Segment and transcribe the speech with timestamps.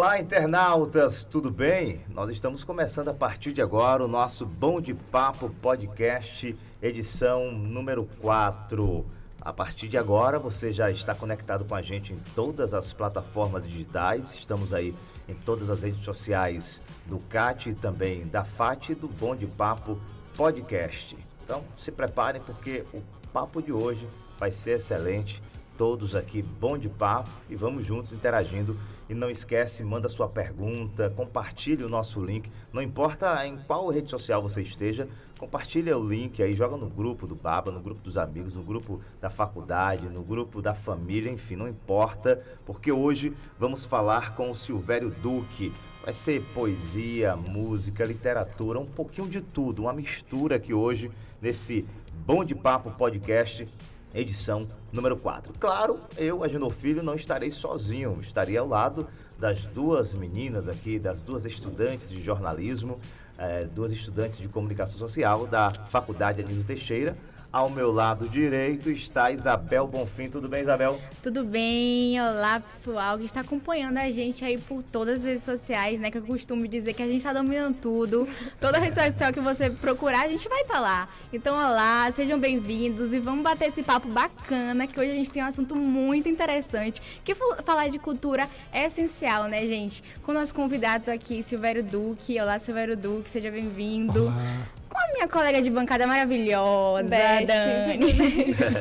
[0.00, 2.00] Olá, internautas, tudo bem?
[2.08, 8.08] Nós estamos começando a partir de agora o nosso Bom de Papo Podcast, edição número
[8.18, 9.04] 4.
[9.42, 13.68] A partir de agora você já está conectado com a gente em todas as plataformas
[13.68, 14.32] digitais.
[14.32, 14.94] Estamos aí
[15.28, 20.00] em todas as redes sociais do CAT e também da FAT do Bom de Papo
[20.34, 21.14] Podcast.
[21.44, 23.02] Então se preparem porque o
[23.34, 25.42] papo de hoje vai ser excelente.
[25.76, 28.76] Todos aqui, bom de papo e vamos juntos interagindo
[29.10, 32.48] e não esquece, manda sua pergunta, compartilhe o nosso link.
[32.72, 37.26] Não importa em qual rede social você esteja, compartilha o link aí, joga no grupo
[37.26, 41.56] do Baba, no grupo dos amigos, no grupo da faculdade, no grupo da família, enfim,
[41.56, 45.72] não importa, porque hoje vamos falar com o Silvério Duque.
[46.04, 51.10] Vai ser poesia, música, literatura, um pouquinho de tudo, uma mistura aqui hoje
[51.42, 51.84] nesse
[52.24, 53.66] Bom de Papo Podcast
[54.14, 55.52] edição número 4.
[55.58, 59.06] Claro, eu, Agenor Filho, não estarei sozinho, estarei ao lado
[59.38, 62.98] das duas meninas aqui, das duas estudantes de jornalismo,
[63.38, 67.16] é, duas estudantes de comunicação social da Faculdade Anísio Teixeira,
[67.52, 70.28] ao meu lado direito está Isabel Bonfim.
[70.28, 71.00] Tudo bem, Isabel?
[71.22, 72.20] Tudo bem.
[72.20, 76.10] Olá, pessoal que está acompanhando a gente aí por todas as redes sociais, né?
[76.10, 78.28] Que eu costumo dizer que a gente está dominando tudo.
[78.60, 81.08] Toda rede social que você procurar, a gente vai estar tá lá.
[81.32, 85.42] Então, olá, sejam bem-vindos e vamos bater esse papo bacana, que hoje a gente tem
[85.42, 90.04] um assunto muito interessante, que falar de cultura é essencial, né, gente?
[90.22, 92.40] Com o nosso convidado aqui, Silvério Duque.
[92.40, 94.26] Olá, Silvério Duque, seja bem-vindo.
[94.26, 97.46] Olá com a minha colega de bancada maravilhosa, Best.
[97.46, 98.06] Dani.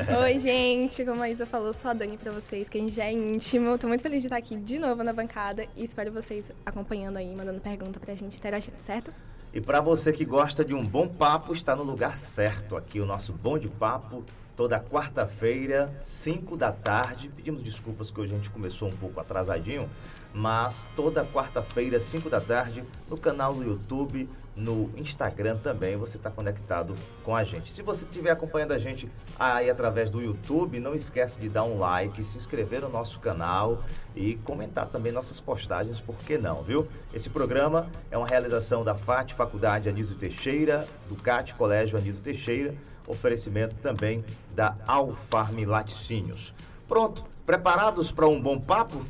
[0.24, 1.06] Oi, gente.
[1.06, 3.78] Como a Isa falou, sou a Dani pra vocês, que a gente já é íntimo.
[3.78, 7.34] Tô muito feliz de estar aqui de novo na bancada e espero vocês acompanhando aí,
[7.36, 9.14] mandando pergunta pra gente interagir, certo?
[9.54, 12.76] E para você que gosta de um bom papo, está no lugar certo.
[12.76, 14.24] Aqui o nosso Bom de Papo,
[14.56, 17.30] toda quarta-feira, 5 da tarde.
[17.36, 19.90] Pedimos desculpas que hoje a gente começou um pouco atrasadinho,
[20.34, 26.30] mas toda quarta-feira, 5 da tarde, no canal do YouTube, no Instagram também, você está
[26.30, 26.94] conectado
[27.24, 27.72] com a gente.
[27.72, 29.10] Se você estiver acompanhando a gente
[29.40, 33.82] aí através do YouTube, não esquece de dar um like, se inscrever no nosso canal
[34.16, 36.88] e comentar também nossas postagens, por que não, viu?
[37.14, 42.76] Esse programa é uma realização da FAT, Faculdade Anísio Teixeira, do CAT, Colégio Anísio Teixeira,
[43.08, 46.54] oferecimento também da Alfarme Laticínios.
[46.88, 49.04] Pronto, Preparados para um bom papo?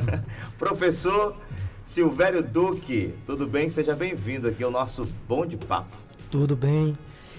[0.58, 1.36] Professor
[1.86, 3.70] Silvério Duque, tudo bem?
[3.70, 5.96] Seja bem-vindo aqui ao nosso Bom de Papo.
[6.28, 6.92] Tudo bem.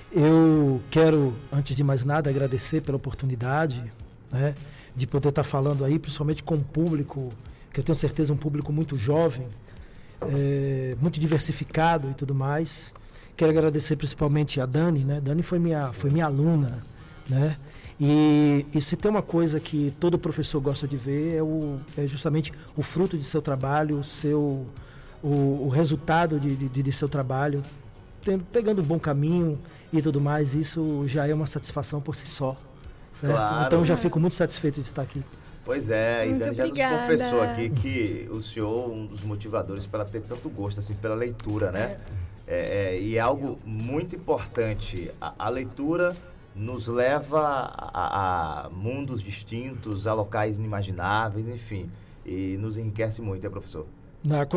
[0.10, 3.84] Eu quero, antes de mais nada, agradecer pela oportunidade
[4.32, 4.56] né,
[4.96, 7.30] de poder estar falando aí, principalmente com um público,
[7.74, 9.46] que eu tenho certeza um público muito jovem,
[10.22, 12.94] é, muito diversificado e tudo mais.
[13.36, 15.20] Quero agradecer principalmente a Dani, né?
[15.20, 16.82] Dani foi minha, foi minha aluna,
[17.30, 17.58] né?
[18.00, 22.06] E, e, se tem uma coisa que todo professor gosta de ver é, o, é
[22.06, 24.68] justamente o fruto de seu trabalho, o seu,
[25.24, 27.64] o, o resultado de, de, de, seu trabalho,
[28.24, 29.58] tendo, pegando um bom caminho
[29.92, 32.56] e tudo mais, isso já é uma satisfação por si só.
[33.20, 33.66] Claro.
[33.66, 35.24] Então já fico muito satisfeito de estar aqui.
[35.66, 40.06] Pois é, e Dani já nos confessou aqui que o senhor, um dos motivadores para
[40.06, 41.98] ter tanto gosto assim pela leitura, né?
[42.14, 42.28] É.
[42.50, 45.12] É, é, e é algo muito importante.
[45.20, 46.16] a, a leitura
[46.58, 51.90] nos leva a, a, mundos distintos, a locais inimagináveis, enfim,
[52.26, 53.86] e nos enriquece muito, é professor?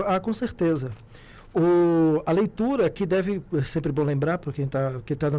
[0.07, 0.91] Ah, com certeza.
[1.55, 5.31] O, a leitura, que deve, é sempre bom lembrar para quem está tá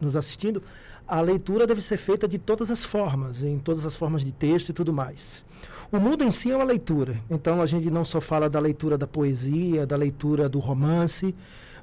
[0.00, 0.62] nos assistindo,
[1.06, 4.70] a leitura deve ser feita de todas as formas, em todas as formas de texto
[4.70, 5.44] e tudo mais.
[5.90, 8.98] O mundo em si é uma leitura, então a gente não só fala da leitura
[8.98, 11.34] da poesia, da leitura do romance,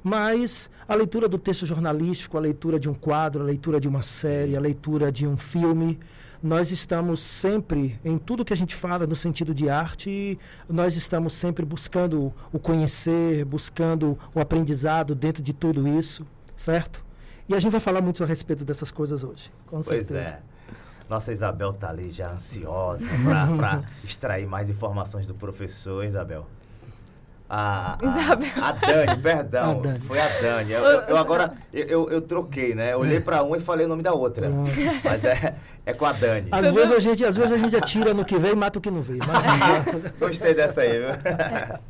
[0.06, 4.02] mas a leitura do texto jornalístico, a leitura de um quadro, a leitura de uma
[4.02, 5.98] série, a leitura de um filme,
[6.40, 10.38] nós estamos sempre, em tudo que a gente fala no sentido de arte,
[10.68, 16.24] nós estamos sempre buscando o conhecer, buscando o aprendizado dentro de tudo isso,
[16.56, 17.04] certo?
[17.48, 20.18] E a gente vai falar muito a respeito dessas coisas hoje, com pois certeza.
[20.18, 20.40] é.
[21.10, 23.08] Nossa Isabel está ali já ansiosa
[23.56, 26.46] para extrair mais informações do professor, Isabel.
[27.48, 29.98] A, a, a, Dani, perdão, a Dani.
[30.00, 30.72] foi a Dani.
[30.72, 32.96] Eu, eu, eu agora, eu, eu, troquei, né?
[32.96, 34.50] Olhei para uma e falei o nome da outra.
[35.04, 35.54] Mas é,
[35.84, 36.48] é com a Dani.
[36.50, 38.82] Às vezes, a gente, às vezes a gente atira no que vem e mata o
[38.82, 39.20] que não veio.
[40.18, 41.08] Gostei dessa aí, viu?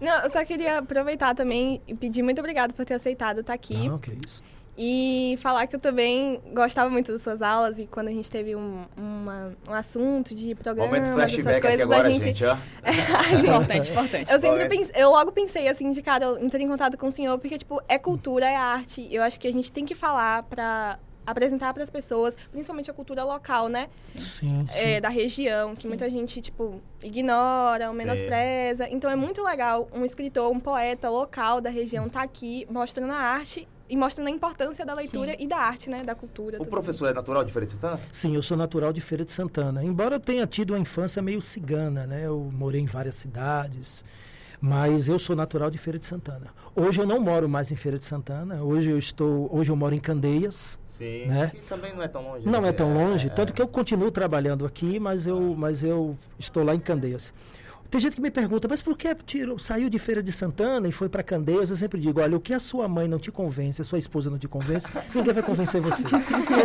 [0.01, 3.89] Não, eu só queria aproveitar também e pedir muito obrigado por ter aceitado estar aqui.
[3.89, 4.43] Não, que isso.
[4.79, 8.55] E falar que eu também gostava muito das suas aulas e quando a gente teve
[8.55, 12.25] um, uma, um assunto de programa, Momento flashback coisas, aqui agora, a gente...
[12.25, 12.57] gente ó.
[13.31, 14.31] gente, importante, importante.
[14.31, 17.39] Eu sempre pensei, eu logo pensei assim, de cara, entrar em contato com o senhor,
[17.39, 19.09] porque, tipo, é cultura, é arte.
[19.11, 22.95] Eu acho que a gente tem que falar pra apresentar para as pessoas, principalmente a
[22.95, 23.89] cultura local, né?
[24.05, 24.67] Sim, sim.
[24.75, 25.89] É, da região, que Sim.
[25.89, 27.99] muita gente, tipo, ignora, ou Sim.
[27.99, 28.89] menospreza.
[28.91, 33.17] Então é muito legal um escritor, um poeta local da região tá aqui mostrando a
[33.17, 35.37] arte e mostrando a importância da leitura Sim.
[35.41, 36.03] e da arte, né?
[36.03, 36.61] Da cultura.
[36.61, 38.01] O professor é natural de Feira de Santana?
[38.13, 39.85] Sim, eu sou natural de Feira de Santana.
[39.85, 42.27] Embora eu tenha tido uma infância meio cigana, né?
[42.27, 44.05] Eu morei em várias cidades,
[44.61, 46.49] mas eu sou natural de Feira de Santana.
[46.75, 48.63] Hoje eu não moro mais em Feira de Santana.
[48.63, 50.79] Hoje eu estou, hoje eu moro em Candeias.
[50.89, 51.27] Sim.
[51.27, 51.53] Né?
[51.55, 52.47] Que também não é tão longe.
[52.47, 52.69] Não né?
[52.69, 56.65] é tão longe, é, tanto que eu continuo trabalhando aqui, mas eu, mas eu estou
[56.65, 57.35] lá em Candeias.
[57.91, 60.93] Tem gente que me pergunta, mas por que tirou, saiu de Feira de Santana e
[60.93, 61.71] foi para Candeias?
[61.71, 64.31] Eu sempre digo, olha, o que a sua mãe não te convence, a sua esposa
[64.31, 66.05] não te convence, ninguém vai convencer você.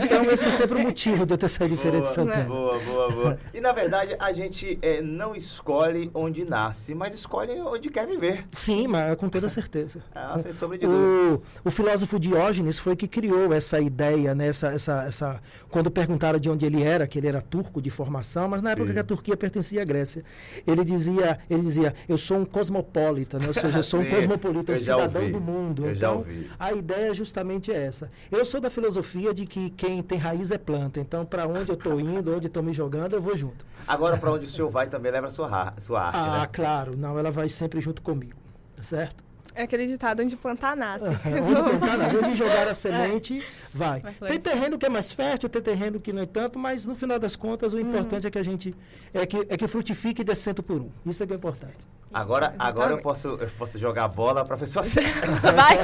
[0.03, 2.43] Então esse é sempre o motivo de eu ter saído de Feira de Santana.
[2.45, 3.39] Boa, boa, boa.
[3.53, 8.45] E na verdade a gente é, não escolhe onde nasce, mas escolhe onde quer viver.
[8.53, 10.01] Sim, mas com toda certeza.
[10.13, 11.41] Ah, sem sombra de dúvida.
[11.63, 16.37] O, o filósofo Diógenes foi que criou essa ideia, né, essa, essa, essa, quando perguntaram
[16.37, 18.75] de onde ele era, que ele era turco de formação, mas na Sim.
[18.75, 20.23] época que a Turquia pertencia à Grécia,
[20.67, 21.10] ele dizia,
[21.49, 24.75] ele dizia, eu sou um cosmopolita, né, ou seja, eu sou um Sim, cosmopolita, um
[24.75, 25.89] eu já cidadão ouvi, do mundo.
[25.89, 26.25] então,
[26.59, 28.11] a ideia é justamente essa.
[28.31, 31.75] Eu sou da filosofia de que quem tem raiz é planta, então para onde eu
[31.75, 33.65] estou indo, onde estou me jogando, eu vou junto.
[33.87, 36.49] Agora, para onde o senhor vai, também leva a sua, sua arte, Ah, né?
[36.51, 38.37] claro, não, ela vai sempre junto comigo,
[38.75, 39.23] tá certo?
[39.53, 41.05] É aquele ditado onde plantar nasce.
[41.05, 43.99] Onde plantar, na vez de jogar a semente, vai.
[43.99, 46.95] Vai Tem terreno que é mais fértil, tem terreno que não é tanto, mas no
[46.95, 48.73] final das contas o importante é que a gente
[49.13, 50.89] é que, é que frutifique e dê cento por um.
[51.05, 51.77] Isso é que é importante.
[52.13, 55.51] Agora, agora eu posso, eu posso jogar a bola para a pessoa certa.
[55.53, 55.77] Vai!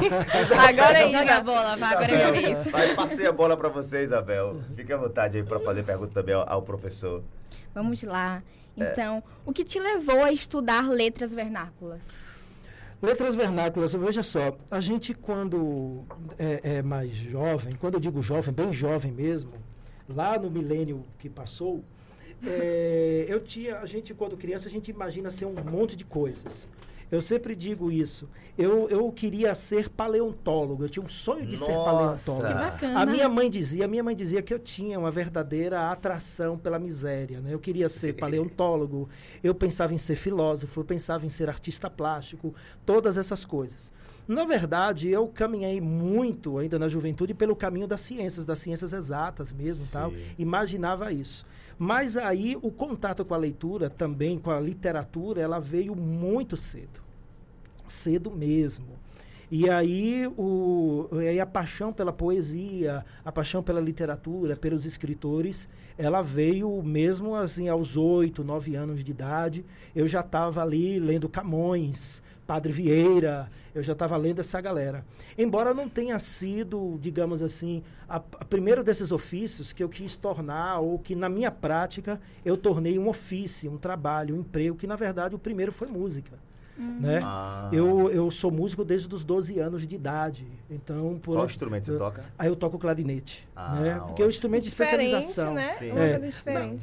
[0.69, 1.44] Agora é Joga a isso.
[1.44, 2.72] bola, vai, agora é minha vez.
[2.72, 4.62] Vai, passei a bola para você, Isabel.
[4.75, 7.24] Fique à vontade aí para fazer pergunta também ao, ao professor.
[7.74, 8.44] Vamos lá.
[8.78, 8.92] É.
[8.92, 12.10] Então, o que te levou a estudar letras vernáculas?
[13.00, 16.04] Letras vernáculas, veja só, a gente quando
[16.40, 19.52] é, é mais jovem, quando eu digo jovem, bem jovem mesmo,
[20.10, 21.84] lá no milênio que passou,
[22.44, 26.68] é, eu tinha, a gente quando criança, a gente imagina ser um monte de coisas.
[27.09, 28.30] Eu sempre digo isso.
[28.57, 31.86] Eu, eu queria ser paleontólogo, eu tinha um sonho de ser Nossa!
[31.86, 32.48] paleontólogo.
[32.48, 33.00] Que bacana.
[33.00, 36.77] A minha mãe dizia, a minha mãe dizia que eu tinha uma verdadeira atração pela
[36.77, 37.54] miséria, né?
[37.54, 39.07] Eu queria ser paleontólogo,
[39.44, 42.54] eu pensava em ser filósofo, eu pensava em ser artista plástico,
[42.86, 43.92] todas essas coisas.
[44.27, 49.54] Na verdade, eu caminhei muito ainda na juventude pelo caminho das ciências, das ciências exatas
[49.54, 50.12] mesmo, tal.
[50.12, 50.18] Sim.
[50.38, 51.45] Imaginava isso.
[51.78, 57.08] Mas aí o contato com a leitura, também com a literatura, ela veio muito cedo
[57.88, 58.98] cedo mesmo.
[59.50, 65.70] E aí, o, e aí a paixão pela poesia, a paixão pela literatura, pelos escritores,
[65.98, 69.66] ela veio mesmo assim aos oito, nove anos de idade.
[69.96, 75.06] Eu já estava ali lendo Camões, Padre Vieira, eu já estava lendo essa galera.
[75.38, 80.80] Embora não tenha sido, digamos assim, a, a primeiro desses ofícios que eu quis tornar,
[80.80, 84.95] ou que na minha prática eu tornei um ofício, um trabalho, um emprego, que na
[84.95, 86.40] verdade o primeiro foi música.
[86.78, 87.21] Né?
[87.24, 87.69] Ah.
[87.74, 90.48] Eu, eu sou músico desde os 12 anos de idade.
[90.69, 92.24] Então, por Qual instrumento você eu- toca?
[92.38, 93.48] Aí eu toco clarinete.
[93.56, 94.00] Ah, né?
[94.06, 95.56] Porque é um instrumento de especialização.
[95.56, 95.76] né?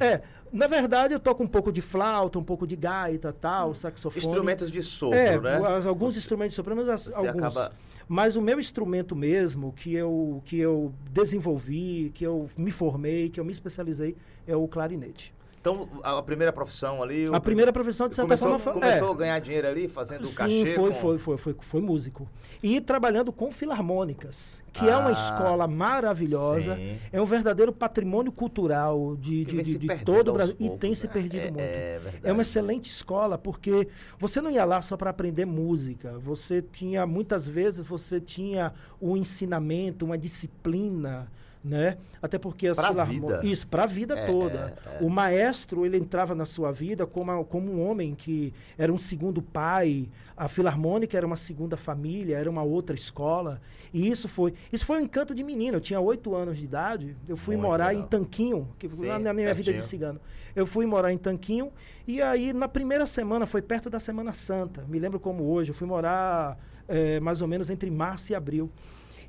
[0.00, 0.04] É.
[0.04, 0.22] É,
[0.54, 4.24] na verdade eu toco um pouco de flauta, um pouco de gaita, tal, saxofone.
[4.24, 5.58] Instrumentos de sopro, é, né?
[5.86, 7.42] alguns instrumentos de sopro, mas as- Você alguns.
[7.56, 7.72] acaba.
[8.06, 13.40] Mas o meu instrumento mesmo, que eu, que eu desenvolvi, que eu me formei, que
[13.40, 14.14] eu me especializei,
[14.46, 15.33] é o clarinete.
[15.64, 17.26] Então, a primeira profissão ali.
[17.26, 18.72] o- A primeira profissão, de certa começou, forma, foi...
[18.74, 19.12] começou é.
[19.12, 20.66] a ganhar dinheiro ali, fazendo Sim, cachê.
[20.74, 22.28] foi, com- foi, foi, foi, foi músico.
[22.62, 26.98] E trabalhando com filarmônicas, que é uma Ah, escola maravilhosa, sim.
[27.10, 30.54] é um verdadeiro patrimônio cultural de, de, de, se de todo o Brasil.
[30.58, 31.12] E poucos, tem se né?
[31.14, 31.60] perdido É- muito.
[31.60, 32.20] é verdade.
[32.24, 36.18] É uma excelente escola, porque você não ia lá só para aprender música.
[36.18, 41.26] Você tinha, muitas vezes, você tinha um ensinamento, uma disciplina,
[41.64, 41.96] né?
[42.20, 43.40] Até porque as Pra filarmô- vida.
[43.42, 44.74] Isso, para a vida É, toda.
[44.86, 45.04] é, é.
[45.04, 48.98] O maestro, ele entrava na sua vida como, a- como um homem que era um
[48.98, 50.08] segundo pai.
[50.36, 53.62] A filarmônica era uma segunda família, era uma outra escola.
[53.94, 55.78] E isso foi, isso foi um encanto de menino.
[55.78, 57.16] Eu tinha oito anos de idade.
[57.26, 58.02] Eu fui Muito morar legal.
[58.02, 59.82] em Tanquinho, que Sim, na minha vida de pertinho.
[59.82, 60.20] cigano.
[60.54, 61.72] Eu fui morar em Tanquinho
[62.06, 65.74] e aí na primeira semana, foi perto da Semana Santa, me lembro como hoje, eu
[65.74, 68.70] fui morar eh, mais ou menos entre março e abril.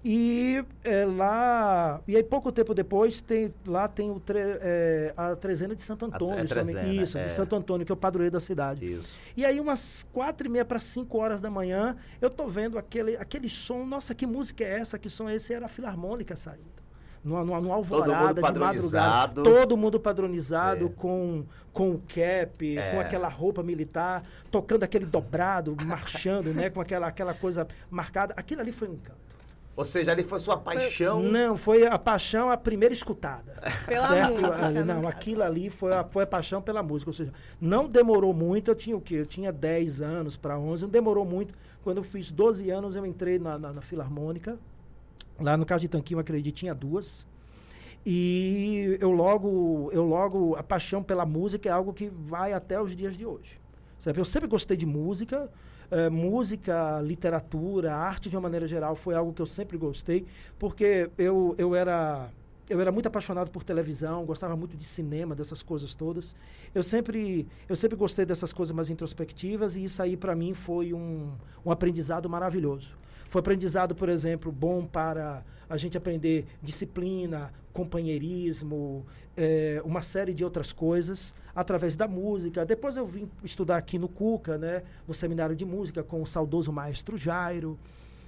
[0.08, 5.36] E eh, lá, e aí pouco tempo depois, tem, lá tem o tre- eh, a
[5.36, 6.38] trezena de Santo Antônio.
[6.38, 7.24] é me- trezena, isso, é.
[7.24, 8.86] de Santo Antônio, que é o padroeiro da cidade.
[8.86, 9.10] Isso.
[9.36, 13.18] E aí, umas quatro e meia para cinco horas da manhã, eu tô vendo aquele,
[13.18, 13.84] aquele som.
[13.84, 15.00] Nossa, que música é essa?
[15.00, 15.52] Que som é esse?
[15.56, 16.76] Era a filarmônica saindo.
[17.24, 19.42] No, no, no alvorada de madrugada.
[19.42, 20.94] Todo mundo padronizado Sim.
[20.96, 22.92] com, com o cap, É.
[22.92, 26.70] com aquela roupa militar, tocando aquele dobrado, marchando, né?
[26.70, 28.36] Com aquela, aquela coisa marcada.
[28.38, 29.00] Aquilo ali foi um.
[29.76, 31.22] Ou seja, ali foi sua paixão.
[31.22, 33.62] Não, foi a paixão a primeira escutada.
[33.86, 34.32] Pela certo?
[34.32, 37.10] música, Ali, não, aquilo ali foi a, foi a paixão pela música.
[37.10, 39.16] Ou seja, não demorou muito, eu tinha o quê?
[39.16, 41.54] Eu tinha 10 anos para 11, não demorou muito.
[41.84, 44.58] Quando eu fiz 12 anos, eu entrei na, na, na Filarmônica.
[45.40, 47.26] Lá no caso de Tanquinho, acredito, tinha duas.
[48.06, 52.96] E eu logo, eu logo, a paixão pela música é algo que vai até os
[52.96, 53.60] dias de hoje.
[54.00, 54.20] Sabe?
[54.20, 55.50] Eu sempre gostei de música,
[55.92, 60.26] eh, música, literatura, arte de uma maneira geral foi algo que eu sempre gostei,
[60.60, 62.30] porque eu, eu era
[62.68, 66.36] eu era muito apaixonado por televisão, gostava muito de cinema, dessas coisas todas.
[66.74, 70.94] Eu sempre eu sempre gostei dessas coisas mais introspectivas e isso aí para mim foi
[70.94, 71.32] um,
[71.66, 72.98] um aprendizado maravilhoso.
[73.30, 79.06] Foi aprendizado, por exemplo, bom para a gente aprender disciplina, companheirismo,
[79.36, 82.66] eh, uma série de outras coisas através da música.
[82.66, 86.72] Depois eu vim estudar aqui no Cuca, né, no seminário de música com o saudoso
[86.72, 87.78] maestro Jairo,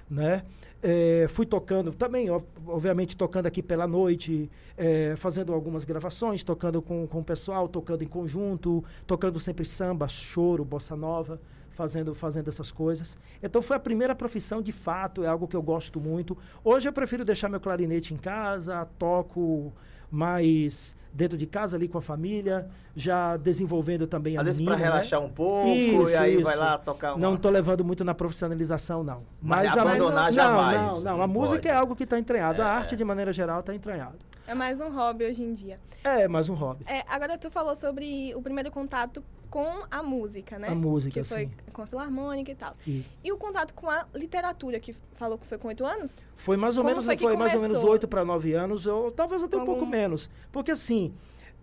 [0.09, 0.43] né?
[0.81, 6.81] Eh, fui tocando também, ó, obviamente tocando aqui pela noite, eh, fazendo algumas gravações, tocando
[6.81, 11.39] com, com o pessoal, tocando em conjunto, tocando sempre samba, choro, bossa nova
[11.77, 13.15] fazendo, fazendo essas coisas.
[13.41, 16.35] Então foi a primeira profissão, de fato, é algo que eu gosto muito.
[16.63, 19.71] Hoje eu prefiro deixar meu clarinete em casa, toco
[20.11, 24.75] mais dentro de casa ali com a família, já desenvolvendo também a Às vezes menina,
[24.77, 24.91] pra né?
[24.91, 26.43] relaxar um pouco, Isso, e aí isso.
[26.43, 27.19] vai lá tocar uma...
[27.19, 29.23] Não estou levando muito na profissionalização, não.
[29.41, 31.67] Mas a- abandonar não, jamais, Não, não, não A música pode.
[31.69, 32.61] é algo que está entranhado.
[32.61, 32.69] A É.
[32.69, 34.17] arte, de maneira geral, está entranhado.
[34.47, 35.79] É mais um hobby hoje em dia.
[36.03, 36.85] É mais um hobby.
[36.87, 40.69] É, agora tu falou sobre o primeiro contato com a música, né?
[40.69, 41.51] A música, que foi sim.
[41.73, 42.73] com a filarmônica e tal.
[42.85, 46.11] E E o contato com a literatura, que falou que foi com oito anos?
[46.35, 47.83] Foi mais ou Como menos, foi foi mais ou menos?
[47.83, 50.29] 8 para 9 anos, ou talvez até um Algum- pouco menos.
[50.51, 51.13] Porque assim,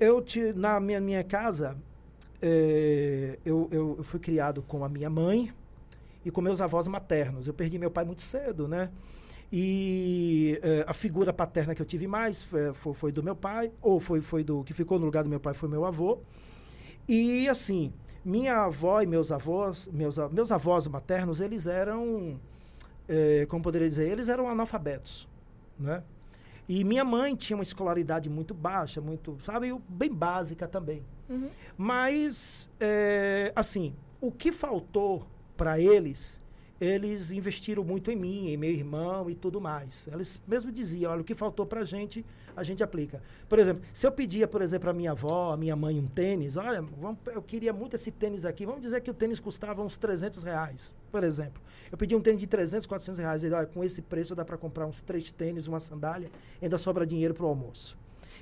[0.01, 1.77] eu te, na minha, minha casa,
[2.43, 5.53] eh, eu, eu, eu fui criado com a minha mãe
[6.25, 7.47] e com meus avós maternos.
[7.47, 8.91] Eu perdi meu pai muito cedo, né?
[9.53, 13.71] E eh, a figura paterna que eu tive mais foi, foi, foi do meu pai,
[13.81, 16.19] ou foi, foi do que ficou no lugar do meu pai foi meu avô.
[17.09, 17.93] E assim,
[18.25, 22.41] minha avó e meus avós, meus, meus avós maternos, eles eram,
[23.09, 25.29] eh, como poderia dizer, eles eram analfabetos,
[25.79, 26.03] né?
[26.67, 31.03] E minha mãe tinha uma escolaridade muito baixa, muito, sabe, bem básica também.
[31.29, 31.51] Uhum.
[31.77, 36.41] Mas, é, assim, o que faltou para eles,
[36.81, 40.09] eles investiram muito em mim, em meu irmão e tudo mais.
[40.13, 42.25] Eles mesmo diziam, olha, o que faltou para a gente,
[42.57, 43.23] a gente aplica.
[43.49, 46.57] Por exemplo, se eu pedia, por exemplo, a minha avó, a minha mãe um tênis,
[46.57, 49.97] olha, vamos- eu queria muito esse tênis aqui, vamos dizer que o tênis custava uns
[49.97, 51.63] 300 reais, por exemplo.
[51.93, 54.57] Eu pedi um tênis de 300, 400 reais, ele, olha, com esse preço dá para
[54.59, 57.97] comprar uns três tênis, uma sandália, ainda sobra dinheiro para o almoço.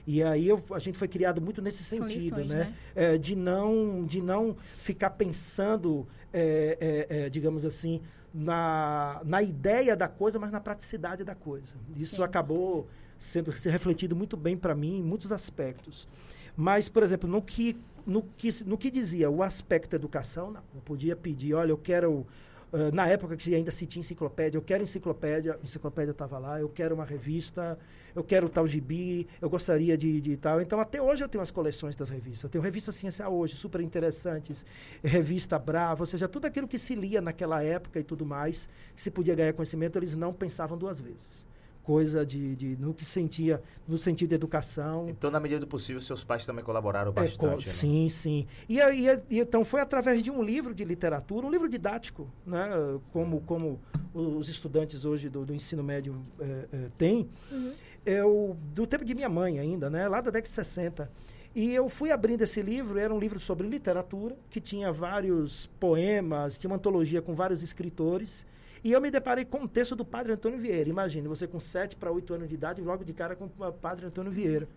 [0.06, 2.64] E aí eu- a gente foi criado muito nesse sentido, lições, né?
[2.64, 2.74] né?
[2.94, 8.00] É, de não de não ficar pensando, é, é, é, digamos assim,
[8.32, 11.74] na, na ideia da coisa, mas na praticidade da coisa.
[11.96, 12.22] Isso Sim.
[12.22, 16.08] acabou sendo se refletido muito bem para mim em muitos aspectos.
[16.56, 20.62] Mas, por exemplo, no que, no, que, no que dizia o aspecto educação, não.
[20.74, 22.26] Eu podia pedir, olha, eu quero.
[22.72, 26.68] Eh, na época que ainda se tinha enciclopédia, eu quero enciclopédia, enciclopédia estava lá, eu
[26.68, 27.78] quero uma revista,
[28.14, 30.60] eu quero tal gibi, eu gostaria de, de tal.
[30.60, 32.44] Então, até hoje eu tenho as coleções das revistas.
[32.44, 34.64] Eu tenho revista Ciência Hoje, super interessantes,
[35.02, 39.10] revista Brava, ou seja, tudo aquilo que se lia naquela época e tudo mais, se
[39.10, 41.46] podia ganhar conhecimento, eles não pensavam duas vezes.
[41.82, 45.08] Coisa de, de no que sentia, no sentido de educação.
[45.08, 47.38] Então, na medida do possível, seus pais também colaboraram É, bastante.
[47.38, 47.60] co- né?
[47.60, 48.46] Sim, sim.
[48.68, 52.68] E, aí, e- então foi através de um livro de literatura, um livro didático, né?
[53.12, 53.80] como, como
[54.14, 57.28] os estudantes hoje do, do ensino médio eh, eh, têm.
[57.50, 57.72] Uhum.
[58.06, 60.06] Eu, do tempo de minha mãe ainda, né?
[60.06, 61.10] lá da década de 60.
[61.54, 66.58] E eu fui abrindo esse livro, era um livro sobre literatura, que tinha vários poemas,
[66.58, 68.46] tinha uma antologia com vários escritores.
[68.84, 70.88] E eu me deparei com o texto do Padre Antônio Vieira.
[70.88, 74.06] Imagine, você com 7 para 8 anos de idade, logo de cara com o Padre
[74.06, 74.68] Antônio Vieira.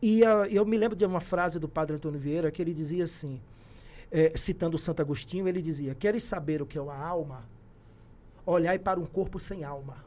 [0.00, 3.04] E ah, eu me lembro de uma frase do Padre Antônio Vieira que ele dizia
[3.04, 3.40] assim,
[4.10, 7.44] eh, citando Santo Agostinho, ele dizia: Queres saber o que é uma alma?
[8.46, 10.04] Olhai para um corpo sem alma.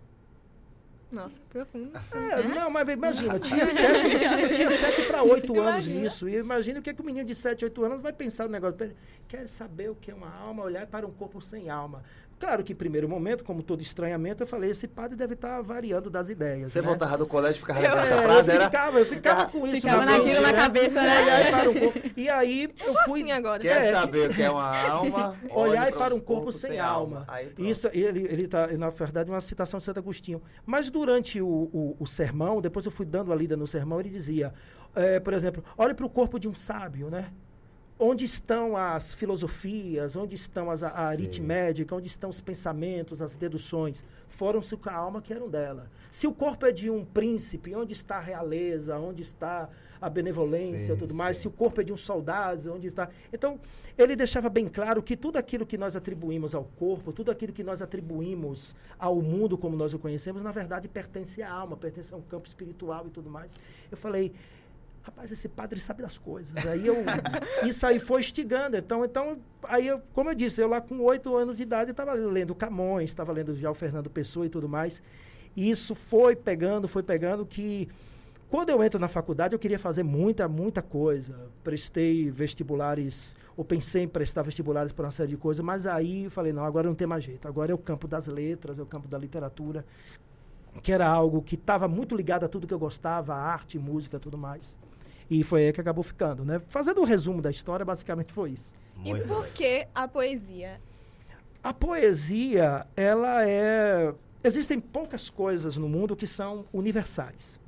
[1.11, 1.91] Nossa, profundo.
[2.11, 4.05] É, não, mas imagina, eu tinha sete,
[4.41, 6.01] eu tinha sete para oito anos Imagina.
[6.01, 6.27] nisso.
[6.27, 8.51] E imagina o que, é que o menino de sete, oito anos vai pensar no
[8.51, 8.93] negócio.
[9.27, 12.03] Quer saber o que é uma alma, olhar para um corpo sem alma.
[12.39, 16.07] Claro que, em primeiro momento, como todo estranhamento, eu falei, esse padre deve estar variando
[16.07, 16.71] das ideias.
[16.71, 16.87] Você né?
[16.87, 18.49] voltava do colégio e ficava Eu- lembrando É, essa frase?
[18.49, 18.65] eu Era...
[18.65, 21.23] ficava, eu ficava Ficava- com isso ficava na naquilo na cabeça, né?
[21.23, 21.99] Olhar para um corpo.
[22.15, 23.21] E aí eu Como fui.
[23.23, 23.61] assim agora?
[23.63, 23.91] Quer É.
[23.91, 25.35] saber o que é uma alma?
[25.49, 27.25] Olhar para um corpo sem alma.
[27.27, 27.67] Aí, pronto.
[27.67, 30.39] Isso, ele, ele tá, na verdade, é uma citação de Santo Agostinho.
[30.63, 34.09] Mas durante o, o, o sermão, depois eu fui dando a lida no sermão, ele
[34.09, 34.53] dizia,
[34.95, 37.31] eh, por exemplo, olhe para o corpo de um sábio, né?
[37.99, 43.35] Onde estão as filosofias, onde estão as, a, a aritmética, onde estão os pensamentos, as
[43.35, 44.03] deduções?
[44.27, 45.89] Foram-se com a alma que eram dela.
[46.11, 50.93] Se o corpo é de um príncipe, onde está a realeza, onde está a benevolência
[50.93, 51.37] e Sim, tudo mais?
[51.37, 51.41] sim.
[51.43, 53.09] Se o corpo é de um soldado, onde está...
[53.33, 53.59] Então,
[53.97, 57.63] ele deixava bem claro que tudo aquilo que nós atribuímos ao corpo, tudo aquilo que
[57.63, 62.17] nós atribuímos ao mundo como nós o conhecemos, na verdade pertence à alma, pertence a
[62.17, 63.57] um campo espiritual e tudo mais.
[63.89, 64.31] Eu falei,
[65.07, 66.53] rapaz, esse padre sabe das coisas.
[66.67, 66.97] Aí eu,
[67.65, 68.75] isso aí foi instigando.
[68.75, 72.13] Então, então aí eu, como eu disse, eu lá com oito anos de idade estava
[72.13, 75.01] lendo Camões, estava lendo já o Fernando Pessoa e tudo mais.
[75.55, 77.87] E isso foi pegando, foi pegando que
[78.49, 81.49] quando eu entro na faculdade eu queria fazer muita, muita coisa.
[81.63, 86.31] Prestei vestibulares, ou pensei em prestar vestibulares para uma série de coisas, mas aí eu
[86.31, 87.47] falei, não, agora não tem mais jeito.
[87.47, 89.85] Agora é o campo das letras, é o campo da literatura,
[90.83, 94.37] que era algo que estava muito ligado a tudo que eu gostava, arte, música, tudo
[94.37, 94.77] mais.
[95.29, 96.61] E foi aí que acabou ficando, né?
[96.69, 98.73] Fazendo um resumo da história, basicamente foi isso.
[98.95, 99.51] Muito e por bem.
[99.53, 100.81] que a poesia?
[101.63, 104.13] A poesia, ela é.
[104.43, 107.59] Existem poucas coisas no mundo que são universais.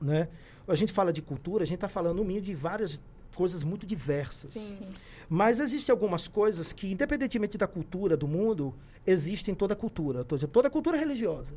[0.00, 0.28] Né?
[0.66, 2.98] A gente fala de cultura, a gente está falando no mínimo de várias
[3.34, 4.54] coisas muito diversas.
[4.54, 4.88] Sim.
[5.28, 8.74] Mas existem algumas coisas que, independentemente da cultura do mundo,
[9.06, 10.24] existem em toda a cultura.
[10.24, 11.54] Toda cultura religiosa.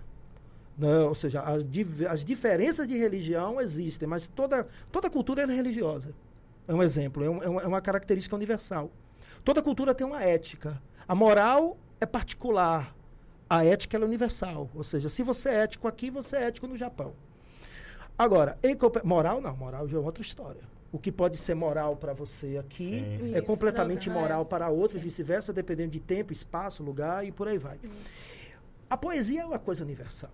[0.80, 0.98] Né?
[1.00, 1.62] Ou seja, as,
[2.10, 6.12] as diferenças de religião existem, mas toda, toda cultura é religiosa.
[6.66, 8.90] É um exemplo, é, um- é uma, é uma característica universal.
[9.44, 10.82] Toda cultura tem uma ética.
[11.06, 12.96] A moral é particular.
[13.50, 14.70] A ética ela é universal.
[14.74, 17.14] Ou seja, se você é ético aqui, você é ético no Japão.
[18.18, 20.62] Agora, em moral não, moral já é outra história.
[20.92, 23.34] O que pode ser moral para você aqui Sim.
[23.34, 24.46] é Isso, completamente outra, moral é.
[24.46, 27.78] para outro e vice-versa, dependendo de tempo, espaço, lugar e por aí vai.
[28.90, 30.32] A poesia é uma coisa universal.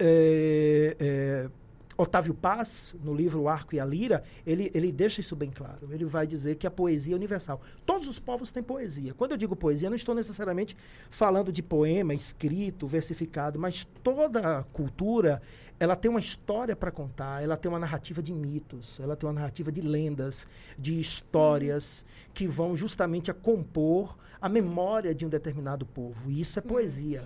[0.00, 1.50] É, é,
[1.96, 5.88] Otávio Paz, no livro O Arco e a Lira, ele, ele deixa isso bem claro.
[5.92, 7.60] Ele vai dizer que a poesia é universal.
[7.84, 9.12] Todos os povos têm poesia.
[9.12, 10.74] Quando eu digo poesia, não estou necessariamente
[11.10, 15.42] falando de poema escrito, versificado, mas toda cultura
[15.78, 19.34] ela tem uma história para contar, ela tem uma narrativa de mitos, ela tem uma
[19.34, 25.84] narrativa de lendas, de histórias que vão justamente a compor a memória de um determinado
[25.84, 26.30] povo.
[26.30, 27.22] E isso é poesia.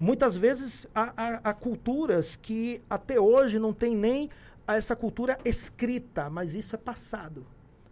[0.00, 4.30] Muitas vezes há, há- há culturas que até hoje não tem nem
[4.66, 7.46] essa cultura escrita, mas isso é passado,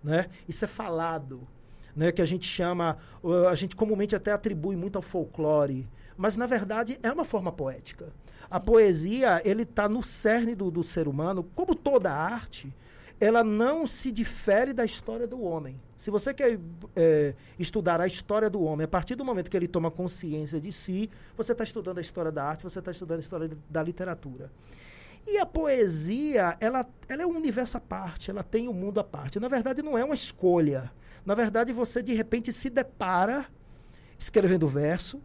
[0.04, 0.28] né?
[0.48, 1.40] Isso é falado,
[1.96, 2.12] né?
[2.12, 2.98] Que a gente chama,
[3.50, 8.12] a gente comumente até atribui muito ao folclore, mas na verdade é uma forma poética.
[8.48, 12.72] A poesia ele está no cerne do, do ser humano, como toda arte,
[13.18, 15.80] ela não se difere da história do homem.
[15.96, 16.58] Se você quer
[16.94, 20.70] é, estudar a história do homem, a partir do momento que ele toma consciência de
[20.70, 24.50] si, você está estudando a história da arte, você está estudando a história da literatura.
[25.26, 29.04] E a poesia, ela, ela é um universo à parte, ela tem um mundo à
[29.04, 29.40] parte.
[29.40, 30.92] Na verdade, não é uma escolha.
[31.24, 33.46] Na verdade, você de repente se depara
[34.18, 35.20] escrevendo verso.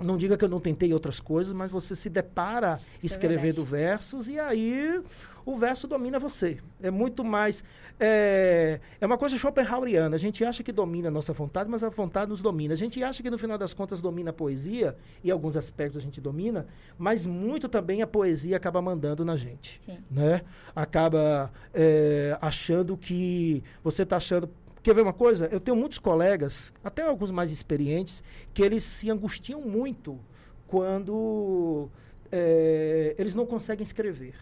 [0.00, 3.64] Não diga que eu não tentei outras coisas, mas você se depara Isso é escrevendo
[3.64, 3.70] verdade.
[3.70, 5.02] versos e aí
[5.44, 6.58] o verso domina você.
[6.82, 7.64] É muito mais.
[7.98, 10.16] É, é uma coisa schopenhaueriana.
[10.16, 12.74] A gente acha que domina a nossa vontade, mas a vontade nos domina.
[12.74, 16.04] A gente acha que no final das contas domina a poesia, e alguns aspectos a
[16.04, 16.66] gente domina,
[16.98, 19.98] mas muito também a poesia acaba mandando na gente Sim.
[20.10, 20.42] né?
[20.74, 24.48] Acaba é, achando que você está achando.
[24.82, 25.46] Quer ver uma coisa?
[25.52, 30.18] Eu tenho muitos colegas, até alguns mais experientes, que eles se angustiam muito
[30.66, 31.88] quando
[32.32, 34.34] é, eles não conseguem escrever.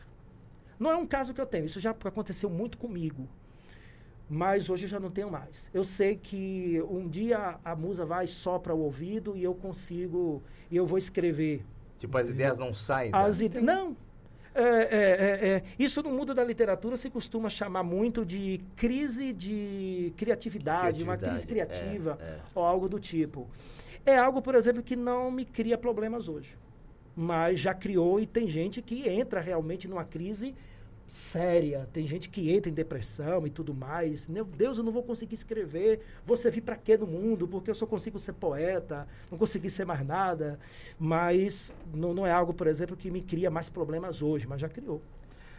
[0.80, 3.28] Não é um caso que eu tenho, isso já aconteceu muito comigo.
[4.28, 5.68] Mas hoje eu já não tenho mais.
[5.74, 10.76] Eu sei que um dia a musa vai sopra o ouvido e eu consigo, e
[10.76, 11.62] eu vou escrever
[11.98, 13.10] Tipo, as ideias não saem.
[13.12, 13.46] as né?
[13.46, 13.94] ide- Não.
[14.54, 15.62] É, é, é, é.
[15.78, 21.46] Isso no mundo da literatura se costuma chamar muito de crise de criatividade, uma crise
[21.46, 22.40] Criatividade, criativa é, é.
[22.54, 23.46] ou algo do tipo.
[24.06, 26.56] É algo, por exemplo, que não me cria problemas hoje.
[27.14, 30.54] Mas já criou e tem gente que entra realmente numa crise
[31.10, 31.88] séria.
[31.92, 34.28] Tem gente que entra em depressão e tudo mais.
[34.28, 36.00] Meu Deus, eu não vou conseguir escrever.
[36.24, 37.48] Vou servir para quê no mundo?
[37.48, 40.58] Porque eu só consigo ser poeta, não consegui ser mais nada.
[40.98, 44.68] Mas não, não é algo, por exemplo, que me cria mais problemas hoje, mas já
[44.68, 45.02] criou.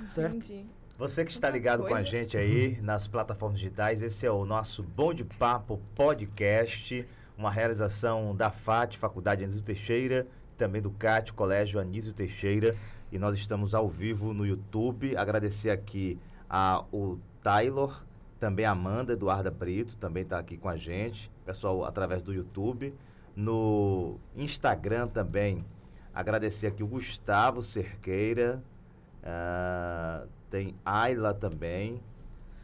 [0.08, 0.38] Certo?
[0.38, 0.66] Entendi.
[0.98, 4.84] Você que está ligado com a gente aí nas plataformas digitais, esse é o nosso
[4.84, 7.06] Bom de Papo Podcast,
[7.38, 10.28] uma realização da FAT, Faculdade Anísio Teixeira,
[10.62, 12.76] também do CAT, Colégio Anísio Teixeira,
[13.12, 15.18] e nós estamos ao vivo no YouTube.
[15.18, 18.04] Agradecer aqui ao Taylor,
[18.40, 22.94] também a Amanda Eduarda Brito, também está aqui com a gente, pessoal através do YouTube.
[23.36, 25.66] No Instagram também,
[26.14, 28.62] agradecer aqui o Gustavo Cerqueira,
[29.24, 32.00] ah, tem Ayla também.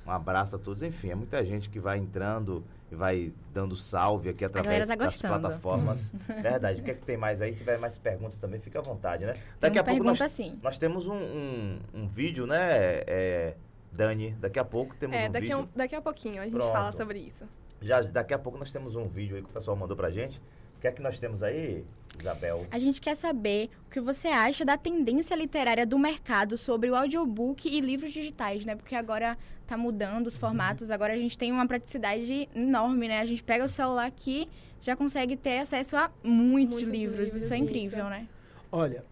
[0.08, 0.82] Um abraço a todos.
[0.82, 5.22] Enfim, é muita gente que vai entrando e vai dando salve aqui através tá das
[5.22, 6.14] plataformas.
[6.42, 6.80] Verdade.
[6.80, 7.52] O que é que tem mais aí?
[7.52, 9.34] Se tiver mais perguntas também, fica à vontade, né?
[9.60, 10.58] Daqui a pouco nós, sim.
[10.64, 13.56] nós temos um, um, um vídeo, né, é,
[13.92, 14.32] Dani?
[14.40, 15.70] Daqui a pouco temos É, um daqui a, vídeo.
[15.74, 16.72] um- daqui a pouquinho a gente Pronto.
[16.72, 17.46] fala sobre isso.
[17.82, 20.42] Já, daqui a pouco nós temos um vídeo aí que o pessoal mandou pra gente.
[20.78, 21.84] O que é que nós temos aí,
[22.20, 22.68] Isabel?
[22.70, 26.96] A gente quer saber o que você acha da tendência literária do mercado sobre o
[26.96, 28.76] audiobook e livros digitais, né?
[28.76, 29.36] Porque agora
[29.66, 33.20] tá mudando os formatos, agora a gente tem uma praticidade enorme, né?
[33.20, 34.48] A gente pega o celular aqui,
[34.80, 37.20] já consegue ter acesso a muitos, Muitos livros.
[37.20, 38.10] livros, Isso é incrível, isso.
[38.10, 38.28] né?
[38.72, 39.04] Olha,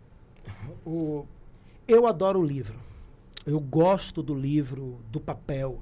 [0.86, 1.26] o,
[1.88, 2.80] eu adoro o livro.
[3.46, 5.80] Eu gosto do livro, do papel.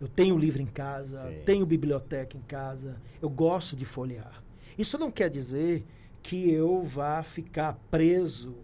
[0.00, 1.42] Eu tenho livro em casa, Sim.
[1.46, 2.96] tenho biblioteca em casa.
[3.22, 4.43] Eu gosto de folhear.
[4.78, 5.84] Isso não quer dizer
[6.22, 8.54] que eu vá ficar preso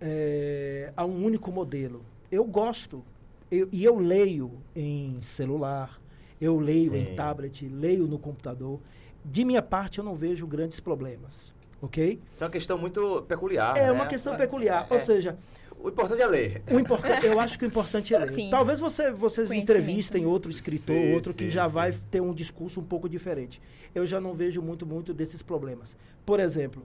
[0.00, 2.02] eh, a um único modelo.
[2.30, 3.04] Eu gosto.
[3.50, 6.00] Eu- e eu leio em celular,
[6.40, 6.98] eu leio Sim.
[6.98, 8.80] em tablet, leio no computador.
[9.24, 11.52] De minha parte, eu não vejo grandes problemas.
[11.82, 12.18] Ok?
[12.32, 13.92] Isso é uma questão muito peculiar, É né?
[13.92, 14.86] uma questão peculiar.
[14.88, 14.92] É.
[14.92, 15.36] Ou seja,
[15.82, 16.62] O importante é ler.
[16.70, 18.32] o importante, eu acho que o importante é ler.
[18.32, 18.50] Sim.
[18.50, 21.72] Talvez você, vocês entrevistem outro escritor, Sim, outro que sim, já sim.
[21.74, 23.60] vai ter um discurso um pouco diferente.
[23.94, 25.96] Eu já não vejo muito, muito desses problemas.
[26.24, 26.82] Por exemplo,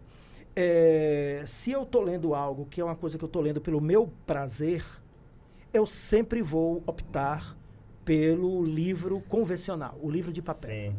[0.55, 3.81] é, se eu estou lendo algo que é uma coisa que eu estou lendo pelo
[3.81, 4.83] meu prazer,
[5.73, 7.57] eu sempre vou optar
[8.05, 10.69] pelo livro convencional, o livro de papel.
[10.69, 10.95] Sim.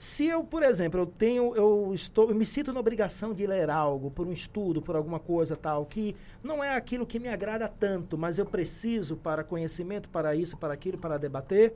[0.00, 3.68] Se eu, por exemplo, eu tenho, eu estou, eu me sinto na obrigação de ler
[3.68, 7.68] algo por um estudo, por alguma coisa tal, que não é aquilo que me agrada
[7.68, 11.74] tanto, mas eu preciso para conhecimento, para isso, para aquilo, para debater,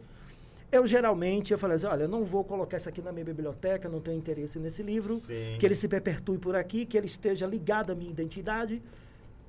[0.72, 3.90] eu geralmente eu falo assim, olha, eu não vou colocar isso aqui na minha biblioteca,
[3.90, 5.58] não tenho interesse nesse livro, Sim.
[5.60, 8.82] que ele se perpetue por aqui, que ele esteja ligado à minha identidade.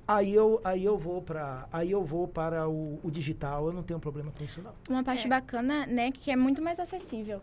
[0.06, 3.68] Aí eu, aí eu vou para, aí eu vou para o, o digital.
[3.68, 4.72] Eu não tenho problema com isso não.
[4.90, 5.30] Uma parte É.
[5.30, 7.40] bacana, né, que é muito mais acessível.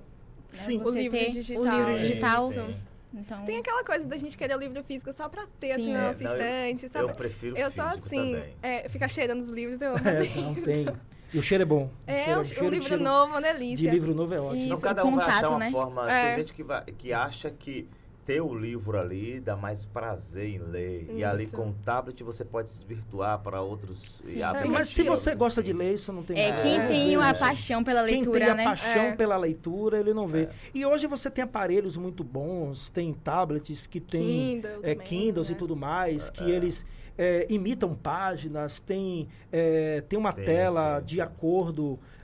[0.53, 0.59] Né?
[0.59, 0.77] Sim.
[0.79, 1.63] Você O livro ter digital.
[1.63, 2.51] O livro digital.
[2.51, 2.75] sim.
[3.15, 5.93] Então, Tem aquela coisa da gente querer o livro físico só pra ter, assim, Sim.
[5.93, 6.87] na É, não, eu- estante?
[6.95, 10.87] Eu prefiro Eu sou assim, é, ficar cheirando os livros, eu É, não tem.
[11.31, 11.85] E o cheiro é bom.
[11.85, 13.91] O É, cheiro- um, o cheiro- um livro cheiro novo, De delícia.
[13.91, 14.55] livro novo é ótimo.
[14.55, 14.65] Isso.
[14.65, 15.69] Então cada um vai contato, achar uma né?
[15.71, 16.11] forma.
[16.11, 16.27] É.
[16.29, 17.87] Tem gente que, vai, que acha que
[18.25, 21.09] ter o livro ali dá mais prazer em ler.
[21.13, 21.55] E ali Isso.
[21.55, 24.19] com o tablet você pode se desvirtuar para outros.
[24.21, 24.37] Sim.
[24.37, 26.77] E É, É, mas se você gosta de ler, isso não tem é, nada quem
[26.79, 28.63] a tem a paixão pela Quem leitura, tem a né?
[28.63, 29.15] paixão É.
[29.15, 30.43] pela leitura, ele não vê.
[30.43, 30.49] É.
[30.73, 35.49] E hoje você tem aparelhos muito bons, tem tablets que tem Kindle é, também, Kindles
[35.49, 35.55] né?
[35.55, 36.85] e tudo mais, que eles
[37.17, 41.21] é, imitam páginas, tem, é, tem uma Sim, tela sim, de sim.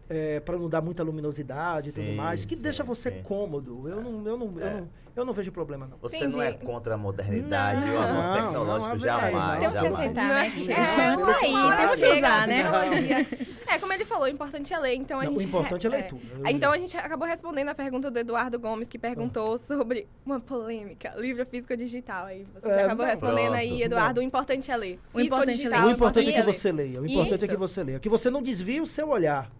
[0.10, 3.22] Acordo para não dar muita luminosidade e Sim, tudo mais, que sim, deixa você sim.
[3.24, 3.88] cômodo.
[3.88, 4.63] Eu não, eu, não, É.
[4.65, 5.98] eu, não, eu não vejo problema, não.
[6.00, 6.65] Você não é Entendi.
[6.65, 9.60] contra a modernidade Não, ou avanço não, tecnológico, não, jamais.
[9.60, 10.54] Temos que aceitar, né?
[10.69, 11.36] É, Tá uma
[11.72, 13.28] aí, temos que usar, né?
[13.67, 15.48] É, como ele falou, o importante é ler, então a Não, o gente...
[15.48, 16.24] importante é leitura.
[16.39, 20.39] Eu- Então a gente acabou respondendo a pergunta do Eduardo Gomes, que perguntou sobre uma
[20.39, 22.26] polêmica, livro físico ou digital.
[22.26, 23.12] Aí você É, acabou não.
[23.12, 23.60] respondendo Pronto.
[23.60, 25.00] aí, Eduardo, o importante é ler.
[25.13, 25.88] O Físico importante é digital, ler.
[25.88, 26.45] O importante é que ler.
[26.54, 27.02] você leia.
[27.02, 28.00] O importante é que você leia.
[28.00, 29.52] Que você não desvie o seu olhar,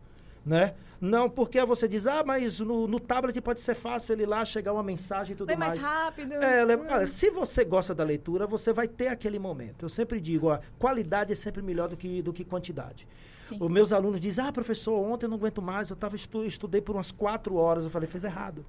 [0.46, 0.74] né?
[1.02, 4.74] Não porque você diz, ah, mas no, no tablet pode ser fácil ele lá chegar
[4.74, 5.82] uma mensagem e tudo Lê mais mais.
[5.84, 6.34] rápido.
[6.34, 9.86] É, le- olha, se você gosta da leitura, você vai ter aquele momento.
[9.86, 13.08] Eu sempre digo, ó, qualidade é sempre melhor do que, do que quantidade.
[13.42, 13.58] Sim.
[13.62, 16.82] Os meus alunos dizem, ah, professor, ontem eu não aguento mais, eu tava estu estudei
[16.82, 17.86] por umas quatro horas.
[17.86, 18.66] Eu falei, fez errado.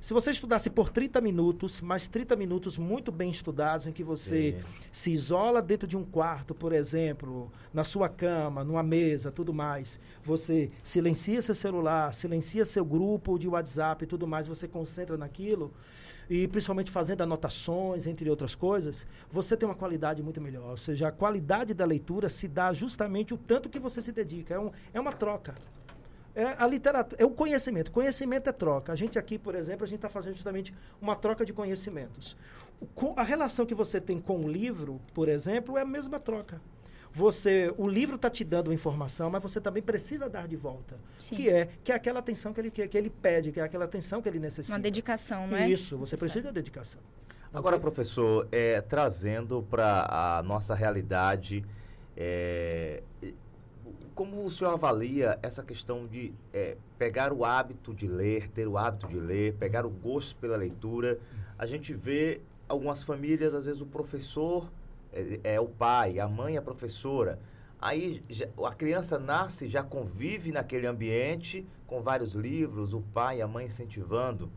[0.00, 4.52] Se você estudasse por 30 minutos, mais 30 minutos muito bem estudados, em que você
[4.52, 4.68] Sim.
[4.92, 9.98] se isola dentro de um quarto, por exemplo, na sua cama, numa mesa, tudo mais,
[10.24, 15.72] você silencia seu celular, silencia seu grupo de WhatsApp e tudo mais, você concentra naquilo,
[16.30, 20.70] e principalmente fazendo anotações, entre outras coisas, você tem uma qualidade muito melhor.
[20.70, 24.54] Ou seja, a qualidade da leitura se dá justamente o tanto que você se dedica.
[24.54, 25.54] É, um, é uma troca.
[26.38, 27.90] É a literatura, é o conhecimento.
[27.90, 28.92] Conhecimento é troca.
[28.92, 30.72] A gente aqui, por exemplo, a gente está fazendo justamente
[31.02, 32.36] uma troca de conhecimentos.
[32.80, 36.60] O a relação que você tem com o livro, por exemplo, é a mesma troca.
[37.12, 41.34] Você, o livro está te dando informação, mas você também precisa dar de volta, Sim.
[41.34, 43.86] que é que é aquela atenção que ele que, que ele pede, que é aquela
[43.86, 44.76] atenção que ele necessita.
[44.76, 45.68] Uma dedicação, não é?
[45.68, 47.00] Isso, você precisa de dedicação.
[47.52, 51.64] Agora, professor, é, trazendo para a nossa realidade,
[52.16, 53.02] é,
[54.18, 58.76] como o senhor avalia essa questão de é, pegar o hábito de ler, ter o
[58.76, 61.20] hábito de ler, pegar o gosto pela leitura?
[61.56, 64.68] A gente vê algumas famílias, às vezes o professor
[65.12, 67.38] é, é o pai, a mãe é a professora.
[67.80, 73.42] Aí já- a criança nasce, já convive naquele ambiente com vários livros, o pai e
[73.42, 74.50] a mãe incentivando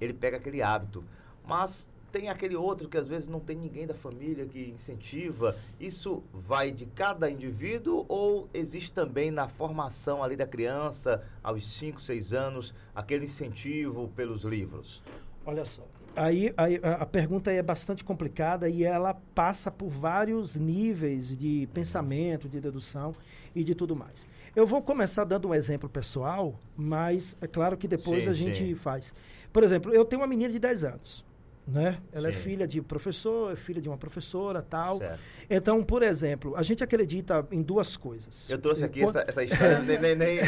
[0.00, 1.02] ele pega aquele hábito.
[1.44, 5.54] Mas tem aquele outro que às vezes não tem ninguém da família que incentiva.
[5.78, 12.00] Isso vai de cada indivíduo ou existe também na formação ali da criança, aos 5,
[12.00, 15.02] 6 anos, aquele incentivo pelos livros?
[15.44, 15.86] Olha só.
[16.16, 22.48] Aí, aí a, pergunta é bastante complicada e ela passa por vários níveis de pensamento,
[22.48, 23.14] de dedução
[23.54, 24.26] e de tudo mais.
[24.56, 28.66] Eu vou começar dando um exemplo pessoal, mas é claro que depois Sim, a gente
[28.66, 28.74] sim.
[28.74, 29.14] faz.
[29.52, 31.27] Por exemplo, eu tenho uma menina de 10 anos.
[31.70, 31.98] Né?
[32.12, 32.38] Ela é Sim.
[32.40, 34.96] filha de professor, é filha de uma professora, tal.
[34.96, 35.20] Certo.
[35.50, 38.48] Então, por exemplo, a gente acredita em duas coisas.
[38.48, 40.38] Eu trouxe aqui quando- essa, essa história, nem, nem, nem-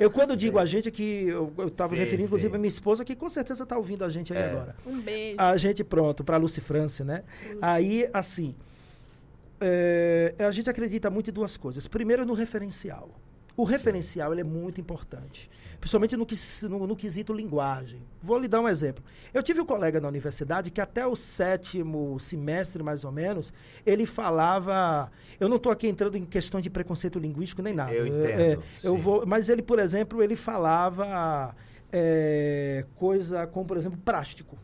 [0.00, 2.56] Eu quando digo a gente que eu estava referindo inclusive sim.
[2.56, 4.50] a minha esposa que com certeza está ouvindo a gente aí É.
[4.50, 4.74] agora.
[4.84, 5.36] Um beijo.
[5.40, 7.22] A gente, pronto, para Lucy France, né?
[7.62, 8.52] Aí, assim,
[9.60, 11.86] é, a gente acredita muito em duas coisas.
[11.86, 13.10] Primeiro, no referencial.
[13.56, 15.48] O referencial ele é muito importante,
[15.80, 16.26] principalmente no,
[16.68, 18.02] no, no quesito linguagem.
[18.22, 19.04] Vou lhe dar um exemplo.
[19.32, 23.52] Eu tive um colega na universidade que até o sétimo semestre, mais ou menos,
[23.84, 25.10] ele falava.
[25.38, 27.92] Eu não estou aqui entrando em questões de preconceito linguístico nem nada.
[27.92, 31.54] Eu É, entendo, é, eu vou, mas ele, por exemplo, ele falava
[31.92, 34.56] é, coisa como, por exemplo, prástico.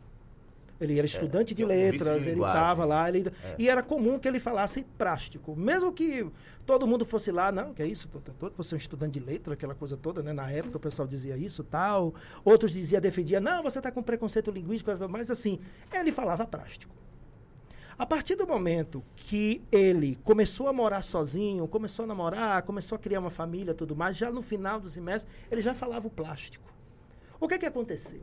[0.80, 3.54] Ele era estudante vício de letras, ele estava lá, ele, É.
[3.58, 5.54] e era comum que ele falasse prástico.
[5.54, 6.26] Mesmo que
[6.64, 9.52] todo mundo fosse lá, não, que é isso, todo- você é um estudante de letra,
[9.52, 10.32] aquela coisa toda, né?
[10.32, 12.14] Na época o pessoal dizia isso tal.
[12.44, 15.60] Outros diziam, defendia, não, você está com preconceito linguístico, mas assim,
[15.92, 16.94] ele falava prástico.
[17.98, 22.98] A partir do momento que ele começou a morar sozinho, começou a namorar, começou a
[22.98, 26.64] criar uma família tudo mais, já no final do semestre, ele já falava o plástico.
[27.38, 28.22] O que que aconteceu?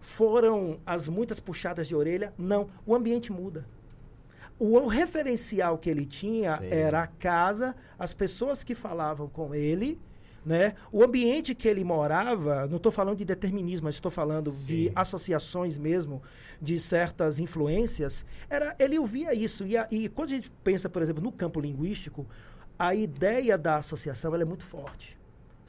[0.00, 2.32] Foram as muitas puxadas de orelha?
[2.38, 3.66] Não, o ambiente muda.
[4.58, 6.68] O, o referencial que ele tinha Sim.
[6.70, 10.00] era a casa, as pessoas que falavam com ele,
[10.44, 10.74] né?
[10.90, 14.92] O ambiente que ele morava, não estou falando de determinismo, mas estou falando de Sim.
[14.94, 16.22] associações mesmo,
[16.60, 19.66] de certas influências, era ele ouvia isso.
[19.66, 22.26] E, a- e quando a gente pensa, por exemplo, no campo linguístico,
[22.78, 25.18] a ideia da associação é muito forte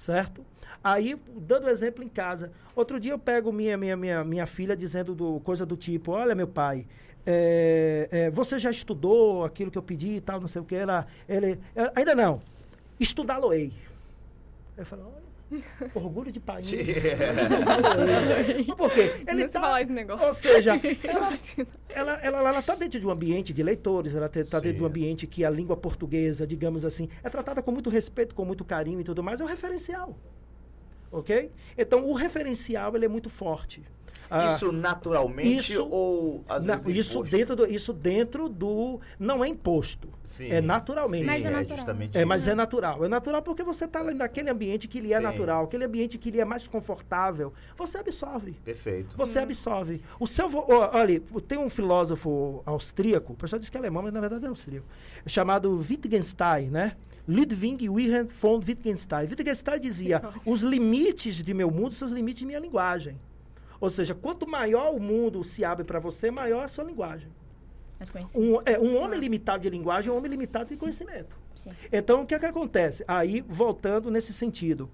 [0.01, 0.43] certo?
[0.83, 5.13] Aí, dando exemplo em casa, outro dia eu pego minha, minha, minha, minha filha dizendo
[5.13, 6.87] do, coisa do tipo, olha meu pai,
[7.23, 10.73] é, é, você já estudou aquilo que eu pedi e tal, não sei o que,
[10.73, 11.59] ela, ele,
[11.95, 12.41] ainda não,
[12.99, 13.71] estudá-lo-ei.
[14.75, 15.30] Eu falo, olha,
[15.93, 16.61] orgulho de pai.
[16.63, 16.81] hein?
[16.81, 18.63] Estudá-lo-ei.
[18.75, 19.23] Por quê?
[19.27, 20.25] Não se falar esse negócio.
[20.27, 21.37] Ou seja, ela,
[21.89, 24.85] ela, ela, ela está dentro de um ambiente de leitores, ela está dentro de um
[24.85, 29.01] ambiente que a língua portuguesa, digamos assim, é tratada com muito respeito, com muito carinho
[29.01, 30.17] e tudo mais, é um referencial.
[31.11, 31.51] Ok?
[31.77, 33.83] Então, o referencial ele é muito forte.
[34.33, 37.35] Ah, Isso naturalmente isso- ou às na- vezes isso, imposto?
[37.35, 39.01] dentro do, isso dentro do.
[39.19, 40.07] Não é imposto.
[40.23, 40.47] Sim.
[40.49, 41.21] É naturalmente.
[41.21, 41.77] Sim, Mas é é natural.
[41.77, 43.03] justamente É, mas é natural.
[43.03, 45.23] É natural porque você está naquele ambiente que lhe é Sim.
[45.23, 47.51] natural, aquele ambiente que lhe é mais confortável.
[47.75, 48.53] Você absorve.
[48.63, 49.17] Perfeito.
[49.17, 50.01] Você absorve.
[50.17, 54.21] O seu, olha, tem um filósofo austríaco, o pessoal diz que é alemão, mas na
[54.21, 54.87] verdade é austríaco,
[55.27, 56.95] chamado Wittgenstein, né?
[57.27, 59.27] Ludwig Wilhelm von Wittgenstein.
[59.27, 63.19] Wittgenstein dizia: os limites de meu mundo são os limites de minha linguagem.
[63.81, 67.29] Ou seja, quanto maior o mundo se abre para você, maior a sua linguagem.
[68.35, 71.35] Um, é, um homem limitado de linguagem é um homem limitado de conhecimento.
[71.55, 71.71] Sim.
[71.91, 73.03] Então, o que é que acontece?
[73.07, 74.89] Aí, voltando nesse sentido.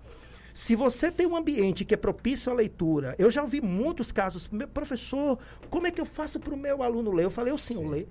[0.53, 4.49] Se você tem um ambiente que é propício à leitura, eu já ouvi muitos casos,
[4.49, 5.37] meu professor,
[5.69, 7.25] como é que eu faço para o meu aluno ler?
[7.25, 8.07] Eu falei, o senhor lê.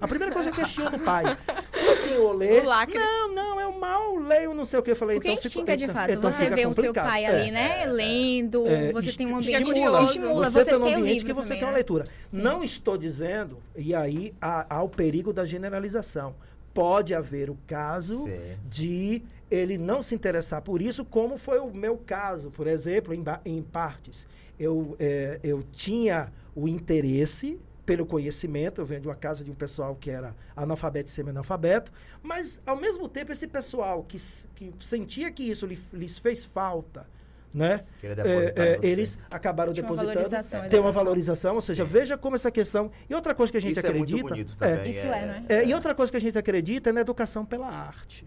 [0.00, 1.24] A primeira coisa que eu questiono o pai.
[1.80, 2.60] O senhor lê?
[2.60, 2.98] O lacre.
[2.98, 4.90] Não, não, eu mal leio, não sei o que.
[4.90, 6.10] Eu falei, Porque então instinga de então- fato.
[6.10, 7.28] então você fica vê o seu pai É.
[7.28, 7.86] ali, né?
[7.86, 9.90] Lendo, É, você tem um ambiente estimula.
[9.98, 10.04] curioso.
[10.18, 11.76] Estimula, você você tem um ambiente livro que você também, tem uma né?
[11.78, 12.06] leitura.
[12.28, 12.42] Sim.
[12.42, 16.34] Não estou dizendo, e aí há, há o perigo da generalização.
[16.74, 18.38] Pode haver o caso Sim.
[18.68, 23.24] de ele não se interessar por isso, como foi o meu caso, por exemplo, em,
[23.44, 24.26] em partes.
[24.58, 27.58] Eu, eh, eu tinha o interesse
[27.90, 31.90] pelo conhecimento, eu venho de uma casa de um pessoal que era analfabeto e semi-analfabeto,
[32.22, 34.16] mas, ao mesmo tempo, esse pessoal que,
[34.54, 37.04] que sentia que isso lhe- lhes fez falta,
[37.52, 37.82] né?
[38.00, 40.14] Queria É, é, eles acabaram Tinha uma depositando.
[40.14, 41.90] valorização, tem uma valorização, ou seja, Sim.
[41.90, 42.92] veja como essa questão.
[43.08, 44.28] E outra coisa que a gente Isso é muito acredita.
[44.28, 44.90] bonito é, também.
[44.92, 45.54] Isso é, é?
[45.56, 48.24] é, e outra coisa que a gente acredita é na educação pela arte.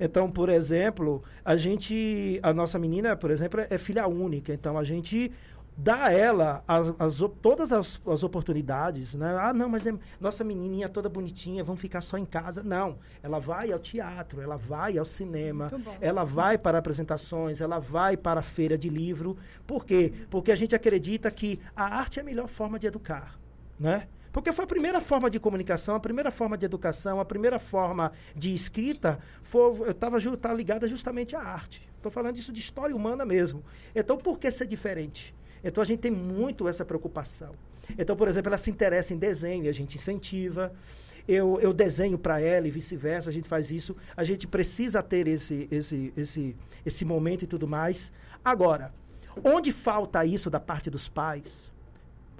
[0.00, 4.54] Então, por exemplo, a gente, a nossa menina, por exemplo, é filha única.
[4.54, 5.30] Então, a gente
[5.76, 9.36] dá a ela as, as todas as, as oportunidades, né?
[9.38, 12.62] Ah, não, mas é nossa menininha toda bonitinha, vamos ficar só em casa.
[12.62, 18.16] Não, ela vai ao teatro, ela vai ao cinema, ela vai para apresentações, ela vai
[18.16, 19.36] para a feira de livro.
[19.66, 20.12] Por quê?
[20.30, 23.38] Porque a gente acredita que a arte é a melhor forma de educar,
[23.78, 24.08] né?
[24.32, 28.12] Porque foi a primeira forma de comunicação, a primeira forma de educação, a primeira forma
[28.34, 31.88] de escrita foi estava ju, tá ligada justamente à arte.
[31.96, 33.64] Estou falando isso de história humana mesmo.
[33.94, 35.34] Então, por que ser diferente?
[35.66, 37.52] Então a gente tem muito essa preocupação.
[37.98, 40.72] Então, por exemplo, ela se interessa em desenho, a gente incentiva.
[41.26, 43.96] Eu, eu desenho para ela e vice-versa, a gente faz isso.
[44.16, 48.12] A gente precisa ter esse, esse, esse, esse momento e tudo mais.
[48.44, 48.92] Agora,
[49.42, 51.72] onde falta isso da parte dos pais,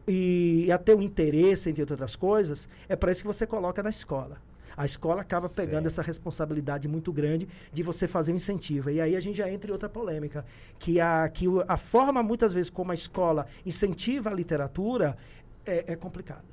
[0.07, 4.41] e até o interesse, entre outras coisas, é para isso que você coloca na escola.
[4.77, 5.87] A escola acaba pegando Sim.
[5.89, 8.91] essa responsabilidade muito grande de você fazer um incentivo.
[8.91, 10.45] E aí a gente já entra em outra polêmica,
[10.79, 15.17] que a, que a forma, muitas vezes, como a escola incentiva a literatura
[15.65, 16.45] é, é complicada.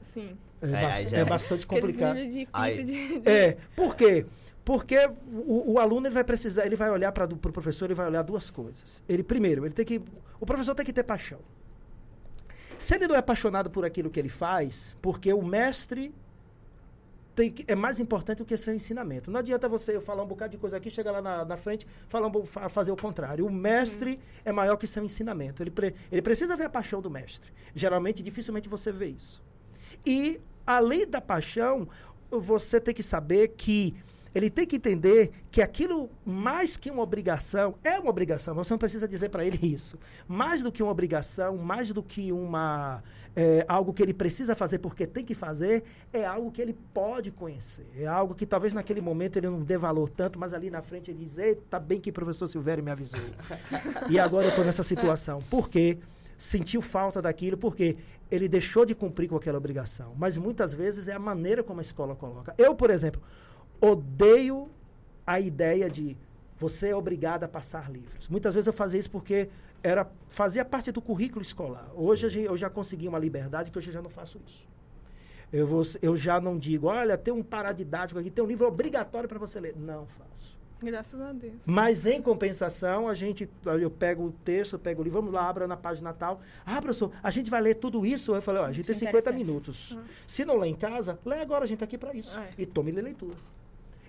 [0.00, 0.36] Sim.
[0.62, 1.24] É, É, bas- aí já é é.
[1.24, 2.16] bastante complicado.
[2.16, 3.22] difíceis Aí- de...
[3.28, 4.26] É, por quê?
[4.64, 4.96] Porque
[5.32, 8.06] o, o aluno ele vai precisar, ele vai olhar para o pro professor, ele vai
[8.06, 9.02] olhar duas coisas.
[9.08, 10.00] Ele primeiro, ele tem que,
[10.38, 11.40] o professor tem que ter paixão.
[12.78, 16.14] Se ele não é apaixonado por aquilo que ele faz, porque o mestre
[17.40, 19.30] tem que- é mais importante do que seu ensinamento.
[19.30, 21.86] Não adianta você eu falar um bocado de coisa aqui, chegar lá na, na frente,
[22.08, 23.46] falar um, fazer o contrário.
[23.46, 25.62] O mestre é maior que seu ensinamento.
[25.62, 27.50] Ele, pre- ele precisa ver a paixão do mestre.
[27.74, 29.42] Geralmente, dificilmente você vê isso.
[30.04, 31.88] E, além da paixão,
[32.30, 33.94] você tem que saber que
[34.34, 38.78] ele tem que entender que aquilo, mais que uma obrigação, é uma obrigação, você não
[38.78, 39.98] precisa dizer para ele isso.
[40.28, 43.02] Mais do que uma obrigação, mais do que uma
[43.34, 47.30] é, algo que ele precisa fazer porque tem que fazer, é algo que ele pode
[47.30, 47.86] conhecer.
[47.96, 51.10] É algo que talvez naquele momento ele não dê valor tanto, mas ali na frente
[51.10, 53.20] ele diz: Eita, bem que o professor Silvério me avisou.
[54.08, 55.42] e agora eu estou nessa situação.
[55.50, 55.98] Por quê?
[56.40, 57.98] sentiu falta daquilo porque
[58.30, 60.14] ele deixou de cumprir com aquela obrigação.
[60.16, 62.54] Mas muitas vezes é a maneira como a escola coloca.
[62.56, 63.20] Eu, por exemplo,
[63.80, 64.68] odeio
[65.26, 66.16] a ideia de
[66.56, 68.28] você é obrigado a passar livros.
[68.28, 69.48] Muitas vezes eu fazia isso porque
[69.82, 71.90] era fazia parte do currículo escolar.
[71.94, 74.68] Hoje gente- eu já consegui uma liberdade que hoje eu já não faço isso.
[75.52, 79.28] Eu, vou, eu já não digo, olha, tem um paradidático aqui, tem um livro obrigatório
[79.28, 79.74] para você ler.
[79.76, 80.30] Não faço.
[80.82, 81.54] Graças a Deus.
[81.66, 83.48] Mas em compensação, a gente,
[83.80, 86.40] eu pego o texto, eu pego o livro, vamos lá, abra na página tal.
[86.64, 88.34] Ah, professor, a gente vai ler tudo isso?
[88.34, 89.46] Eu falei, ó, a gente tem Isso é 50 interessante.
[89.46, 89.98] minutos.
[90.26, 92.38] Se não lê em casa, lê agora, a gente tá aqui para isso.
[92.38, 92.50] É.
[92.56, 93.34] E tome leitura.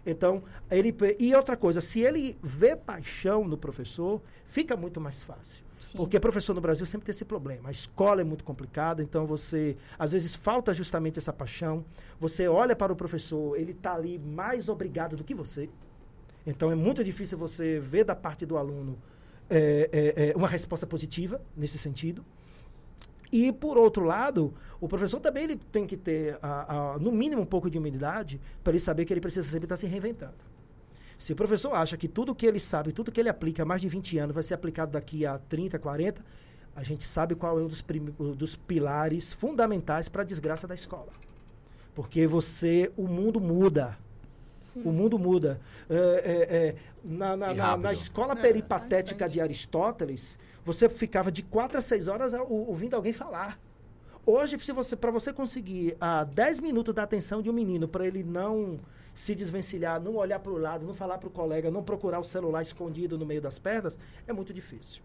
[0.05, 5.63] Então, ele e outra coisa, se ele vê paixão no professor, fica muito mais fácil.
[5.79, 5.97] Sim.
[5.97, 7.69] Porque professor no Brasil sempre tem esse problema.
[7.69, 11.83] A escola é muito complicada, então você, às vezes, falta justamente essa paixão.
[12.19, 15.69] Você olha para o professor, ele está ali mais obrigado do que você.
[16.45, 18.97] Então é muito difícil você ver da parte do aluno
[19.49, 22.23] é, é, é, uma resposta positiva nesse sentido.
[23.31, 27.41] E, por outro lado, o professor também ele tem que ter, a- a- no mínimo,
[27.41, 30.33] um pouco de humildade para ele saber que ele precisa sempre estar se reinventando.
[31.17, 33.79] Se o professor acha que tudo que ele sabe, tudo que ele aplica há mais
[33.81, 36.25] de 20 anos vai ser aplicado daqui a 30, 40,
[36.75, 40.73] a gente sabe qual é um dos, prim- dos pilares fundamentais para a desgraça da
[40.73, 41.09] escola.
[41.93, 43.97] Porque você, o mundo muda.
[44.75, 45.59] O mundo muda.
[45.89, 51.43] É, é, é, na, na- na- na escola É, peripatética de Aristóteles, você ficava de
[51.43, 53.59] 4 a 6 horas ouvindo alguém falar.
[54.25, 58.05] Hoje, se você, para você conseguir a 10 minutos da atenção de um menino, para
[58.05, 58.79] ele não
[59.15, 62.23] se desvencilhar, não olhar para o lado, não falar para o colega, não procurar o
[62.23, 63.97] celular escondido no meio das pernas,
[64.27, 65.01] é muito difícil.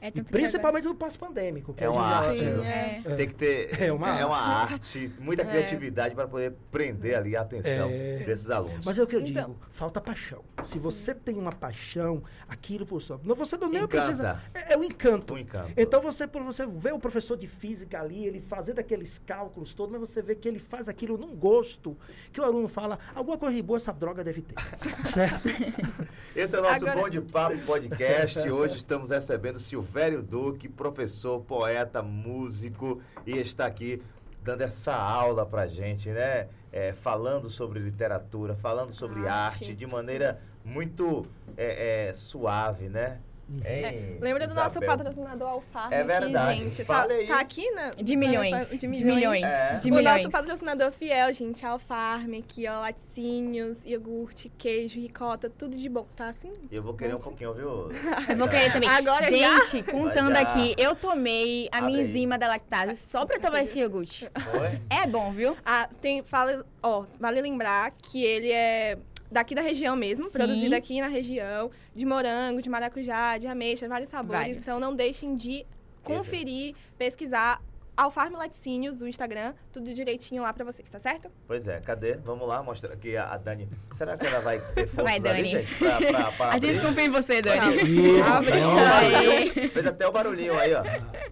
[0.00, 1.72] É E principalmente no pós-pandêmico.
[1.72, 2.38] que É uma arte.
[2.38, 3.02] Sim, né?
[3.04, 3.14] é.
[3.16, 3.82] Tem que ter.
[3.82, 5.46] É uma arte, muita É.
[5.46, 8.18] criatividade para poder prender ali a atenção É.
[8.18, 8.84] desses alunos.
[8.84, 10.44] Mas é o que eu Então- digo, falta paixão.
[10.64, 13.18] Se você tem uma paixão, aquilo por só.
[13.24, 14.40] Não, você não nem precisa.
[14.54, 15.34] É, é o encanto.
[15.34, 15.72] Um encanto.
[15.76, 19.98] Então você, por você vê o professor de física ali, ele fazendo aqueles cálculos todos,
[19.98, 21.96] mas você vê que ele faz aquilo num gosto,
[22.32, 24.54] que o aluno fala, alguma coisa de boa essa droga deve ter.
[25.08, 25.48] certo?
[26.36, 28.38] Esse é o nosso Agora- Bom de Papo Podcast.
[28.50, 34.02] Hoje estamos recebendo Silvério Duque, professor, poeta, músico, e está aqui
[34.42, 36.48] dando essa aula pra gente, né?
[36.72, 39.74] É, falando sobre literatura, falando sobre arte, Arte.
[39.74, 43.20] de maneira muito é, é, suave, né?
[43.48, 44.88] Hein, É, lembra do nosso Isabel?
[44.88, 46.84] patrocinador Alfarm É aqui, gente?
[46.84, 47.26] Tá, aí.
[47.28, 47.92] tá aqui, né?
[47.96, 48.70] De milhões.
[48.70, 49.14] De De milhões.
[49.14, 49.42] milhões.
[49.44, 49.78] É.
[49.78, 50.16] De o milhões.
[50.24, 56.06] nosso patrocinador fiel, gente, é Alfarm, aqui, ó, laticínios, iogurte, queijo, ricota, tudo de bom,
[56.16, 56.52] tá assim?
[56.72, 57.92] Eu vou querer um pouquinho, viu?
[58.28, 58.88] Eu vou querer também.
[58.88, 59.64] Agora já?
[59.64, 60.40] Gente, contando já.
[60.40, 62.08] aqui, eu tomei a Abre minha aí.
[62.10, 64.28] enzima da lactase só pra tomar esse iogurte.
[64.50, 64.80] Foi?
[64.90, 65.56] É bom, viu?
[65.64, 68.98] Ah, tem, fala, ó, vale lembrar que ele é
[69.30, 70.32] daqui da região mesmo, Sim.
[70.32, 74.40] produzido aqui na região, de morango, de maracujá, de ameixa, vários sabores.
[74.40, 74.58] Vários.
[74.58, 75.66] Então não deixem de
[76.02, 77.60] conferir, pesquisar
[77.96, 81.30] Alfarm Laticínios, o Instagram, tudo direitinho lá pra vocês, tá certo?
[81.46, 82.14] Pois é, cadê?
[82.16, 83.66] Vamos lá mostrar aqui a, a Dani.
[83.92, 85.50] Será que ela vai ter forças Vai, ali, Dani.
[85.62, 85.74] gente?
[85.76, 87.74] Pra, pra, pra A gente confia em você, Dani.
[87.76, 88.50] Isso, Abre.
[88.52, 88.76] Pronto.
[88.76, 89.70] barulhinho.
[89.70, 90.82] Fez até o barulhinho aí, ó.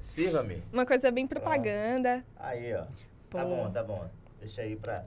[0.01, 0.63] Sirva-me.
[0.73, 2.25] Uma coisa bem propaganda.
[2.39, 2.85] Aí, ó.
[3.29, 3.45] Tá Pô.
[3.45, 4.09] bom, tá bom.
[4.41, 5.05] Deixa aí pra.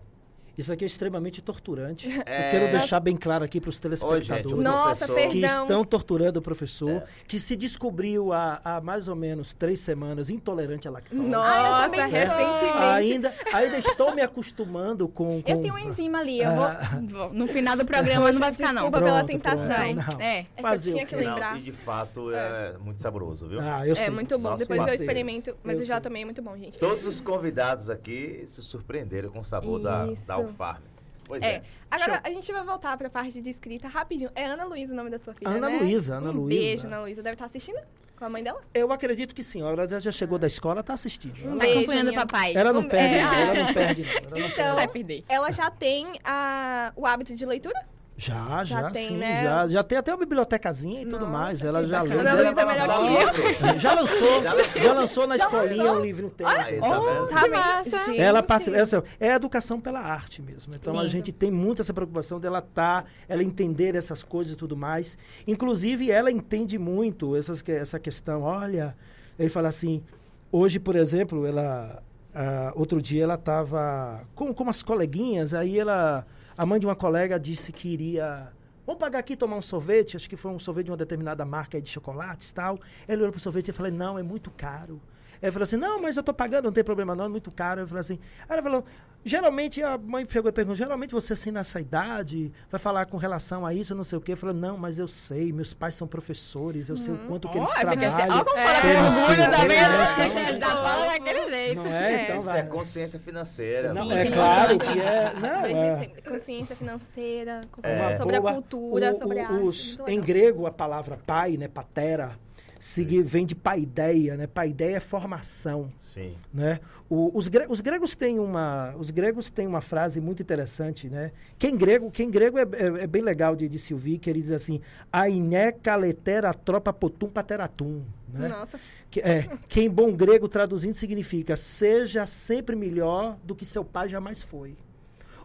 [0.57, 2.07] Isso aqui é extremamente torturante.
[2.25, 2.47] É.
[2.47, 4.51] Eu quero deixar bem claro aqui para os telespectadores.
[4.53, 5.61] o Nossa, que perdão.
[5.63, 7.05] estão torturando o professor, É.
[7.27, 11.21] que se descobriu há, há mais ou menos três semanas intolerante à lactose.
[11.21, 11.97] Nossa, sou.
[12.05, 12.65] recentemente.
[12.81, 15.41] Ainda, ainda estou me acostumando com.
[15.41, 17.01] com Eu tenho uma enzima ali, eu vou, Ah.
[17.03, 18.89] vou- No final do programa não vai ficar, não.
[18.89, 19.67] Desculpa pela Pronto, tentação.
[19.67, 19.93] Vai.
[19.93, 20.17] pronto.
[20.17, 20.21] Não.
[20.25, 20.39] É.
[20.55, 21.51] É que eu tinha que lembrar.
[21.51, 23.59] Não, e de fato é muito saboroso, viu?
[23.61, 24.05] Ah, eu sei.
[24.05, 24.49] É muito bom.
[24.49, 26.01] Nosso Depois eu experimento, mas Eu eu, já sei.
[26.03, 26.77] tomei, é muito bom, gente.
[26.79, 30.25] Todos os convidados aqui se surpreenderam com o sabor da, Isso.
[30.47, 30.85] Alfarme.
[31.25, 31.55] Pois é.
[31.55, 31.63] É.
[31.91, 32.21] Agora, Show.
[32.23, 34.31] a gente vai voltar pra parte de escrita rapidinho.
[34.33, 35.77] É Ana Luísa o nome da sua filha, Ana né?
[35.79, 36.59] Luísa, Ana um Luísa.
[36.61, 37.21] beijo, Ana Luísa.
[37.21, 37.79] Deve estar assistindo
[38.17, 38.61] com a mãe dela?
[38.73, 39.61] Eu acredito que sim.
[39.61, 41.35] Ela já- chegou da escola, está assistindo.
[41.45, 42.53] Um Ela, Tá beijo, acompanhando o papai.
[42.55, 43.19] ela não Um- perde, é.
[43.19, 44.09] Ela não perde, não.
[44.11, 44.75] Ela não Então, perde.
[44.75, 45.23] Vai perder.
[45.27, 47.85] Ela já tem a, o hábito de leitura?
[48.19, 49.17] Já, já, Já tem, sim.
[49.17, 49.43] né?
[49.43, 51.61] Já, já tem até uma bibliotecazinha e tudo Nossa, mais.
[51.61, 52.19] Ela já leu.
[52.19, 53.79] Ana Ela Luísa é melhor que eu.
[53.79, 54.93] Já lançou, Já já lançou.
[54.95, 55.99] lançou, na Já escolinha lançou?
[55.99, 56.51] um livro inteiro.
[56.51, 57.27] Aí, tá vendo?
[57.27, 58.05] Tá massa.
[58.05, 58.19] Gente.
[58.19, 60.73] Ela parte, essa, é educação pela arte mesmo.
[60.73, 61.09] Então a Sim.
[61.09, 65.15] gente tem muito essa preocupação dela tá, ela entender essas coisas e tudo mais.
[65.45, 68.41] Inclusive ela entende muito essas, essa questão.
[68.41, 68.97] Olha,
[69.37, 70.03] ele fala assim,
[70.51, 72.01] hoje por exemplo, ela
[72.33, 76.25] ah, outro dia ela estava com, com umas coleguinhas, aí ela
[76.57, 78.51] a mãe de uma colega disse que iria
[78.87, 80.15] Vamos pagar aqui tomar um sorvete?
[80.15, 82.79] Acho que foi um sorvete de uma determinada marca de chocolates tal.
[83.05, 85.01] Ele olhou pro sorvete e falou, não, é muito caro.
[85.41, 87.81] Ele falou assim, não, mas eu tô pagando, não tem problema não, é muito caro.
[87.81, 88.85] Eu falei assim, aí ela falou,
[89.27, 93.65] geralmente, a mãe pegou e perguntou, geralmente você assim nessa idade vai falar com relação
[93.65, 94.31] a isso, não sei o quê.
[94.33, 97.57] Eu falei, não, mas eu sei, meus pais são professores, eu sei o quanto que
[97.57, 98.41] eles Ó, fica assim, trabalham.
[98.41, 100.47] ó, como fala É, com orgulho, tá sim, vendo?
[100.47, 101.75] então- Já fala daquele jeito.
[101.75, 102.13] Não é?
[102.13, 102.59] É, Então Isso vai.
[102.59, 103.93] é consciência financeira.
[103.93, 104.13] Não, pô.
[104.13, 105.33] é claro que é.
[105.39, 105.99] Não, é.
[106.03, 106.21] sempre.
[106.21, 107.67] Consciência financeira, É.
[107.71, 108.51] consciência sobre Boa.
[108.51, 109.63] a cultura, O- sobre o- a arte.
[109.63, 112.31] os- em grego, a palavra pai, né, patera,
[112.79, 114.47] signi- vem de paideia, né?
[114.47, 116.35] Paideia é formação, Sim.
[116.53, 116.79] né?
[117.09, 121.31] O- os, gre- os gregos têm uma, os gregos têm uma frase muito interessante, né?
[121.57, 124.41] Quem grego, quem grego é, é- é bem legal de, de se ouvir, que ele
[124.41, 128.47] diz assim: "Ainé caletera tropa potum pateratum", né?
[128.49, 133.85] Nossa, Que, é, que em bom grego traduzindo significa seja sempre melhor do que seu
[133.85, 134.75] pai jamais foi.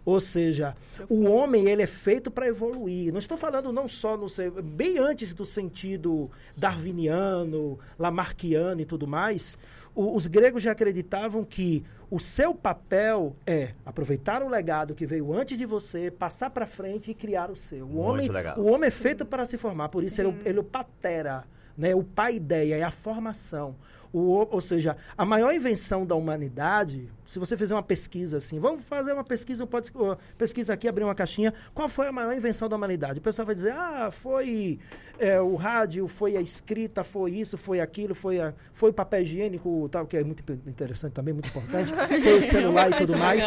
[0.04, 0.74] Ou seja,
[1.08, 3.12] o homem ele é feito para evoluir.
[3.12, 4.26] Não estou falando não só no
[4.62, 9.56] bem antes do sentido darwiniano, lamarquiano e tudo mais.
[9.94, 15.30] o- os gregos já acreditavam que o seu papel é aproveitar o legado que veio
[15.34, 17.84] antes de você, passar para frente e criar o seu.
[17.84, 18.58] O Muito homem, legal.
[18.58, 19.90] o homem é feito para se formar.
[19.90, 21.44] Por isso ele, é o- ele é o patera,
[21.76, 21.94] né?
[21.94, 23.76] O pai ideia é a formação.
[24.12, 28.84] O, ou seja, a maior invenção da humanidade, se você fizer uma pesquisa assim, vamos
[28.84, 29.90] fazer uma pesquisa, pode
[30.36, 33.20] pesquisa aqui, abrir uma caixinha, qual foi a maior invenção da humanidade?
[33.20, 34.78] O pessoal vai dizer, ah, foi
[35.18, 39.22] é, o rádio, foi a escrita, foi isso, foi aquilo, foi, a, foi o papel
[39.22, 41.90] higiênico, tal, que é muito interessante também, muito importante,
[42.22, 43.46] foi o celular e tudo mais.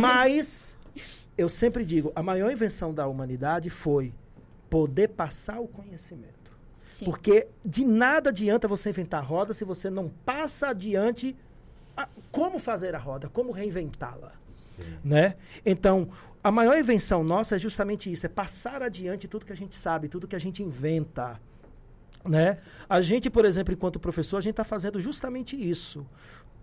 [0.00, 0.76] Mas
[1.38, 4.12] eu sempre digo, a maior invenção da humanidade foi
[4.68, 6.39] poder passar o conhecimento.
[6.90, 7.04] Sim.
[7.04, 11.36] Porque de nada adianta você inventar a roda se você não passa adiante
[11.96, 14.32] a- como fazer a roda, como reinventá-la.
[15.04, 15.36] Né?
[15.64, 16.08] Então,
[16.42, 20.08] a maior invenção nossa é justamente isso, é passar adiante tudo que a gente sabe,
[20.08, 21.38] tudo que a gente inventa.
[22.24, 22.58] Né?
[22.88, 26.06] A gente, por exemplo, enquanto professor, a gente está fazendo justamente isso.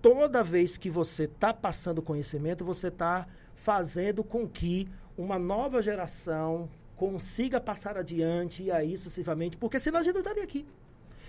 [0.02, 6.70] Toda vez que você está passando conhecimento, você está fazendo com que uma nova geração
[6.98, 10.66] consiga passar adiante e aí sucessivamente, porque senão a gente não estaria aqui.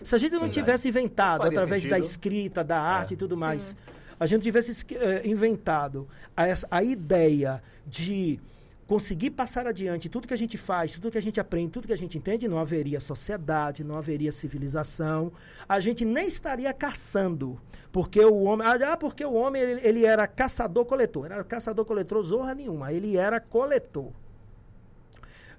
[0.03, 2.05] Se a gente não Sim, tivesse inventado, Não através da sentido.
[2.11, 3.15] escrita, da arte É.
[3.15, 3.77] e tudo mais,
[4.19, 8.41] a gente tivesse eh, inventado a, essa- a ideia de
[8.87, 11.93] conseguir passar adiante tudo que a gente faz, tudo que a gente aprende, tudo que
[11.93, 15.31] a gente entende, não haveria sociedade, não haveria civilização,
[15.69, 17.61] a gente nem estaria caçando,
[17.93, 22.91] porque o homem, ah, porque o homem ele, ele era caçador-coletor, era caçador-coletor zorra nenhuma,
[22.93, 24.11] ele era coletor.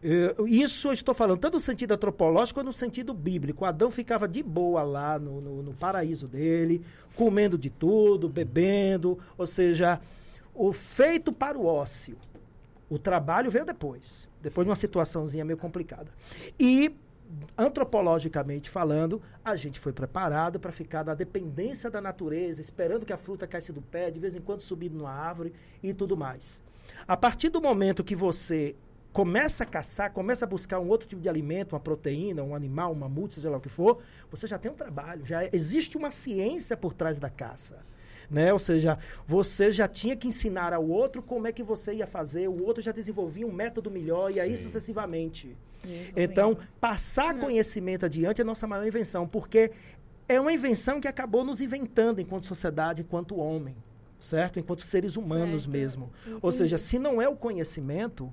[0.02, 3.66] Eh, Isso eu estou falando tanto no sentido antropológico quanto no sentido bíblico.
[3.66, 6.84] Adão ficava de boa lá no, no, no paraíso dele,
[7.16, 10.00] comendo de tudo, bebendo, ou seja,
[10.54, 12.18] o feito para o ócio.
[12.90, 16.12] O trabalho veio depois, depois de uma situaçãozinha meio complicada.
[16.60, 16.96] E,
[17.56, 23.18] antropologicamente falando, a gente foi preparado para ficar na dependência da natureza, esperando que a
[23.18, 26.64] fruta caísse do pé, de vez em quando subindo numa árvore e tudo mais.
[27.08, 28.76] A partir do momento que você
[29.12, 32.92] começa a caçar, começa a buscar um outro tipo de alimento, uma proteína, um animal,
[32.92, 34.00] um mamute, seja lá o que for,
[34.30, 37.80] você já tem um trabalho, já existe uma ciência por trás da caça.
[38.30, 38.54] Né?
[38.54, 42.48] Ou seja, você já tinha que ensinar ao outro como é que você ia fazer,
[42.48, 44.64] o outro já desenvolvia um método melhor e aí Sim.
[44.64, 45.58] sucessivamente.
[46.16, 49.72] Então, passar conhecimento adiante é a nossa maior invenção, porque
[50.28, 53.76] é uma invenção que acabou nos inventando enquanto sociedade, enquanto homem.
[54.20, 54.60] certo?
[54.60, 55.72] Enquanto seres humanos Certo.
[55.72, 56.12] mesmo.
[56.28, 56.56] Ou Entendi.
[56.58, 58.32] seja, se não é o conhecimento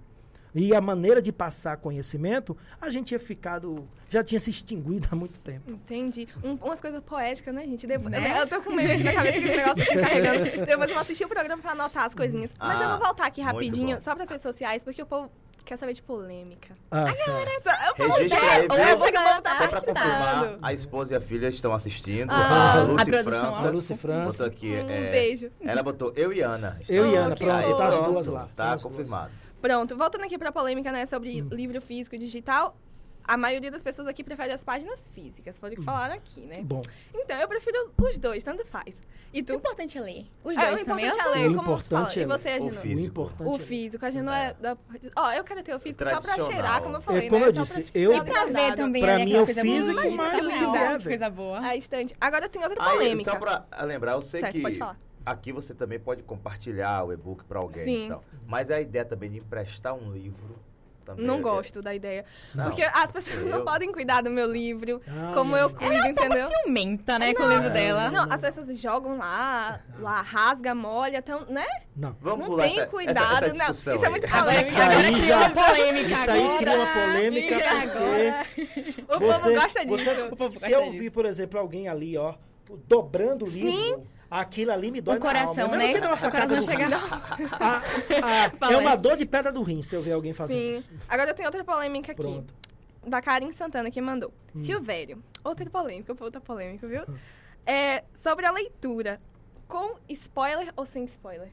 [0.56, 5.14] e a maneira de passar conhecimento, a gente tinha ficado, já tinha se extinguido há
[5.14, 5.70] muito tempo.
[5.70, 6.26] Entendi.
[6.42, 7.86] Um- umas coisas poéticas, né, gente?
[7.86, 8.40] Depois, Né?
[8.40, 10.44] Eu tô com medo aqui na cabeça que o negócio assim carregando.
[10.66, 12.54] Depois eu vou assistir o programa pra anotar as coisinhas.
[12.58, 15.30] Mas eu Ah, vou voltar aqui rapidinho, só pras redes sociais, porque o povo
[15.64, 16.76] quer saber de polêmica.
[16.92, 17.12] Ah, tá.
[17.60, 18.64] Só- Eu falo Registra aí, viu?
[18.64, 22.30] o povo tá Só pra confirmar, a esposa e a filha estão assistindo.
[22.30, 23.66] Ah, a a Lúcia produção, França.
[23.66, 24.44] A Lúcia França.
[24.44, 25.50] Botou aqui, Um é, beijo.
[25.60, 26.78] Ela botou eu e Ana.
[26.88, 27.76] Eu e Ana, que pronto, fofo.
[27.76, 28.48] tá as Pronto, duas lá.
[28.56, 29.30] Tá as confirmado.
[29.66, 32.76] Pronto, voltando aqui pra polêmica, né, sobre livro físico e digital.
[33.24, 36.60] A maioria das pessoas aqui prefere as páginas físicas, foi o que falaram aqui, né?
[36.62, 36.80] Bom,
[37.12, 38.94] Então, eu prefiro os dois, tanto faz.
[39.34, 39.54] E O tu?
[39.54, 40.26] importante é ler.
[40.44, 41.04] Os É, dois o também.
[41.06, 42.12] importante é ler, O como importante fala.
[42.14, 42.54] é E você, ler.
[42.54, 42.70] O Agino?
[42.78, 43.06] o físico.
[43.08, 44.76] importante O é- físico, a gente não é da...
[45.16, 47.48] Ó, eu quero ter o físico só pra cheirar, como eu falei, É, como né?
[47.48, 49.02] eu Só disse, pra, tipo, eu- E pra ver também.
[49.02, 50.20] Pra ali, mim é o coisa físico, mas que
[50.64, 51.58] o é, Coisa boa.
[51.58, 52.14] A estante.
[52.20, 53.32] Agora tem outra Aí, polêmica.
[53.32, 54.96] só pra lembrar, eu sei Certo, que pode falar.
[55.26, 58.06] Aqui você também pode compartilhar o e-book pra alguém Sim.
[58.06, 58.24] e tal.
[58.46, 60.56] Mas a ideia também de emprestar um livro
[61.04, 61.24] também.
[61.24, 62.24] Não é- gosto da ideia.
[62.54, 62.64] Não.
[62.64, 65.58] Porque as pessoas não Eu- podem cuidar do meu livro, Ah, como não.
[65.58, 66.48] eu cuido, entendeu?
[66.48, 68.10] Ciumenta, né, com o livro dela.
[68.10, 71.66] Não, as pessoas jogam lá, lá rasga, molha, então, né?
[71.96, 72.16] Não.
[72.20, 73.70] Vamos não tem essa, cuidado, essa, essa não.
[73.96, 74.82] Isso é muito polêmica.
[74.82, 76.08] Aí agora criou uma polêmica.
[76.12, 76.58] Isso aí agora.
[76.58, 78.46] cria uma polêmica E agora?
[78.54, 80.04] porque O povo gosta disso.
[80.04, 81.02] você- O povo se gosta eu disso.
[81.02, 82.34] vi, por exemplo, alguém ali, ó,
[82.88, 84.02] dobrando o livro, Sim.
[84.30, 85.92] Aquilo ali me dói O coração, né?
[85.92, 86.88] Que uma O coração chega.
[87.52, 87.82] Ah,
[88.22, 90.74] ah, Fala é uma dor de pedra do rim se eu ver alguém fazendo Sim.
[90.74, 90.90] isso.
[91.08, 92.20] Agora tem outra polêmica aqui.
[92.20, 92.54] Pronto.
[93.06, 94.32] Da Karen Santana que mandou.
[94.54, 94.58] Hum.
[94.58, 95.22] Silvério.
[95.44, 97.02] Outra polêmica, outra polêmica, viu?
[97.64, 99.20] É sobre a leitura.
[99.68, 101.50] Com spoiler ou sem spoiler?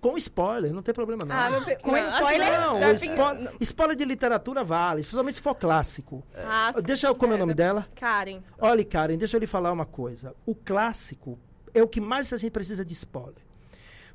[0.00, 1.36] Com spoiler, não tem problema não.
[1.36, 1.76] Ah, não tem.
[1.78, 2.60] Com não, spoiler?
[2.60, 6.22] Não, dá o pin- spoiler, spoiler de literatura vale, principalmente se for clássico.
[6.36, 7.86] Ah, Deixa eu, como é o nome dela?
[7.96, 8.40] Karen.
[8.60, 10.34] Olha, Karen, deixa eu lhe falar uma coisa.
[10.46, 11.36] O clássico
[11.74, 13.42] é o que mais a gente precisa de spoiler.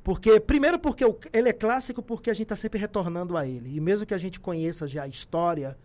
[0.02, 3.76] Porque, primeiro porque o- ele é clássico porque a gente está sempre retornando a ele.
[3.76, 5.76] E mesmo que a gente conheça já a história,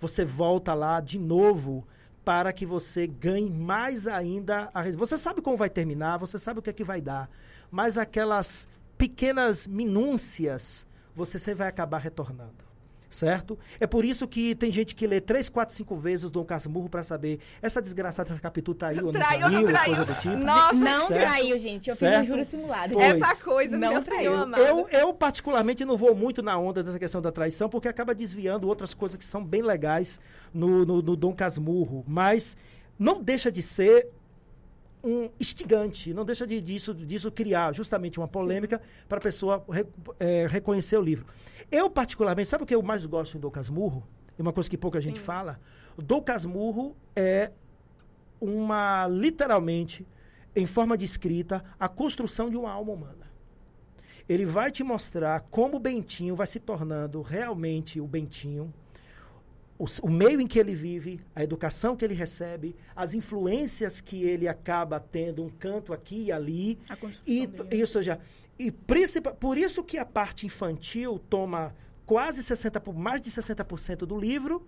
[0.00, 1.86] você volta lá de novo
[2.24, 6.62] para que você ganhe mais ainda a Você sabe como vai terminar, você sabe o
[6.62, 7.28] que é que vai dar.
[7.70, 8.68] Mas aquelas
[9.00, 10.86] pequenas minúcias,
[11.16, 12.68] você sempre vai acabar retornando.
[13.08, 13.58] Certo?
[13.80, 16.88] É por isso que tem gente que lê três, quatro, cinco vezes o Dom Casmurro
[16.88, 19.96] para saber essa desgraçada dessa capítulo traiu ou não Traiu ou traiu, não traiu?
[19.96, 20.36] coisa do tipo.
[20.36, 21.20] Nossa, Não Certo.
[21.28, 21.90] traiu, gente.
[21.90, 22.26] Eu fiz um Certo.
[22.28, 22.94] juro simulado.
[22.94, 23.20] Pois.
[23.20, 24.20] essa coisa Não meu traiu.
[24.30, 24.62] Senhor amado.
[24.62, 28.68] Eu, eu, particularmente, não vou muito na onda dessa questão da traição, porque acaba desviando
[28.68, 30.20] outras coisas que são bem legais
[30.54, 32.04] no, no, no Dom Casmurro.
[32.06, 32.56] Mas
[32.96, 34.08] não deixa de ser
[35.02, 39.86] um instigante, não deixa de, disso, disso criar justamente uma polêmica para a pessoa re-
[40.18, 41.26] é, reconhecer o livro.
[41.70, 44.06] Eu, particularmente, sabe o que eu mais gosto em Dom Casmurro?
[44.38, 45.60] É uma coisa que pouca gente fala.
[45.96, 47.52] O Dom Casmurro é
[48.40, 50.06] uma, literalmente,
[50.56, 53.30] em forma de escrita, a construção de uma alma humana.
[54.28, 58.72] Ele vai te mostrar como o Bentinho vai se tornando realmente o Bentinho,
[59.80, 64.22] o, o meio em que ele vive, a educação que ele recebe, as influências que
[64.22, 66.78] ele acaba tendo um canto aqui e ali.
[66.88, 67.80] A E, dele.
[67.80, 68.20] ou seja,
[68.58, 71.74] e principal, por isso que a parte infantil toma
[72.04, 74.66] quase 60%, por- mais de 60% do livro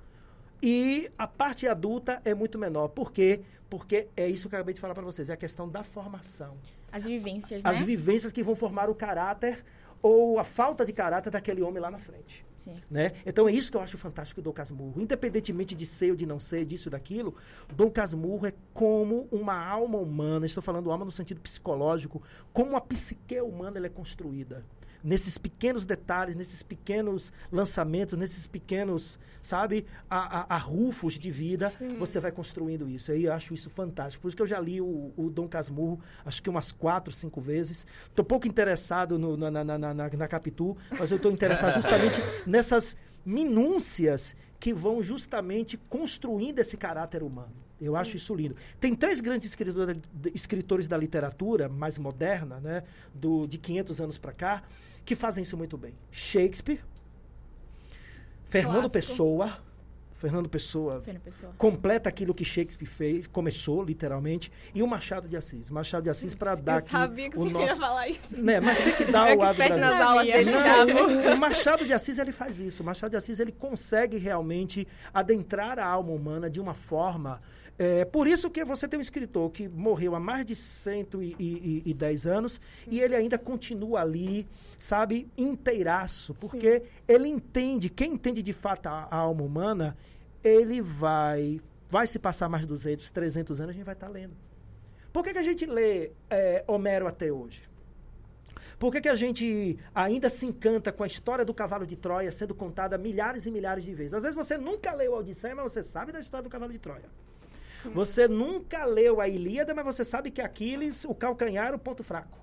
[0.63, 2.89] e a parte adulta é muito menor.
[2.89, 3.43] Por quê?
[3.69, 6.57] Porque é isso que eu acabei de falar para vocês, é a questão da formação.
[6.91, 7.71] As vivências, né?
[7.71, 9.65] As vivências que vão formar o caráter
[10.03, 12.45] ou a falta de caráter daquele homem lá na frente.
[12.59, 12.77] Sim.
[12.91, 13.13] Né?
[13.27, 15.01] Então é isso que eu acho fantástico do Dom Casmurro.
[15.01, 17.35] Independentemente de ser ou de não ser, disso ou daquilo,
[17.75, 22.23] Dom Casmurro é como uma alma humana, estou falando alma no sentido psicológico,
[22.53, 24.65] como a psique humana ela é construída.
[25.05, 32.89] Nesses pequenos detalhes, nesses pequenos lançamentos, nesses pequenos, sabe, arrufos de vida, você vai construindo
[32.89, 33.11] isso.
[33.11, 34.23] Aí eu acho isso fantástico.
[34.23, 37.41] Por isso que eu já li o, o Dom Casmurro, acho que umas quatro, cinco
[37.41, 37.87] vezes.
[38.07, 42.21] Estou pouco interessado no- na, na, na, na, na Capitu, mas eu estou interessado justamente
[42.47, 42.97] nessas
[43.27, 47.53] minúcias que vão justamente construindo esse caráter humano.
[47.81, 48.55] Eu acho isso lindo.
[48.79, 49.97] Tem três grandes escritores,
[50.33, 54.63] escritores da literatura mais moderna, né, do, de 500 anos para cá,
[55.05, 55.95] que fazem isso muito bem.
[56.11, 56.81] Shakespeare,
[58.45, 58.93] Fernando Clássico.
[58.93, 59.59] Pessoa,
[60.15, 61.53] Fernando Pessoa Fernando Pessoa.
[61.59, 65.69] completa aquilo que Shakespeare fez, começou literalmente, e o Machado de Assis.
[65.71, 68.41] Machado de Assis para dar Eu sabia que o você nosso ia falar isso.
[68.41, 70.85] né, mas tem que dar É o expert nas aulas dele já.
[70.85, 72.83] o, o Machado de Assis ele faz isso.
[72.83, 77.41] O Machado de Assis ele consegue realmente adentrar a alma humana de uma forma.
[77.79, 82.61] É, por isso que você tem um escritor que morreu há mais de 110 anos
[82.87, 84.47] e ele ainda continua ali,
[84.79, 89.97] sabe, inteiraço, porque ele entende, quem entende de fato a, a alma humana,
[90.45, 94.37] ele vai, vai se passar mais 200, 300 anos, a gente vai estar lendo.
[95.13, 97.63] Por que, que a gente lê é, Homero até hoje?
[98.79, 102.33] Por que, que a gente ainda se encanta com a história do cavalo de Troia
[102.33, 104.15] sendo contada milhares e milhares de vezes?
[104.15, 106.79] Às vezes você nunca leu a Odisseia, mas você sabe da história do cavalo de
[106.79, 107.09] Troia.
[107.91, 112.03] Você nunca leu a Ilíada, mas você sabe que Aquiles, o calcanhar, é o ponto
[112.03, 112.39] fraco.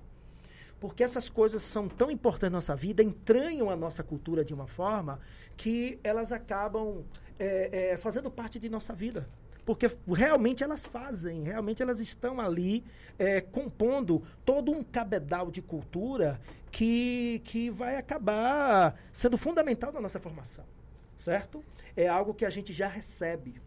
[0.78, 4.66] Porque essas coisas são tão importantes na nossa vida, entranham a nossa cultura de uma
[4.66, 5.20] forma
[5.56, 7.04] que elas acabam
[7.38, 9.28] é, é, fazendo parte de nossa vida.
[9.64, 12.82] Porque realmente elas fazem, realmente elas estão ali
[13.18, 20.18] é, compondo todo um cabedal de cultura que, que vai acabar sendo fundamental na nossa
[20.18, 20.64] formação.
[21.18, 21.62] Certo?
[21.94, 23.60] É algo que a gente já recebe.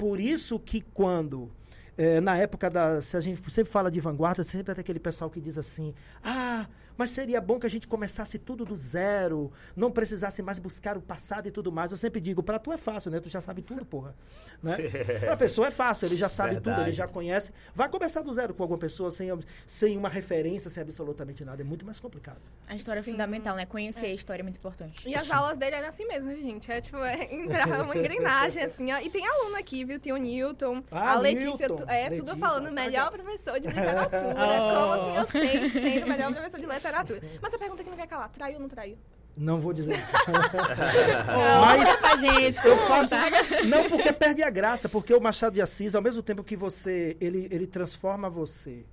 [0.00, 1.50] Por isso que quando
[1.94, 3.02] é, na época da.
[3.02, 5.92] Se a gente sempre fala de vanguarda, sempre tem aquele pessoal que diz assim:
[6.24, 6.66] ah,
[7.00, 11.00] mas seria bom que a gente começasse tudo do zero, não precisasse mais buscar o
[11.00, 11.90] passado e tudo mais.
[11.90, 13.18] Eu sempre digo: para tu é fácil, né?
[13.20, 14.14] Tu já sabe tudo, porra.
[14.62, 14.76] Né?
[15.20, 16.76] Para a pessoa é fácil, ele já sabe Verdade.
[16.76, 17.50] tudo, ele já conhece.
[17.74, 19.30] Vai começar do zero com alguma pessoa sem,
[19.66, 21.62] sem uma referência, sem absolutamente nada.
[21.62, 22.36] É muito mais complicado.
[22.68, 23.64] A história é fundamental, né?
[23.64, 24.10] Conhecer é.
[24.10, 25.08] a história é muito importante.
[25.08, 25.32] E as Sim.
[25.32, 26.70] aulas dele eram assim mesmo, gente.
[26.70, 28.92] É tipo, é entrar uma engrenagem, assim.
[28.92, 28.98] Ó.
[28.98, 29.98] E tem aluno aqui, viu?
[29.98, 31.66] Tem o Newton, ah, a Letícia.
[31.66, 31.84] Newton.
[31.88, 34.36] É, Letícia, tudo falando melhor professor de literatura.
[34.36, 34.80] oh.
[34.80, 36.89] Como assim eu sei sendo o melhor professor de literatura.
[37.40, 38.98] Mas a pergunta que não quer calar, traiu ou não traiu?
[39.36, 39.96] Não vou dizer.
[41.60, 43.14] Mas pra gente, eu faço.
[43.66, 47.16] Não, porque perde a graça, porque o Machado de Assis, ao mesmo tempo que você.
[47.20, 48.84] Ele, ele transforma você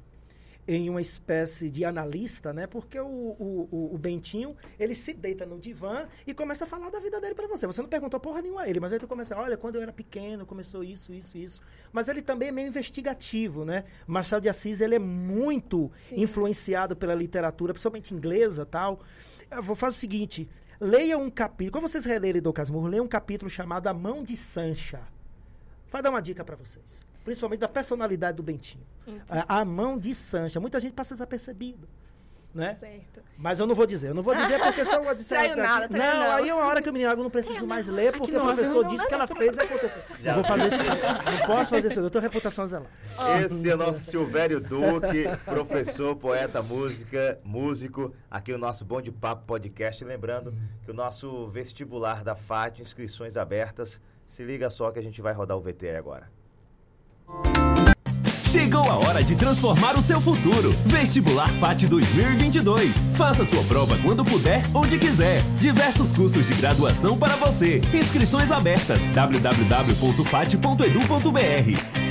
[0.67, 2.67] em uma espécie de analista, né?
[2.67, 6.99] Porque o, o, o, Bentinho, ele se deita no divã e começa a falar da
[6.99, 7.65] vida dele para você.
[7.65, 9.93] Você não perguntou porra nenhuma a ele, mas aí tu começa, olha, quando eu era
[9.93, 11.61] pequeno, começou isso, isso, isso.
[11.93, 13.85] Mas ele também é meio investigativo, né?
[14.05, 16.21] Machado de Assis, ele é muito Sim.
[16.21, 18.99] influenciado pela literatura, principalmente inglesa tal.
[19.49, 20.49] Eu vou fazer o seguinte,
[20.81, 24.35] leia um capítulo, quando vocês relerem Dom Casmurro, leia um capítulo chamado A Mão de
[24.35, 24.99] Sancha.
[25.89, 28.85] Vai dar uma dica para vocês principalmente da personalidade do Bentinho.
[29.27, 30.61] A, a, mão de Sancha.
[30.61, 31.85] Muita gente passa desapercebido.
[32.53, 32.77] Né?
[32.79, 33.21] Certo.
[33.37, 35.89] Mas eu não vou dizer, eu não vou dizer porque só uma disse Saiu nada,
[35.91, 38.35] não, não, aí é uma hora que eu me eu não preciso mais ler porque
[38.35, 40.01] o professor disse que ela fez e aconteceu.
[40.23, 40.33] Já.
[40.35, 42.91] vou fazer isso, não posso fazer isso, eu tenho reputação a zelar.
[43.45, 49.11] Esse é o nosso Silvério Duque, professor, poeta, música, músico, aqui no nosso Bom de
[49.11, 50.03] Papo Podcast.
[50.03, 55.21] Lembrando que o nosso vestibular da FAT, inscrições abertas, se liga só que a gente
[55.21, 56.36] vai rodar o VT agora.
[58.47, 60.71] Chegou a hora de transformar o seu futuro.
[60.85, 63.05] Vestibular FAT 2022.
[63.15, 65.43] Faça sua prova quando puder, onde quiser.
[65.57, 67.79] Diversos cursos de graduação para você.
[67.93, 69.05] Inscrições abertas.
[69.07, 72.07] www.fat.edu.br.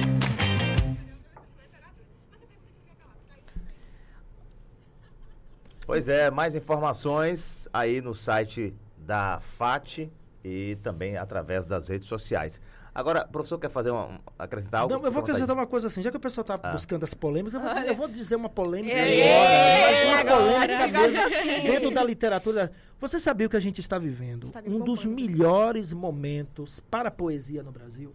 [5.86, 10.08] Pois é, mais informações aí no site da FAT
[10.44, 12.60] e também através das redes sociais.
[12.96, 14.94] Agora, o professor quer fazer uma, acrescentar algo?
[14.94, 16.00] Não, eu vou acrescentar uma coisa assim.
[16.00, 16.72] Já que o pessoal está ah.
[16.72, 20.42] buscando as polêmicas, eu vou, eu vou, dizer uma polêmica é, agora.
[20.56, 22.72] Mas uma polêmica mesmo, dentro da literatura.
[22.98, 24.46] Você sabia o que a gente está vivendo?
[24.46, 28.14] Está um dos melhores momentos para a poesia no Brasil?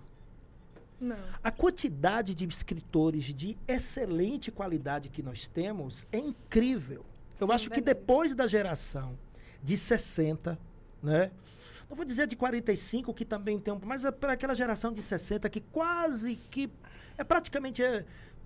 [1.00, 1.16] Não.
[1.44, 7.06] A quantidade de escritores de excelente qualidade que nós temos é incrível.
[7.40, 7.82] Eu Sim, acho verdade.
[7.82, 9.16] que depois da geração
[9.62, 10.58] de 60,
[11.04, 11.30] né?
[11.92, 15.02] Não vou dizer de 45, que também tem um, mas é para aquela geração de
[15.02, 16.72] 60 que quase que
[17.18, 18.06] é praticamente é,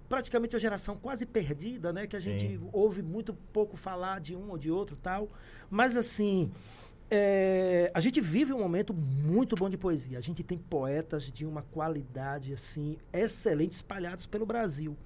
[0.09, 2.37] praticamente uma geração quase perdida, né, que a Sim.
[2.37, 5.29] gente ouve muito pouco falar de um ou de outro, tal.
[5.69, 6.51] Mas assim,
[7.09, 10.17] é, a gente vive um momento muito bom de poesia.
[10.17, 14.97] A gente tem poetas de uma qualidade assim excelente espalhados pelo Brasil.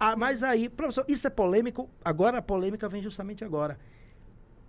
[0.00, 1.88] Ah, mas aí, professor, isso é polêmico.
[2.04, 3.78] Agora a polêmica vem justamente agora.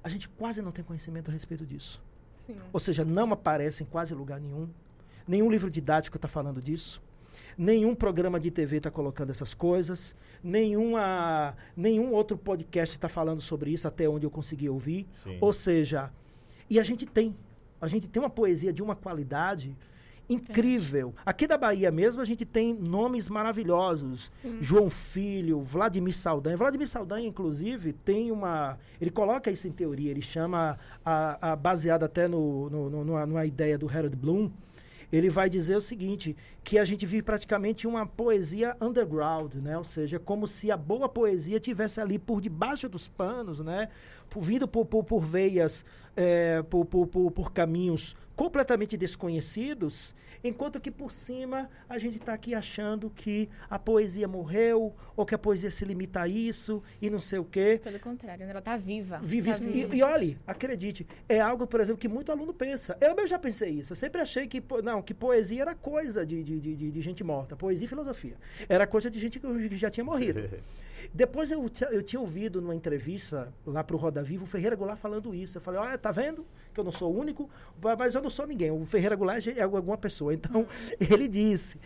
[0.03, 1.99] A gente quase não tem conhecimento a respeito disso.
[2.45, 2.55] Sim.
[2.71, 4.69] Ou seja, não aparece em quase lugar nenhum.
[5.27, 7.01] Nenhum livro didático está falando disso.
[7.57, 10.15] Nenhum programa de TV está colocando essas coisas.
[10.43, 15.07] Nenhuma, nenhum outro podcast está falando sobre isso, até onde eu consegui ouvir.
[15.23, 15.37] Sim.
[15.39, 16.11] Ou seja,
[16.69, 17.35] e a gente tem.
[17.79, 19.75] A gente tem uma poesia de uma qualidade
[20.29, 21.13] incrível.
[21.25, 24.31] Aqui da Bahia mesmo a gente tem nomes maravilhosos.
[24.41, 24.57] Sim.
[24.61, 26.57] João Filho, Vladimir Saldanha.
[26.57, 28.77] Vladimir Saldanha, inclusive, tem uma.
[28.99, 33.25] Ele coloca isso em teoria, ele chama, a, a baseado até no, no, no, numa,
[33.25, 34.51] numa ideia do Harold Bloom.
[35.11, 39.77] Ele vai dizer o seguinte, que a gente vive praticamente uma poesia underground, né?
[39.77, 43.89] Ou seja, como se a boa poesia tivesse ali por debaixo dos panos, né?
[44.29, 50.13] Por, vindo por, por, por veias, é, por, por, por, por caminhos completamente desconhecidos,
[50.43, 55.33] enquanto que por cima a gente está aqui achando que a poesia morreu ou que
[55.33, 57.79] a poesia se limita a isso e não sei o quê.
[57.83, 58.51] Pelo contrário, né?
[58.51, 59.19] ela está viva.
[59.21, 59.95] Vive tá viva.
[59.95, 62.97] E, e olhe, acredite, é algo, por exemplo, que muito aluno pensa.
[62.99, 63.93] Eu mesmo já pensei isso.
[63.93, 67.55] Eu sempre achei que, não, que poesia era coisa de, de, de, de gente morta.
[67.55, 68.35] Poesia e filosofia.
[68.67, 70.49] Era coisa de gente que já tinha morrido.
[71.13, 74.99] Depois eu, eu tinha ouvido numa entrevista lá para o Roda Viva o Ferreira Goulart
[74.99, 75.57] falando isso.
[75.57, 77.49] Eu falei, olha, tá vendo que eu não sou o único,
[77.97, 78.71] mas eu não sou ninguém.
[78.71, 80.33] O Ferreira Goulart é alguma pessoa.
[80.33, 80.67] Então,
[80.99, 81.79] ele disse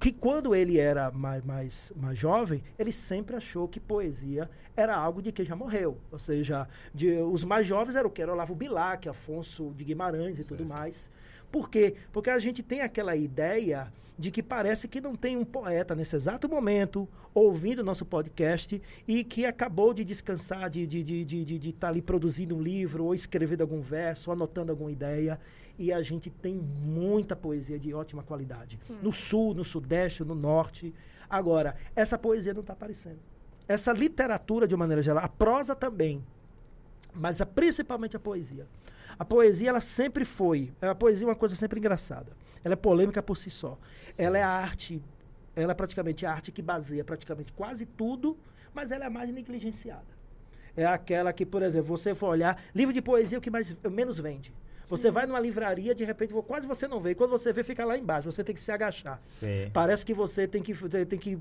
[0.00, 5.20] que quando ele era mais, mais, mais jovem, ele sempre achou que poesia era algo
[5.20, 5.98] de quem já morreu.
[6.12, 8.22] Ou seja, de, os mais jovens eram o que?
[8.22, 11.10] Era Olavo Bilac, Afonso de Guimarães e tudo mais.
[11.50, 11.94] Por quê?
[12.12, 16.16] Porque a gente tem aquela ideia de que parece que não tem um poeta nesse
[16.16, 21.58] exato momento ouvindo nosso podcast e que acabou de descansar, de estar de, de, de,
[21.58, 25.38] de, tá ali produzindo um livro, ou escrevendo algum verso, ou anotando alguma ideia.
[25.78, 28.76] E a gente tem muita poesia de ótima qualidade.
[28.78, 28.98] Sim.
[29.00, 30.92] No sul, no sudeste, no norte.
[31.30, 33.20] Agora, essa poesia não está aparecendo.
[33.68, 36.24] Essa literatura, de maneira geral, a prosa também,
[37.14, 38.66] mas a, principalmente a poesia.
[39.18, 40.72] A poesia, ela sempre foi.
[40.80, 42.32] A poesia é uma coisa sempre engraçada.
[42.62, 43.78] Ela é polêmica por si só.
[44.12, 44.22] Sim.
[44.22, 45.02] Ela é a arte,
[45.56, 48.38] ela é praticamente a arte que baseia praticamente quase tudo,
[48.72, 50.06] mas ela é a mais negligenciada.
[50.76, 53.76] É aquela que, por exemplo, você for olhar, livro de poesia é o que mais,
[53.90, 54.54] menos vende.
[54.88, 57.10] Você vai numa livraria, de repente, quase você não vê.
[57.10, 58.30] E quando você vê, fica lá embaixo.
[58.30, 59.18] Você tem que se agachar.
[59.20, 59.70] Sim.
[59.72, 60.74] Parece que você tem que,
[61.06, 61.38] tem que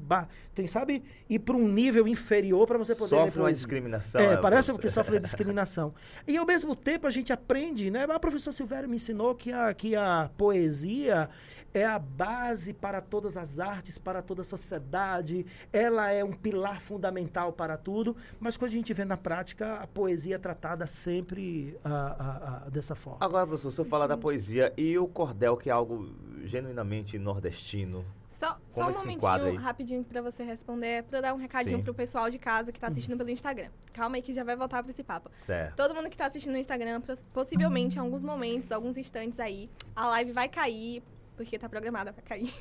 [0.53, 4.21] tem, sabe, ir para um nível inferior para você poder Sofre uma discriminação.
[4.21, 5.93] É, é parece que sofre discriminação.
[6.27, 8.03] E ao mesmo tempo a gente aprende, né?
[8.03, 11.29] A professora Silvério me ensinou que a, que a poesia
[11.73, 16.81] é a base para todas as artes, para toda a sociedade, ela é um pilar
[16.81, 21.77] fundamental para tudo, mas quando a gente vê na prática, a poesia é tratada sempre
[21.83, 23.19] a, a, a, dessa forma.
[23.21, 26.13] Agora, professor, se eu falar da poesia e o cordel, que é algo
[26.43, 28.05] genuinamente nordestino,
[28.37, 31.83] só, só um momentinho rapidinho para você responder, para dar um recadinho Sim.
[31.83, 33.69] pro pessoal de casa que está assistindo pelo Instagram.
[33.91, 35.31] Calma aí que já vai voltar para esse papo.
[35.33, 35.75] Certo.
[35.75, 37.01] Todo mundo que está assistindo no Instagram,
[37.33, 41.01] possivelmente em alguns momentos, alguns instantes aí, a live vai cair
[41.37, 42.51] porque tá programada para cair.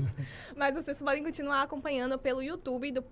[0.54, 3.02] Mas vocês podem continuar acompanhando pelo YouTube do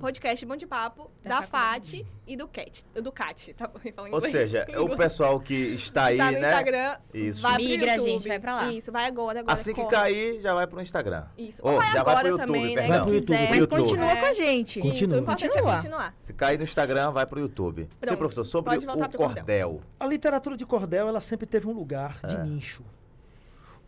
[0.00, 2.84] podcast Bom de Papo, da, da FAT e do Cat.
[2.94, 3.70] Do Cat, tá
[4.10, 6.40] Ou seja, o pessoal que está aí, tá no né?
[6.40, 7.40] Instagram, Isso.
[7.40, 8.10] vai Migra, YouTube.
[8.10, 8.72] gente, vai pra lá.
[8.72, 9.54] Isso, vai agora, agora.
[9.54, 11.26] Assim que cair, já vai pro Instagram.
[11.38, 11.60] Isso.
[11.62, 12.88] Ou, Ou vai já agora vai pro YouTube, também, né?
[12.88, 13.80] Vai pro YouTube, Mas YouTube.
[13.80, 14.16] continua é.
[14.16, 14.80] com a gente.
[14.80, 14.94] Continua.
[14.94, 15.70] Isso, o importante continua.
[15.70, 16.14] é continuar.
[16.20, 17.88] Se cair no Instagram, vai pro YouTube.
[18.00, 18.10] Pronto.
[18.10, 19.08] Sim, professor, sobre o cordel.
[19.10, 19.80] cordel.
[20.00, 22.42] A literatura de cordel, ela sempre teve um lugar de é.
[22.42, 22.82] nicho.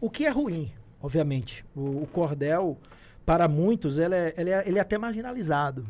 [0.07, 0.73] O que é ruim?
[1.07, 1.65] obviamente.
[1.75, 2.77] O, o cordel,
[3.25, 5.87] para muitos, ele é, ele é, ele é até marginalizado.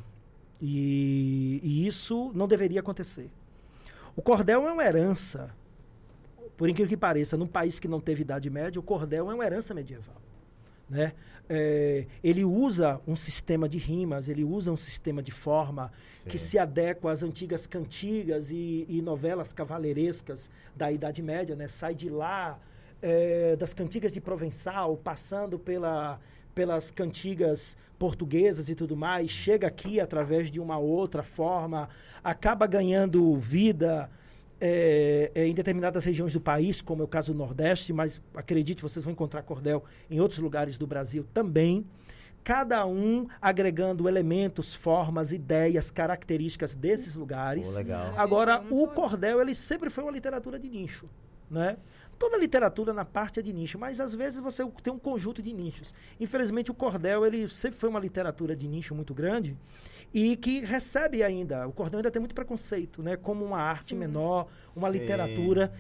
[0.60, 3.30] E, e, isso não deveria acontecer.
[4.14, 5.50] O cordel é uma herança,
[6.56, 9.44] por incrível que pareça, num país que não teve Idade Média, o cordel é uma
[9.44, 10.16] herança medieval.
[10.88, 11.12] Né?
[11.48, 15.92] É, ele usa um sistema de rimas, ele usa um sistema de forma
[16.22, 16.30] Sim.
[16.30, 21.68] que se adequa às antigas cantigas e, e novelas cavaleirescas da Idade Média, né?
[21.68, 22.58] sai de lá
[23.02, 26.18] é, das cantigas de Provençal, passando pela,
[26.54, 31.88] pelas cantigas portuguesas e tudo mais, chega aqui através de uma outra forma,
[32.22, 34.10] acaba ganhando vida
[34.60, 38.82] é, é, em determinadas regiões do país, como é o caso do Nordeste, mas acredite,
[38.82, 41.86] vocês vão encontrar cordel em outros lugares do Brasil também.
[42.42, 47.74] Cada um agregando elementos, formas, ideias, características desses lugares.
[47.74, 48.14] Oh, legal.
[48.16, 51.08] Agora, o cordel ele sempre foi uma literatura de nicho,
[51.50, 51.76] né?
[52.18, 55.52] Toda literatura na parte é de nicho, mas às vezes você tem um conjunto de
[55.52, 55.94] nichos.
[56.18, 59.56] Infelizmente o cordel ele sempre foi uma literatura de nicho muito grande
[60.14, 63.96] e que recebe ainda, o cordel ainda tem muito preconceito, né, como uma arte Sim.
[63.96, 64.98] menor, uma Sim.
[64.98, 65.72] literatura.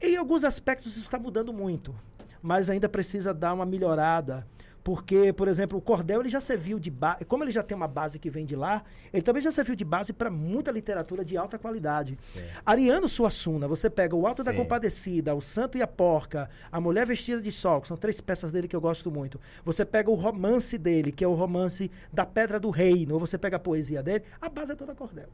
[0.00, 1.94] Em alguns aspectos isso está mudando muito,
[2.42, 4.46] mas ainda precisa dar uma melhorada.
[4.84, 7.86] Porque, por exemplo, o cordel ele já serviu de base, como ele já tem uma
[7.86, 11.36] base que vem de lá, ele também já serviu de base para muita literatura de
[11.36, 12.16] alta qualidade.
[12.16, 12.42] Sim.
[12.66, 14.50] Ariano Suassuna, você pega o Alto Sim.
[14.50, 18.20] da Compadecida, o Santo e a Porca, a Mulher Vestida de Sol, que são três
[18.20, 19.40] peças dele que eu gosto muito.
[19.64, 23.38] Você pega o romance dele, que é o romance da Pedra do Reino, ou você
[23.38, 25.28] pega a poesia dele, a base é toda cordel.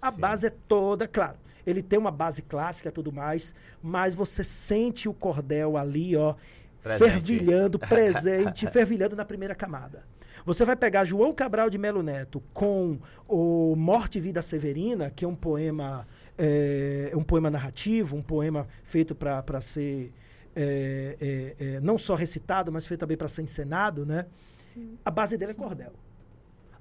[0.00, 0.20] A Sim.
[0.20, 1.36] base é toda, claro,
[1.66, 6.34] ele tem uma base clássica e tudo mais, mas você sente o cordel ali, ó,
[6.82, 7.10] Presente.
[7.10, 10.04] fervilhando, presente, fervilhando na primeira camada.
[10.44, 12.98] Você vai pegar João Cabral de Melo Neto com
[13.28, 16.06] o Morte e Vida Severina, que é um poema,
[16.38, 20.12] é, um poema narrativo, um poema feito para ser
[20.56, 24.26] é, é, é, não só recitado, mas feito também para ser encenado, né?
[24.72, 24.98] Sim.
[25.04, 25.60] A base dele é Sim.
[25.60, 25.92] é cordel.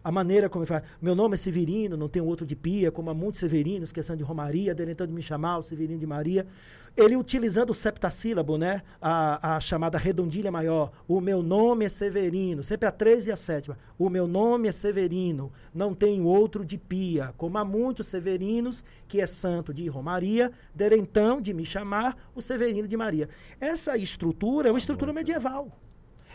[0.08, 0.84] A maneira como ele fala.
[1.02, 4.24] Meu nome é Severino, não tenho outro de pia, como há muitos Severinos, questão de
[4.24, 6.48] Romaria, delentando de me chamar, o Severino de Maria.
[6.96, 8.84] Ele utilizando o septassílabo, né?
[9.02, 10.94] A, a chamada redondilha maior.
[11.10, 13.78] O meu nome é Severino, sempre a 13 e a sétima.
[14.00, 19.20] O meu nome é Severino, não tenho outro de pia, como há muitos Severinos, que
[19.20, 23.28] é santo de Romaria, delentão de me chamar, o Severino de Maria.
[23.60, 25.78] Essa estrutura é uma estrutura medieval.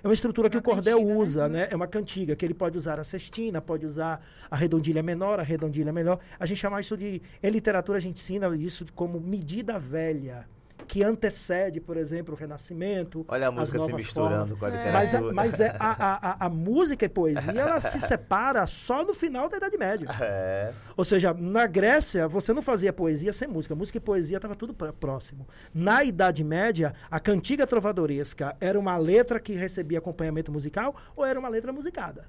[0.02, 1.20] É uma estrutura que uma o cordel cantiga, né?
[1.20, 1.58] usa, né?
[1.60, 1.68] né?
[1.70, 5.42] É uma cantiga, que ele pode usar a cestina, pode usar a redondilha menor, a
[5.42, 6.18] redondilha melhor.
[6.38, 7.22] A gente chama isso de.
[7.42, 10.46] Em literatura, a gente ensina isso como medida velha
[10.82, 13.24] que antecede, por exemplo, o Renascimento.
[13.28, 14.52] Olha a música se misturando formas.
[14.52, 14.92] com a literatura.
[14.92, 19.14] Mas, é, mas é, a, a, a, música e poesia, ela se separa só no
[19.14, 20.08] final da Idade Média.
[20.20, 20.72] É.
[20.96, 23.74] Ou seja, na Grécia, você não fazia poesia sem música.
[23.74, 25.46] Música e poesia estava tudo próximo.
[25.74, 31.38] Na Idade Média, a cantiga trovadoresca era uma letra que recebia acompanhamento musical ou era
[31.38, 32.26] uma letra musicada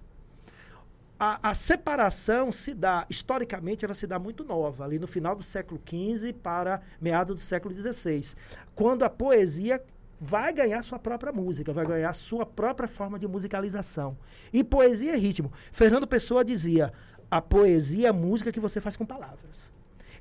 [1.20, 5.44] a, a, separação se dá, historicamente, ela se dá muito nova, ali no final do
[5.44, 8.36] século XV para meados do século XVI,
[8.76, 9.82] quando a poesia
[10.20, 14.18] vai ganhar sua própria música, vai ganhar sua própria forma de musicalização.
[14.52, 15.52] E poesia é ritmo.
[15.72, 16.94] Fernando Pessoa dizia:
[17.30, 19.72] a poesia é a música que você faz com palavras.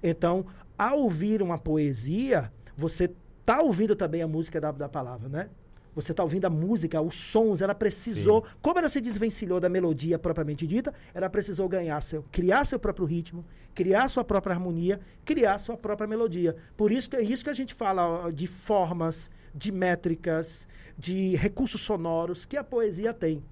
[0.02, 0.44] Então,
[0.76, 5.50] ao ouvir uma poesia, você está ouvindo também a música da, da palavra, né?
[5.94, 8.44] Você está ouvindo a música, os sons, ela precisou.
[8.44, 8.50] Sim.
[8.62, 13.04] Como ela se desvencilhou da melodia propriamente dita, ela precisou ganhar seu, criar seu próprio
[13.04, 16.56] ritmo, criar sua própria harmonia, criar sua própria melodia.
[16.76, 20.66] Por isso que é isso que a gente fala ó, de formas, de métricas,
[20.96, 23.42] de recursos sonoros que a poesia tem.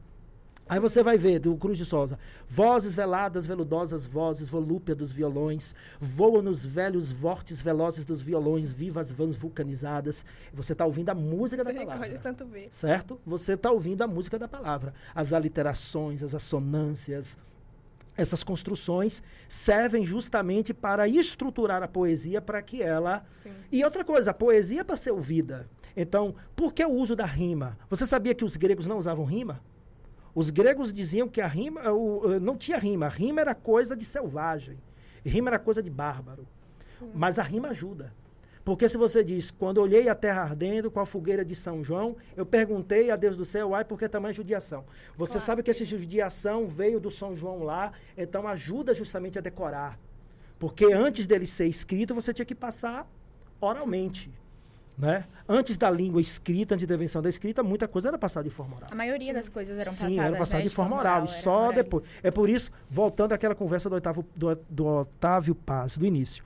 [0.70, 2.16] Aí você vai ver, do Cruz de Souza,
[2.48, 9.10] vozes veladas, veludosas vozes, volúpia dos violões, voam nos velhos vortes velozes dos violões, vivas
[9.10, 10.24] vãs vulcanizadas.
[10.54, 12.20] Você está ouvindo a música da palavra.
[12.20, 12.68] Tanto ver.
[12.70, 13.20] Certo?
[13.26, 14.94] Você está ouvindo a música da palavra.
[15.12, 17.36] As aliterações, as assonâncias,
[18.16, 23.24] essas construções servem justamente para estruturar a poesia para que ela.
[23.42, 23.50] Sim.
[23.72, 25.68] E outra coisa, a poesia é para ser ouvida.
[25.96, 27.76] Então, por que o uso da rima?
[27.88, 29.60] Você sabia que os gregos não usavam rima?
[30.34, 33.06] Os gregos diziam que a rima o, não tinha rima.
[33.06, 34.78] A rima era coisa de selvagem.
[35.24, 36.46] Rima era coisa de bárbaro.
[37.14, 38.12] Mas a rima ajuda.
[38.64, 42.16] Porque se você diz, quando olhei a terra ardendo com a fogueira de São João,
[42.36, 44.84] eu perguntei a Deus do céu, ai, por que tamanha judiação?
[45.16, 45.46] Você claro.
[45.46, 49.98] sabe que essa judiação veio do São João lá, então ajuda justamente a decorar.
[50.58, 53.10] Porque antes dele ser escrito, você tinha que passar
[53.60, 54.30] oralmente.
[55.00, 55.24] Né?
[55.48, 58.76] Antes da língua escrita, antes da invenção da escrita, muita coisa era passada de forma
[58.76, 58.90] oral.
[58.92, 60.68] A maioria das coisas eram Sim, passadas era passada né?
[60.68, 62.04] de, forma oral, oral só depois.
[62.22, 66.44] É por isso, voltando àquela conversa do, Otávio, do, do Otávio Paz, do início.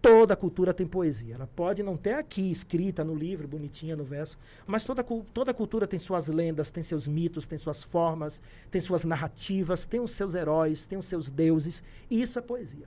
[0.00, 1.34] Toda cultura tem poesia.
[1.34, 5.04] Ela pode não ter aqui escrita no livro, bonitinha no verso, mas toda,
[5.34, 10.00] toda cultura tem suas lendas, tem seus mitos, tem suas formas, tem suas narrativas, tem
[10.00, 12.86] os seus heróis, tem os seus deuses, e isso é poesia.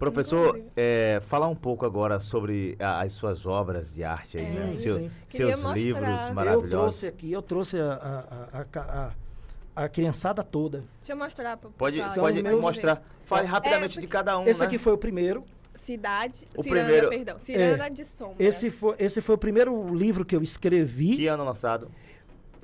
[0.00, 4.50] Professor, é, falar um pouco agora sobre a, as suas obras de arte aí, é,
[4.50, 4.72] né?
[4.72, 6.64] Seu, seus livros maravilhosos.
[6.64, 8.80] Eu trouxe aqui, eu trouxe a, a,
[9.76, 10.84] a, a criançada toda.
[11.02, 12.62] Deixa eu mostrar para Pode, pode meus...
[12.62, 13.02] mostrar.
[13.26, 14.46] Fale é, rapidamente é, de cada um.
[14.46, 14.66] Esse né?
[14.68, 15.44] aqui foi o primeiro.
[15.74, 16.48] Cidade.
[16.56, 17.38] O Ciranda, primeiro, perdão.
[17.38, 18.36] Ciranda é, de Sombra.
[18.38, 21.14] Esse foi, esse foi o primeiro livro que eu escrevi.
[21.14, 21.90] Que ano lançado?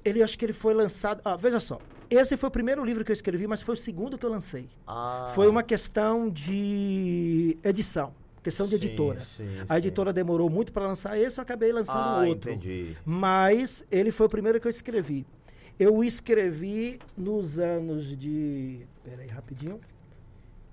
[0.02, 1.20] Ele acho que ele foi lançado.
[1.22, 1.78] Ah, veja só.
[2.10, 4.68] Esse foi o primeiro livro que eu escrevi, mas foi o segundo que eu lancei.
[4.86, 5.26] Ah.
[5.34, 9.18] Foi uma questão de edição, questão de sim, editora.
[9.18, 10.14] Sim, a editora sim.
[10.14, 12.50] demorou muito para lançar esse, eu acabei lançando ah, outro.
[12.50, 12.96] Entendi.
[13.04, 15.26] Mas ele foi o primeiro que eu escrevi.
[15.78, 18.80] Eu escrevi nos anos de.
[19.04, 19.78] Peraí, rapidinho.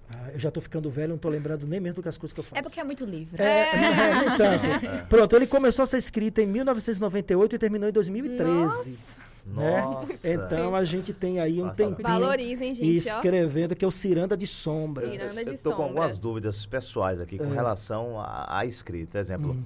[0.09, 2.43] Ah, eu já estou ficando velho, não estou lembrando nem mesmo das coisas que eu
[2.43, 2.59] faço.
[2.59, 3.41] É porque é muito livre.
[3.41, 4.37] É, é.
[4.37, 4.85] tanto.
[4.85, 5.05] É.
[5.09, 8.49] Pronto, ele começou a ser escrito em 1998 e terminou em 2013.
[8.49, 9.22] Nossa.
[9.45, 9.81] Né?
[9.81, 10.31] Nossa.
[10.31, 13.75] Então a gente tem aí um tempinho Valorizem, gente, escrevendo ó.
[13.75, 15.07] que é o Ciranda de Sombra.
[15.07, 17.53] Ciranda de Eu estou com algumas dúvidas pessoais aqui com é.
[17.53, 19.19] relação à, escrita.
[19.19, 19.63] Exemplo, hum.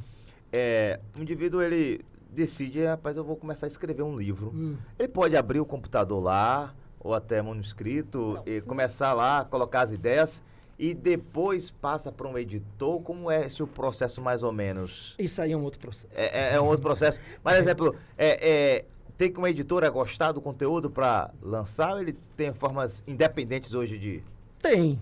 [0.52, 2.02] é, o indivíduo ele
[2.32, 4.52] decide, rapaz, eu vou começar a escrever um livro.
[4.54, 4.76] Hum.
[4.98, 8.66] Ele pode abrir o computador lá, ou até manuscrito, Não, e sim.
[8.68, 10.42] começar lá, colocar as ideias
[10.80, 13.02] e depois passa para um editor?
[13.02, 15.16] Como é esse o processo mais ou menos?
[15.18, 16.08] Isso aí é um outro processo.
[16.14, 17.20] É, é, é um outro processo.
[17.44, 18.86] Mas, exemplo, é, é,
[19.18, 23.98] tem que uma editora gostar do conteúdo para lançar ou ele tem formas independentes hoje
[23.98, 24.24] de...
[24.62, 25.02] Tem.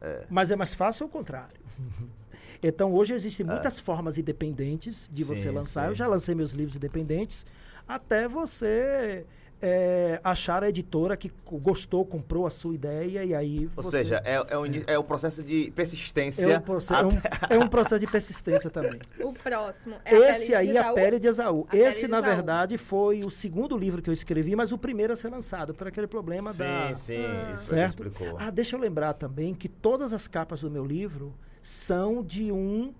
[0.00, 0.24] É.
[0.30, 1.60] Mas é mais fácil o contrário.
[2.62, 3.48] Então, hoje existem é.
[3.48, 5.84] muitas formas independentes de você sim, lançar.
[5.84, 5.88] Sim.
[5.88, 7.46] Eu já lancei meus livros independentes
[7.88, 9.24] até você
[9.62, 13.70] é, achar a editora que gostou, comprou a sua ideia e aí.
[13.76, 13.98] Ou você...
[13.98, 16.44] seja, é, é, um, é o processo de persistência.
[16.44, 17.54] É um, processo, até...
[17.54, 18.98] é, um, é um processo de persistência também.
[19.20, 21.66] O próximo é Esse aí, a Pele de Esaú.
[21.70, 22.34] A Esse, na Esaú.
[22.34, 25.86] verdade, foi o segundo livro que eu escrevi, mas o primeiro a ser lançado, por
[25.86, 26.94] aquele problema sim, da.
[26.94, 27.56] Sim, sim, ah.
[27.56, 27.90] certo?
[27.90, 28.36] explicou.
[28.38, 32.94] Ah, deixa eu lembrar também que todas as capas do meu livro são de um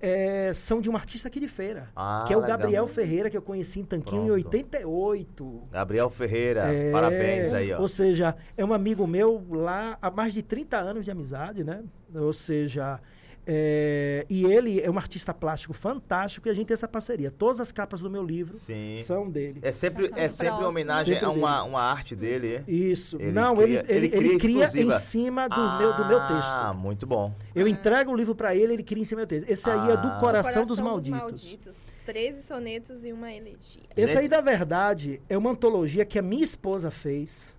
[0.00, 2.58] é, são de um artista aqui de feira, ah, que é o legal.
[2.58, 4.38] Gabriel Ferreira, que eu conheci em Tanquinho Pronto.
[4.38, 5.62] em 88.
[5.70, 7.80] Gabriel Ferreira, é, parabéns aí, ó.
[7.80, 11.82] Ou seja, é um amigo meu lá há mais de 30 anos de amizade, né?
[12.14, 13.00] Ou seja,
[13.48, 17.30] é, e ele é um artista plástico fantástico e a gente tem essa parceria.
[17.30, 18.98] Todas as capas do meu livro Sim.
[19.04, 19.60] são dele.
[19.62, 22.64] É sempre, é sempre uma homenagem sempre a uma, uma arte dele.
[22.66, 23.16] Isso.
[23.20, 26.26] Ele Não, cria, ele, ele, ele, cria, cria em cima do, ah, meu, do meu
[26.26, 26.54] texto.
[26.54, 27.32] Ah, muito bom.
[27.54, 29.48] Eu entrego o livro para ele, ele cria em cima do meu texto.
[29.48, 29.80] Esse ah.
[29.80, 31.10] aí é do Coração, Coração dos, Malditos.
[31.10, 31.76] dos Malditos.
[32.04, 33.82] 13 sonetos e uma elegia.
[33.96, 37.54] Esse aí, na verdade, é uma antologia que a minha esposa fez.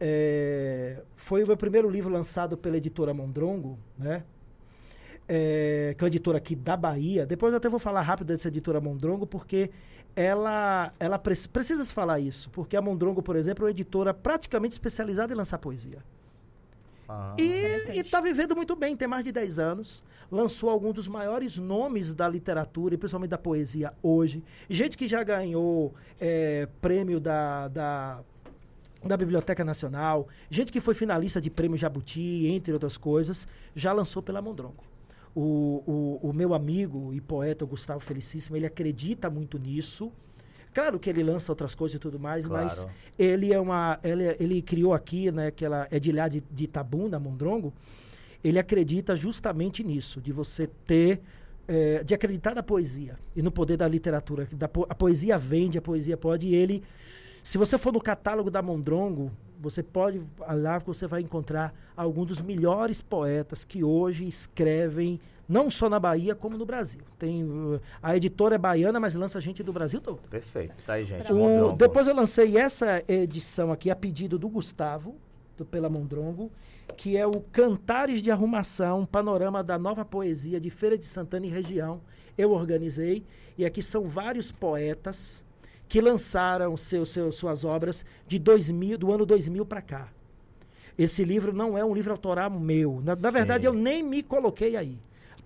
[0.00, 4.22] É, foi o meu primeiro livro lançado pela editora Mondrongo, né?
[5.28, 7.26] É, que é uma editora aqui da Bahia.
[7.26, 9.70] Depois eu até vou falar rápido dessa editora Mondrongo, porque
[10.16, 12.48] ela, ela pre precisa se falar isso.
[12.50, 15.98] Porque a Mondrongo, por exemplo, é uma editora praticamente especializada em lançar poesia.
[17.08, 20.02] Ah, e está vivendo muito bem, tem mais de 10 anos.
[20.30, 24.42] Lançou alguns dos maiores nomes da literatura e principalmente da poesia hoje.
[24.68, 28.20] Gente que já ganhou é, prêmio da, da
[29.04, 34.20] da Biblioteca Nacional, gente que foi finalista de prêmio Jabuti, entre outras coisas, já lançou
[34.20, 34.82] pela Mondrongo.
[35.34, 40.12] O, o, o meu amigo e poeta Gustavo Felicíssimo, ele acredita muito nisso.
[40.74, 42.64] Claro que ele lança outras coisas e tudo mais, claro.
[42.64, 42.86] mas
[43.18, 43.98] ele é uma.
[44.02, 47.72] Ele, ele criou aqui, né, aquela Edilhá de, de Tabuna, Mondrongo.
[48.42, 51.20] Ele acredita justamente nisso, de você ter.
[51.70, 54.48] É, de acreditar na poesia e no poder da literatura.
[54.52, 56.46] Da, a poesia vende, a poesia pode.
[56.46, 56.82] E ele.
[57.48, 62.40] Se você for no catálogo da Mondrongo, você pode lá você vai encontrar alguns dos
[62.42, 65.18] melhores poetas que hoje escrevem
[65.48, 67.00] não só na Bahia como no Brasil.
[67.18, 70.18] Tem uh, a editora é baiana, mas lança gente do Brasil todo.
[70.28, 71.32] Perfeito, tá aí gente.
[71.32, 75.16] O, depois eu lancei essa edição aqui a pedido do Gustavo
[75.56, 76.52] do pela Mondrongo,
[76.98, 81.48] que é o Cantares de Arrumação, panorama da nova poesia de Feira de Santana e
[81.48, 82.02] região.
[82.36, 83.24] Eu organizei
[83.56, 85.42] e aqui são vários poetas
[85.88, 90.12] que lançaram seu, seu, suas obras de 2000, do ano 2000 para cá.
[90.96, 93.00] Esse livro não é um livro autoral meu.
[93.02, 94.98] Na, na verdade, eu nem me coloquei aí.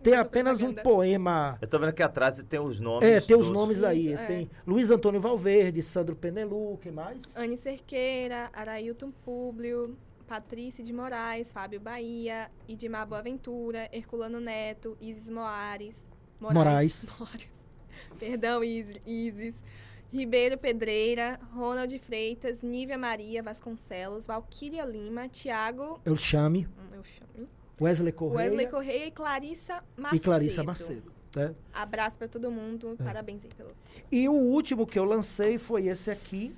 [0.03, 1.57] Tem apenas um poema.
[1.61, 3.09] Eu tô vendo que atrás tem os nomes.
[3.09, 4.13] É, tem os nomes aí.
[4.13, 4.27] É.
[4.27, 7.37] Tem Luiz Antônio Valverde, Sandro Penelu, que mais?
[7.37, 15.95] Anne Cerqueira, Arailton Públio, Patrícia de Moraes, Fábio Bahia, Idimar Boaventura, Herculano Neto, Isis Moares.
[16.41, 17.07] Moraes.
[17.19, 17.49] Moraes.
[18.19, 19.63] Perdão, Isis.
[20.13, 26.01] Ribeiro Pedreira, Ronald Freitas, Nívia Maria Vasconcelos, Valquíria Lima, Tiago...
[26.05, 26.69] Eu chame.
[26.79, 27.49] Hum, eu chame.
[27.81, 28.51] Wesley Correia.
[28.51, 30.17] Wesley Correia e Clarissa Macedo.
[30.17, 31.13] E Clarissa Macedo.
[31.35, 31.55] Né?
[31.73, 32.95] Abraço para todo mundo.
[33.01, 33.03] É.
[33.03, 33.71] Parabéns aí pelo...
[34.11, 36.55] E o último que eu lancei foi esse aqui.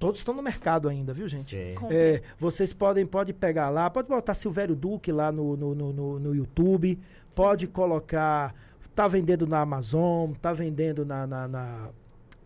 [0.00, 1.54] Todos estão no mercado ainda, viu, gente?
[1.90, 6.34] É, vocês podem pode pegar lá, pode botar Silvério Duque lá no, no, no, no
[6.34, 6.98] YouTube,
[7.34, 8.54] pode colocar
[8.94, 11.88] tá vendendo na Amazon, tá vendendo na, na, na,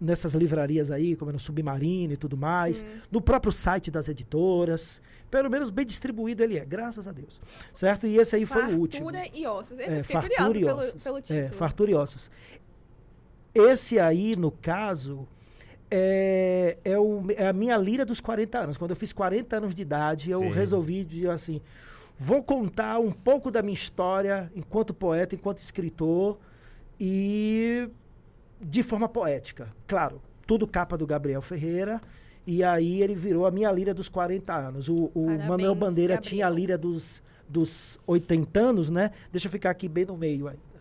[0.01, 5.01] nessas livrarias aí, como no Submarino e tudo mais, no próprio site das editoras.
[5.31, 7.41] Pelo menos bem distribuído ele é, graças a Deus.
[7.73, 8.07] Certo?
[8.07, 9.05] E esse aí fartura foi o último.
[9.05, 9.79] Fartura e ossos.
[9.79, 10.93] é, fartura e ossos.
[10.93, 11.41] Pelo, pelo é, título.
[11.41, 12.31] É, fartura e ossos.
[13.55, 15.29] Esse aí, no caso,
[15.91, 18.77] é, é, o, é, a minha lira dos 40 anos.
[18.77, 20.51] Quando eu fiz 40 anos de idade, eu Sim.
[20.51, 21.61] resolvi, assim,
[22.19, 26.39] vou contar um pouco da minha história enquanto poeta, enquanto escritor
[26.99, 27.89] e
[28.61, 29.69] de forma poética.
[29.87, 32.01] Claro, tudo capa do Gabriel Ferreira.
[32.47, 34.89] E aí ele virou a minha lira dos 40 anos.
[34.89, 36.31] O, o Parabéns, Manuel Bandeira Gabriel.
[36.31, 39.13] tinha a lira dos, dos 80 anos, né?
[39.33, 40.75] Deixa eu ficar aqui bem no meio ainda.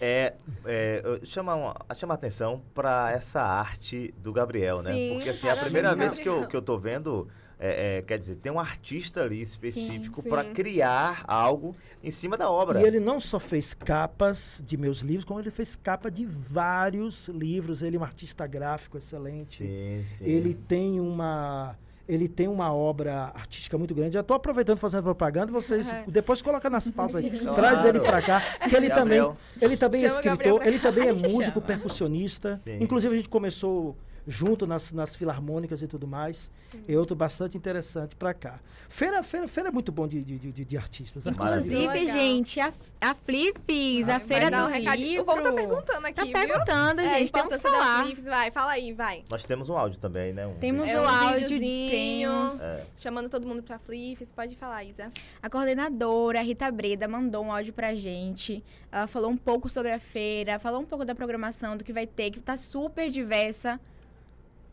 [0.00, 0.34] É,
[0.66, 4.92] é chama, chama atenção para essa arte do Gabriel, né?
[4.92, 8.02] Sim, Porque assim, é a primeira vez que eu, que eu tô vendo é, é,
[8.02, 12.80] quer dizer, tem um artista ali específico para criar algo em cima da obra.
[12.80, 17.28] E ele não só fez capas de meus livros, como ele fez capa de vários
[17.28, 17.82] livros.
[17.82, 19.56] Ele é um artista gráfico excelente.
[19.56, 20.24] Sim, sim.
[20.24, 21.76] Ele tem uma
[22.08, 24.14] ele tem uma obra artística muito grande.
[24.14, 26.04] Já estou aproveitando fazendo propaganda, vocês uhum.
[26.06, 27.54] depois coloca nas pautas aí, claro.
[27.54, 29.18] traz ele para cá, que ele também,
[29.60, 31.60] ele também é escritor, ele também é músico, chama.
[31.62, 32.56] percussionista.
[32.56, 32.78] Sim.
[32.80, 33.96] Inclusive a gente começou
[34.26, 36.50] junto nas, nas filarmônicas e tudo mais.
[36.70, 36.84] Sim.
[36.88, 38.60] É outro bastante interessante para cá.
[38.88, 41.26] Feira, feira, feira é muito bom de, de, de, de artistas.
[41.26, 45.22] Inclusive, gente, a, a Flipes, a feira do um livro.
[45.22, 47.10] O povo tá perguntando aqui, Tá perguntando, viu?
[47.10, 48.06] gente, é, tem que falar.
[48.24, 49.22] Vai, fala aí, vai.
[49.30, 50.46] Nós temos um áudio também, né?
[50.46, 52.62] Um temos é, um, um áudio, temos...
[52.62, 52.86] É.
[52.96, 55.10] Chamando todo mundo pra Flipes, pode falar, Isa.
[55.42, 58.62] A coordenadora, Rita Breda, mandou um áudio pra gente.
[58.90, 62.06] Ela falou um pouco sobre a feira, falou um pouco da programação, do que vai
[62.06, 63.78] ter, que tá super diversa.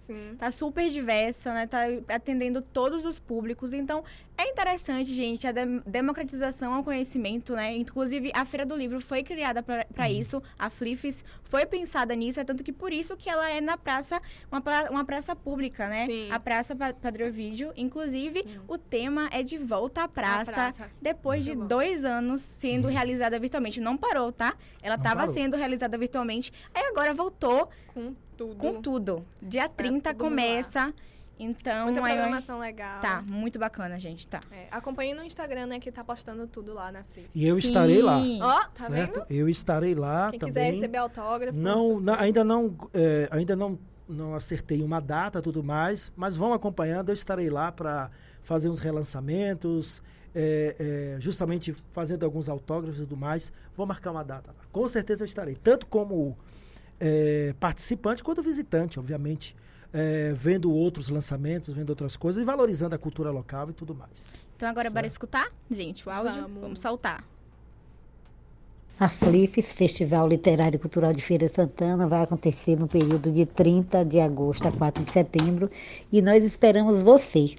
[0.05, 0.35] Sim.
[0.37, 1.65] Tá super diversa, né?
[1.65, 3.71] Tá atendendo todos os públicos.
[3.73, 4.03] Então,
[4.35, 7.75] é interessante, gente, a de democratização ao conhecimento, né?
[7.75, 10.05] Inclusive, a Feira do Livro foi criada para uhum.
[10.05, 13.77] isso, a Flifes foi pensada nisso, é tanto que por isso que ela é na
[13.77, 14.19] praça,
[14.51, 16.07] uma, pra uma praça pública, né?
[16.07, 16.31] Sim.
[16.31, 17.71] A Praça Padre Vídeo.
[17.75, 18.59] Inclusive, Sim.
[18.67, 20.89] o tema é de volta à praça, praça.
[21.01, 21.67] depois Muito de bom.
[21.67, 22.93] dois anos sendo uhum.
[22.93, 23.79] realizada virtualmente.
[23.79, 24.55] Não parou, tá?
[24.81, 28.55] Ela estava sendo realizada virtualmente, aí agora voltou com tudo.
[28.55, 29.25] Com tudo.
[29.41, 30.93] Dia 30 é, começa.
[31.39, 33.01] Então, Muita programação legal.
[33.01, 34.39] Tá, muito bacana, gente, tá.
[34.51, 37.29] É, acompanhe no Instagram, né, que tá postando tudo lá na Flip.
[37.33, 37.67] E eu Sim.
[37.67, 38.17] estarei lá.
[38.17, 39.13] Ó, oh, tá certo?
[39.13, 39.25] vendo?
[39.29, 40.53] Eu estarei lá Quem também.
[40.53, 41.57] quiser receber autógrafo.
[41.57, 46.53] Não, não ainda não, é, ainda não, não acertei uma data tudo mais, mas vão
[46.53, 48.11] acompanhando, eu estarei lá para
[48.43, 50.01] fazer uns relançamentos,
[50.35, 50.75] é,
[51.17, 53.51] é, justamente fazendo alguns autógrafos e tudo mais.
[53.75, 54.63] Vou marcar uma data lá.
[54.71, 56.37] Com certeza eu estarei, tanto como
[56.99, 59.55] é, participante quanto visitante, obviamente
[59.93, 64.33] é, vendo outros lançamentos, vendo outras coisas e valorizando a cultura local e tudo mais.
[64.55, 64.93] Então agora certo?
[64.95, 66.41] bora escutar, gente, o áudio.
[66.41, 67.23] Vamos, Vamos saltar.
[68.99, 74.05] A FLIFES, Festival Literário e Cultural de Feira Santana, vai acontecer no período de 30
[74.05, 75.69] de agosto a 4 de setembro
[76.11, 77.55] e nós esperamos você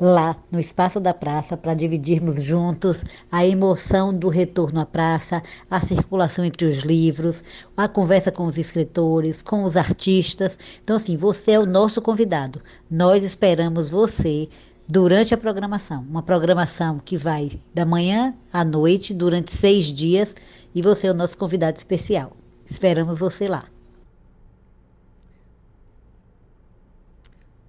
[0.00, 5.80] lá no espaço da praça para dividirmos juntos a emoção do retorno à praça, a
[5.80, 7.42] circulação entre os livros,
[7.76, 10.58] a conversa com os escritores, com os artistas.
[10.82, 12.62] Então, assim, você é o nosso convidado.
[12.90, 14.48] Nós esperamos você
[14.86, 16.02] durante a programação.
[16.02, 20.34] Uma programação que vai da manhã à noite, durante seis dias,
[20.74, 22.36] e você é o nosso convidado especial.
[22.64, 23.64] Esperamos você lá.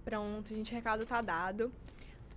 [0.05, 1.71] Pronto, gente, o recado tá dado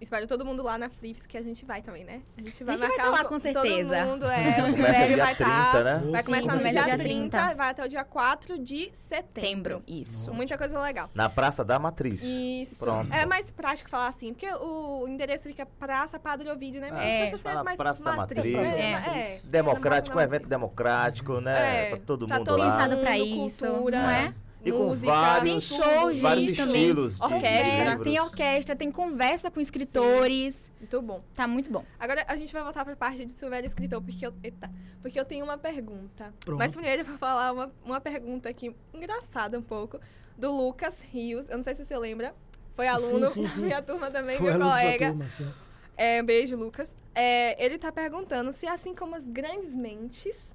[0.03, 2.23] espalha todo mundo lá na Flips, que a gente vai também, né?
[2.37, 3.97] A gente vai a gente marcar vai lá, com certeza.
[3.97, 4.63] Todo mundo, é.
[4.63, 5.73] O Silvério vai estar.
[5.73, 6.03] Tá, né?
[6.11, 9.83] Vai começar no dia 30, vai até o dia 4 de setembro.
[9.87, 10.33] Isso.
[10.33, 11.11] Muita coisa legal.
[11.15, 12.23] Na Praça da Matriz.
[12.23, 12.79] Isso.
[12.79, 13.13] Pronto.
[13.13, 16.91] É mais prático falar assim, porque o endereço fica Praça Padre Ovídio, né?
[16.91, 17.39] Mas é.
[17.39, 18.55] Fala mais Praça da Matriz.
[18.55, 18.77] Matriz.
[18.77, 18.91] É.
[18.93, 19.41] é.
[19.45, 21.87] Democrático, um evento democrático, né?
[21.87, 21.89] É.
[21.91, 22.71] Pra todo tá mundo todo lá.
[22.71, 24.35] pensado pra isso, cultura, não é?
[24.65, 27.17] E música, com vários, tem shows, vários estilos.
[27.17, 30.55] De, orquestra, tem orquestra, tem conversa com escritores.
[30.55, 30.73] Sim.
[30.81, 31.25] Muito bom.
[31.35, 31.85] Tá muito bom.
[31.99, 35.25] Agora a gente vai voltar pra parte de Silvério Escritor, porque eu, eita, porque eu
[35.25, 36.33] tenho uma pergunta.
[36.45, 36.59] Pronto.
[36.59, 39.99] Mas primeiro eu vou falar uma, uma pergunta aqui, engraçada um pouco,
[40.39, 41.49] do Lucas Rios.
[41.49, 42.35] Eu não sei se você lembra.
[42.75, 43.61] Foi aluno sim, sim, sim.
[43.61, 45.09] da minha turma também, Foi meu colega.
[45.09, 45.27] Turma,
[45.97, 46.93] é, beijo, Lucas.
[47.15, 50.55] É, ele tá perguntando se, assim como as grandes mentes,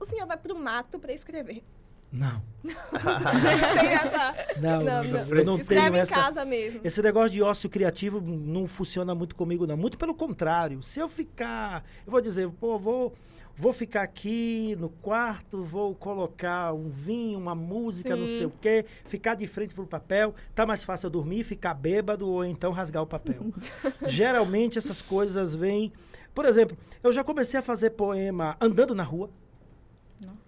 [0.00, 1.62] o senhor vai pro mato para escrever.
[2.10, 2.42] Não.
[4.60, 6.80] não, não, não, Eu não Escreve tenho em essa, casa mesmo.
[6.82, 9.76] Esse negócio de ócio criativo não funciona muito comigo, não.
[9.76, 10.82] Muito pelo contrário.
[10.82, 11.84] Se eu ficar.
[12.06, 13.12] Eu vou dizer, pô, vou.
[13.60, 18.20] Vou ficar aqui no quarto, vou colocar um vinho, uma música, Sim.
[18.20, 20.32] não sei o quê, ficar de frente pro papel.
[20.54, 23.52] Tá mais fácil eu dormir, ficar bêbado ou então rasgar o papel.
[24.06, 25.92] Geralmente essas coisas vêm.
[26.32, 29.28] Por exemplo, eu já comecei a fazer poema andando na rua.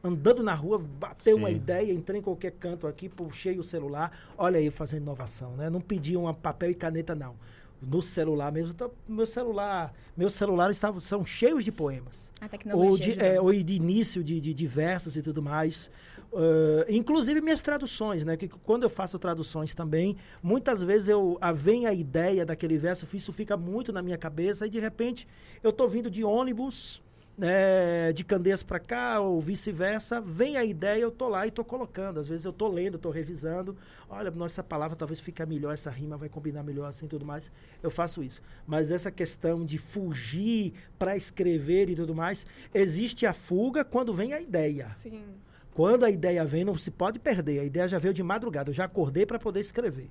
[0.02, 1.40] Andando na rua, bateu Sim.
[1.40, 5.70] uma ideia, entrei em qualquer canto aqui, puxei o celular, olha aí fazendo inovação, né?
[5.70, 7.36] Não pedi um papel e caneta, não.
[7.80, 12.30] No celular mesmo, então, meu celular, meus celulares estavam, são cheios de poemas.
[12.40, 12.90] A tecnologia.
[12.90, 15.90] Ou de, é, ou de início de, de, de versos e tudo mais.
[16.32, 18.36] Uh, inclusive minhas traduções, né?
[18.36, 23.06] Que quando eu faço traduções também, muitas vezes eu a, vem a ideia daquele verso,
[23.16, 25.26] isso fica muito na minha cabeça e de repente
[25.62, 27.02] eu tô vindo de ônibus
[27.40, 31.64] né, de Candeias para cá ou vice-versa, vem a ideia, eu tô lá e tô
[31.64, 32.20] colocando.
[32.20, 33.74] Às vezes eu tô lendo, tô revisando.
[34.10, 37.50] Olha, nossa palavra talvez fique melhor, essa rima vai combinar melhor assim tudo mais.
[37.82, 38.42] Eu faço isso.
[38.66, 44.34] Mas essa questão de fugir para escrever e tudo mais, existe a fuga quando vem
[44.34, 44.90] a ideia.
[45.02, 45.24] Sim.
[45.72, 47.60] Quando a ideia vem, não se pode perder.
[47.60, 48.68] A ideia já veio de madrugada.
[48.68, 50.10] Eu já acordei para poder escrever.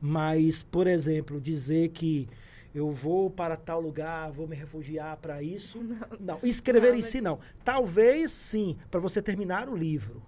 [0.00, 2.28] Mas, por exemplo, dizer que
[2.74, 5.78] eu vou para tal lugar, vou me refugiar para isso.
[6.18, 6.38] Não, não.
[6.42, 7.38] escrever não, em si não.
[7.64, 10.22] Talvez sim, para você terminar o livro.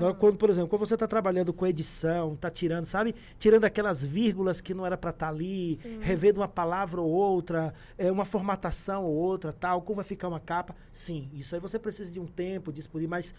[0.00, 0.14] Uhum.
[0.14, 3.14] Quando, por exemplo, quando você está trabalhando com edição, está tirando, sabe?
[3.38, 5.98] Tirando aquelas vírgulas que não era para estar tá ali, sim.
[6.00, 10.40] revendo uma palavra ou outra, é, uma formatação ou outra, tal, como vai ficar uma
[10.40, 10.74] capa.
[10.92, 13.34] Sim, isso aí você precisa de um tempo, de expolir, mas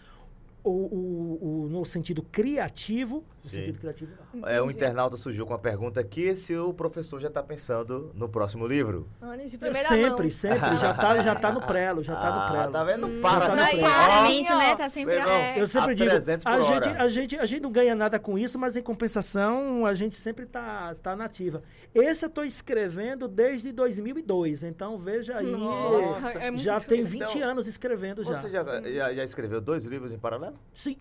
[0.64, 3.22] o, o, o, no sentido criativo.
[3.44, 4.48] No sentido criativo, não.
[4.48, 8.30] É, o internauta surgiu com a pergunta aqui se o professor já está pensando no
[8.30, 9.06] próximo livro.
[9.20, 10.30] Olha, de primeira sempre, mão.
[10.30, 10.76] sempre.
[10.78, 12.72] Já está já tá no prelo, já está ah, no prelo.
[12.72, 13.06] Tá vendo?
[13.06, 14.74] Hum, para, tá no Claramente, né?
[14.74, 15.14] Tá sempre...
[15.16, 15.60] É.
[15.60, 18.74] Eu sempre digo, a gente, a, gente, a gente não ganha nada com isso, mas
[18.74, 21.62] em compensação a gente sempre está tá nativa.
[21.94, 27.48] Esse eu estou escrevendo desde 2002, então veja aí, Nossa, é já tem 20 então,
[27.48, 28.34] anos escrevendo já.
[28.34, 30.58] Você já, já, já escreveu dois livros em paralelo?
[30.74, 30.96] Sim.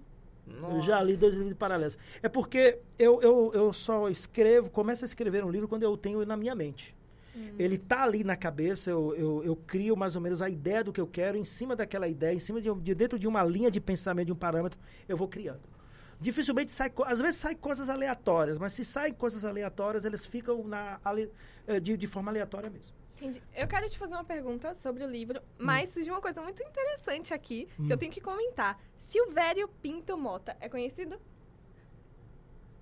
[0.46, 0.76] Nossa.
[0.76, 1.98] Eu já li dois livros paralelos.
[2.22, 6.24] É porque eu, eu, eu só escrevo, começo a escrever um livro quando eu tenho
[6.26, 6.96] na minha mente.
[7.36, 7.56] Hum.
[7.58, 10.94] Ele tá ali na cabeça, eu, eu, eu, crio mais ou menos a ideia do
[10.94, 13.72] que eu quero, em cima daquela ideia, em cima de, de dentro de uma linha
[13.72, 15.62] de pensamento, de um parâmetro, eu vou criando.
[16.24, 20.98] Dificilmente sai, às vezes saem coisas aleatórias, mas se saem coisas aleatórias, elas ficam na,
[21.68, 22.96] eh, de, de forma aleatória mesmo.
[23.18, 23.44] Entendi.
[23.54, 25.66] Eu quero te fazer uma pergunta sobre o livro, hum.
[25.66, 27.88] mas surgiu uma coisa muito interessante aqui hum.
[27.88, 28.00] que eu hum.
[28.00, 28.80] tenho que comentar.
[28.98, 31.20] Silvério Pinto Mota é conhecido?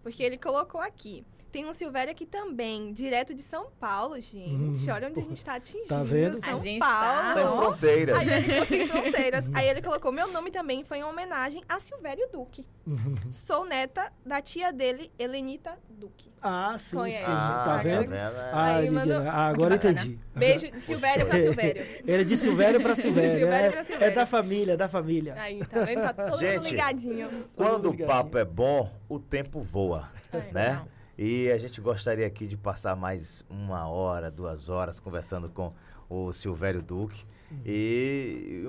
[0.03, 1.25] Porque ele colocou aqui.
[1.51, 4.87] Tem um Silvério aqui também, direto de São Paulo, gente.
[4.89, 5.87] Hum, Olha onde a gente está atingindo.
[5.89, 6.37] Tá vendo?
[6.39, 7.01] São a gente Paulo.
[7.01, 7.33] Tá...
[7.33, 8.17] Sem fronteiras.
[8.17, 9.49] A gente sem fronteiras.
[9.53, 12.65] Aí ele colocou, meu nome também foi em homenagem a Silvério Duque.
[12.87, 13.15] Uhum.
[13.31, 16.31] Sou neta da tia dele, Helenita Duque.
[16.41, 17.25] Ah, sim, Conhece.
[17.25, 17.31] sim.
[17.31, 18.13] Ah, tá vendo?
[18.13, 19.17] Ah, Aí, mandou...
[19.17, 20.17] ah, agora entendi.
[20.33, 21.81] Beijo de Silvério pra Silvério.
[22.07, 23.37] Ele é de Silvério pra Silvério.
[23.39, 24.11] Silvério é, pra Silvério.
[24.11, 25.35] é da família, é da família.
[25.37, 26.01] Aí, tá vendo?
[26.01, 27.45] Tá todo gente, ligadinho.
[27.55, 30.73] Quando o papo é bom, o tempo voa, Ai, né?
[30.75, 31.00] Não.
[31.23, 35.71] E a gente gostaria aqui de passar mais uma hora, duas horas conversando com
[36.09, 37.23] o Silvério Duque.
[37.51, 37.57] Uhum.
[37.63, 38.63] E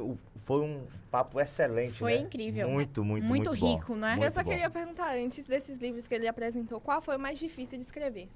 [0.45, 1.95] foi um papo excelente.
[1.95, 2.21] Foi né?
[2.21, 2.69] incrível.
[2.69, 3.97] Muito, muito, muito, muito rico, bom.
[3.97, 4.17] né?
[4.17, 4.51] Muito Eu só bom.
[4.51, 8.29] queria perguntar antes desses livros que ele apresentou, qual foi o mais difícil de escrever?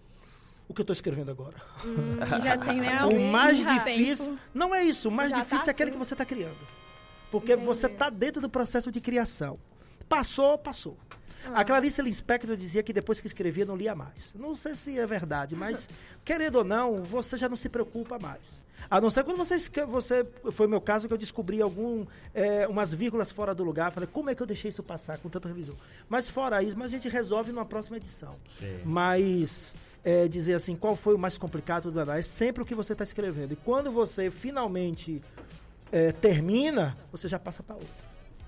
[0.67, 1.57] O que eu estou escrevendo agora.
[1.85, 3.05] Hum, já tem, né?
[3.05, 4.29] o mais difícil.
[4.29, 4.41] Tempo.
[4.55, 5.11] Não é isso.
[5.11, 5.99] O mais já difícil tá é aquele assim.
[5.99, 6.57] que você está criando.
[7.31, 7.67] Porque Entendi.
[7.67, 9.59] você está dentro do processo de criação.
[10.09, 10.97] Passou, passou.
[11.55, 14.35] A Clarice Lispector dizia que depois que escrevia não lia mais.
[14.35, 15.89] Não sei se é verdade, mas
[16.25, 18.65] querendo ou não, você já não se preocupa mais.
[18.89, 22.95] A não ser quando você, você foi meu caso que eu descobri algum é, umas
[22.95, 23.91] vírgulas fora do lugar.
[23.91, 25.75] Falei, como é que eu deixei isso passar com tanta revisão?
[26.09, 28.37] Mas fora isso, mas a gente resolve numa próxima edição.
[28.59, 28.83] Sim.
[28.85, 29.75] Mas
[30.05, 33.03] é, dizer assim, qual foi o mais complicado do é sempre o que você está
[33.03, 33.53] escrevendo.
[33.53, 35.21] E quando você finalmente
[35.91, 38.06] é, termina, você já passa para outro.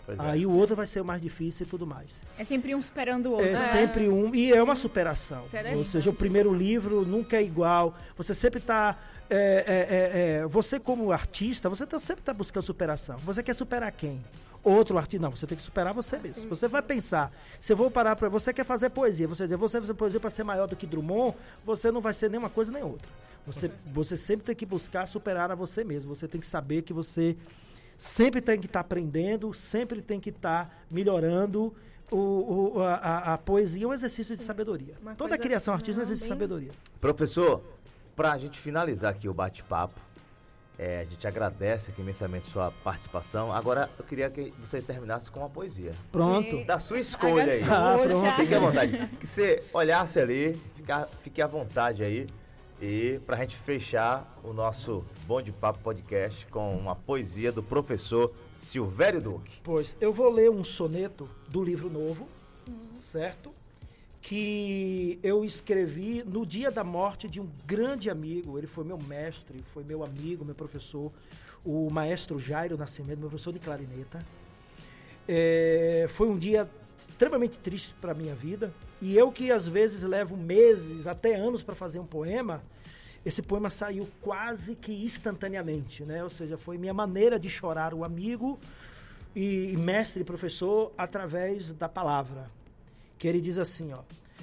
[0.08, 0.46] Pois Aí é.
[0.46, 2.24] o outro vai ser o mais difícil e tudo mais.
[2.38, 3.46] É sempre um superando o outro.
[3.46, 3.58] É, é.
[3.58, 4.34] sempre um.
[4.34, 5.44] E é uma superação.
[5.76, 7.94] Ou seja, o primeiro livro nunca é igual.
[8.16, 8.96] Você sempre está.
[9.28, 9.36] É,
[9.66, 13.18] é, é, você, como artista, você tá, sempre está buscando superação.
[13.18, 14.24] Você quer superar quem?
[14.64, 15.26] Outro artista.
[15.26, 16.48] Não, você tem que superar você mesmo.
[16.48, 17.30] Você vai pensar.
[17.60, 18.30] Se eu vou parar para.
[18.30, 19.28] Você quer fazer poesia.
[19.28, 21.36] Você dizer, você fazer poesia para ser maior do que Drummond,
[21.66, 23.06] você não vai ser nem uma coisa nem outra.
[23.46, 26.14] Você, você sempre tem que buscar superar a você mesmo.
[26.16, 27.36] Você tem que saber que você
[27.98, 31.74] sempre tem que estar tá aprendendo, sempre tem que estar tá melhorando.
[32.10, 34.94] O, o, a, a, poesia é um exercício de sabedoria.
[35.02, 36.38] Uma Toda a criação assim, artística é um exercício bem...
[36.38, 36.72] de sabedoria.
[36.98, 37.62] Professor,
[38.16, 40.00] para a gente finalizar aqui o bate-papo,
[40.78, 43.52] é, a gente agradece aqui imensamente sua participação.
[43.52, 45.90] Agora eu queria que você terminasse com uma poesia.
[46.12, 46.64] Pronto.
[46.64, 47.62] Da sua escolha aí.
[47.64, 48.36] Ah, pronto.
[48.36, 49.08] Fique à vontade.
[49.20, 52.26] Que você olhasse ali, fica, fique à vontade aí.
[52.80, 57.60] E para a gente fechar o nosso Bom de Papo Podcast com uma poesia do
[57.60, 59.60] professor Silvério Duque.
[59.64, 62.28] Pois, eu vou ler um soneto do livro novo,
[63.00, 63.52] certo?
[64.22, 68.56] Que eu escrevi no dia da morte de um grande amigo.
[68.56, 71.10] Ele foi meu mestre, foi meu amigo, meu professor,
[71.64, 74.24] o maestro Jairo Nascimento, meu professor de clarineta.
[75.28, 76.68] É, foi um dia
[76.98, 78.72] extremamente triste para minha vida.
[79.00, 82.62] E eu que às vezes levo meses, até anos para fazer um poema,
[83.24, 86.24] esse poema saiu quase que instantaneamente, né?
[86.24, 88.58] Ou seja, foi minha maneira de chorar o amigo
[89.36, 92.50] e, e mestre professor através da palavra.
[93.18, 94.02] Que ele diz assim, ó: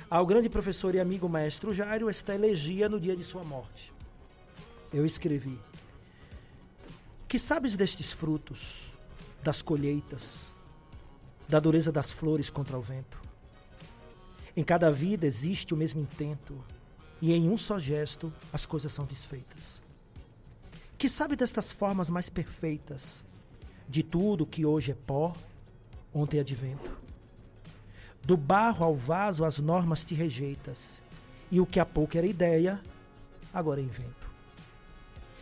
[0.10, 3.92] Ao grande professor e amigo maestro Jairo, esta elegia no dia de sua morte.
[4.94, 5.58] Eu escrevi:
[7.28, 8.92] Que sabes destes frutos,
[9.42, 10.54] das colheitas,
[11.48, 13.22] da dureza das flores contra o vento?
[14.56, 16.64] Em cada vida existe o mesmo intento,
[17.22, 19.82] e em um só gesto as coisas são desfeitas.
[20.98, 23.24] Que sabe destas formas mais perfeitas,
[23.88, 25.34] de tudo que hoje é pó,
[26.14, 26.98] ontem é de vento?
[28.24, 31.02] Do barro ao vaso as normas te rejeitas,
[31.52, 32.82] e o que há pouco era ideia,
[33.54, 34.26] agora é invento.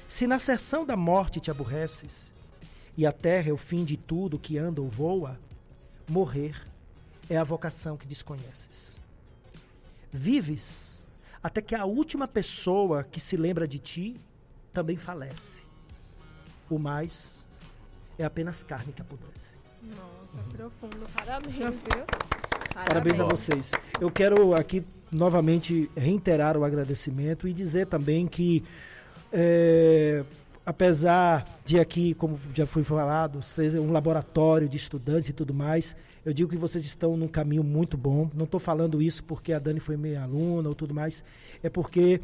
[0.07, 2.31] Se na serção da morte te aborreces,
[2.97, 5.39] e a terra é o fim de tudo que anda ou voa,
[6.07, 6.55] morrer
[7.29, 8.99] é a vocação que desconheces.
[10.11, 11.03] Vives
[11.41, 14.21] até que a última pessoa que se lembra de ti
[14.71, 15.61] também falece.
[16.69, 17.45] O mais
[18.17, 19.55] é apenas carne que apodrece.
[19.83, 21.05] Nossa, profundo.
[21.13, 22.05] Parabéns, viu?
[22.73, 23.71] Parabéns, Parabéns a vocês.
[23.99, 28.63] Eu quero aqui novamente reiterar o agradecimento e dizer também que
[29.31, 30.23] é,
[30.65, 35.95] apesar de aqui, como já foi falado, ser um laboratório de estudantes e tudo mais,
[36.25, 38.29] eu digo que vocês estão num caminho muito bom.
[38.33, 41.23] Não estou falando isso porque a Dani foi minha aluna ou tudo mais,
[41.61, 42.21] é porque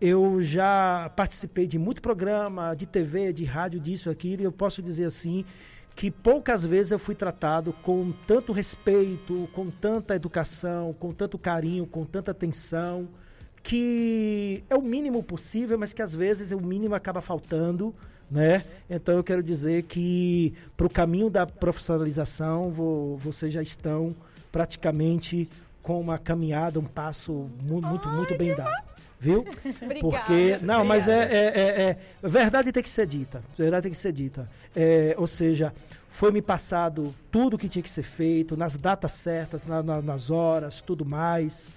[0.00, 4.82] eu já participei de muito programa, de TV, de rádio, disso, aquilo, e eu posso
[4.82, 5.44] dizer assim
[5.94, 11.86] que poucas vezes eu fui tratado com tanto respeito, com tanta educação, com tanto carinho,
[11.86, 13.08] com tanta atenção
[13.66, 17.92] que é o mínimo possível, mas que às vezes o mínimo acaba faltando,
[18.30, 18.64] né?
[18.88, 22.70] Então eu quero dizer que para o caminho da profissionalização
[23.18, 24.14] vocês já estão
[24.52, 25.48] praticamente
[25.82, 28.70] com uma caminhada, um passo muito, muito, muito bem dado.
[29.18, 29.40] Viu?
[29.82, 30.00] Obrigada.
[30.00, 30.58] Porque.
[30.62, 33.42] Não, mas é, é, é, é, Verdade tem que ser dita.
[33.58, 34.48] Verdade tem que ser dita.
[34.76, 35.74] É, ou seja,
[36.08, 40.00] foi me passado tudo o que tinha que ser feito, nas datas certas, na, na,
[40.00, 41.74] nas horas, tudo mais.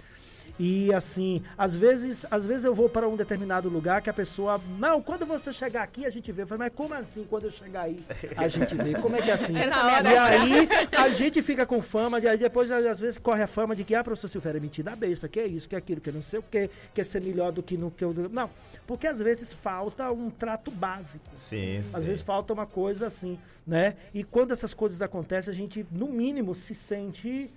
[0.59, 4.59] E assim, às vezes, às vezes eu vou para um determinado lugar que a pessoa,
[4.77, 6.41] não, quando você chegar aqui a gente vê.
[6.41, 8.03] Eu mas como assim quando eu chegar aí
[8.35, 8.95] a gente vê?
[8.95, 9.53] Como é que é assim?
[9.59, 13.47] É e aí a gente fica com fama, de, aí depois às vezes corre a
[13.47, 16.01] fama de que, ah, professor Silvério, é mentira besta, que é isso, que é aquilo,
[16.01, 18.13] que não sei o que, quer ser melhor do que no que eu.
[18.31, 18.49] Não,
[18.85, 21.25] porque às vezes falta um trato básico.
[21.35, 22.01] Sim, Às sim.
[22.01, 23.95] vezes falta uma coisa assim, né?
[24.13, 27.49] E quando essas coisas acontecem, a gente, no mínimo, se sente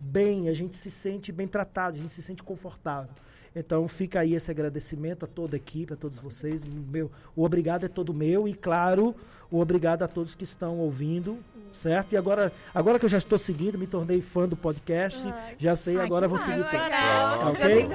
[0.00, 3.10] bem, a gente se sente bem tratado, a gente se sente confortável.
[3.54, 6.62] Então fica aí esse agradecimento a toda a equipe, a todos vocês.
[6.64, 9.14] Meu, o obrigado é todo meu e, claro,
[9.50, 11.38] o obrigado a todos que estão ouvindo,
[11.76, 12.12] certo?
[12.12, 15.22] E agora, agora que eu já estou seguindo, me tornei fã do podcast,
[15.58, 16.56] já sei, agora vou seguir.
[16.56, 17.52] Legal.
[17.52, 17.88] Okay?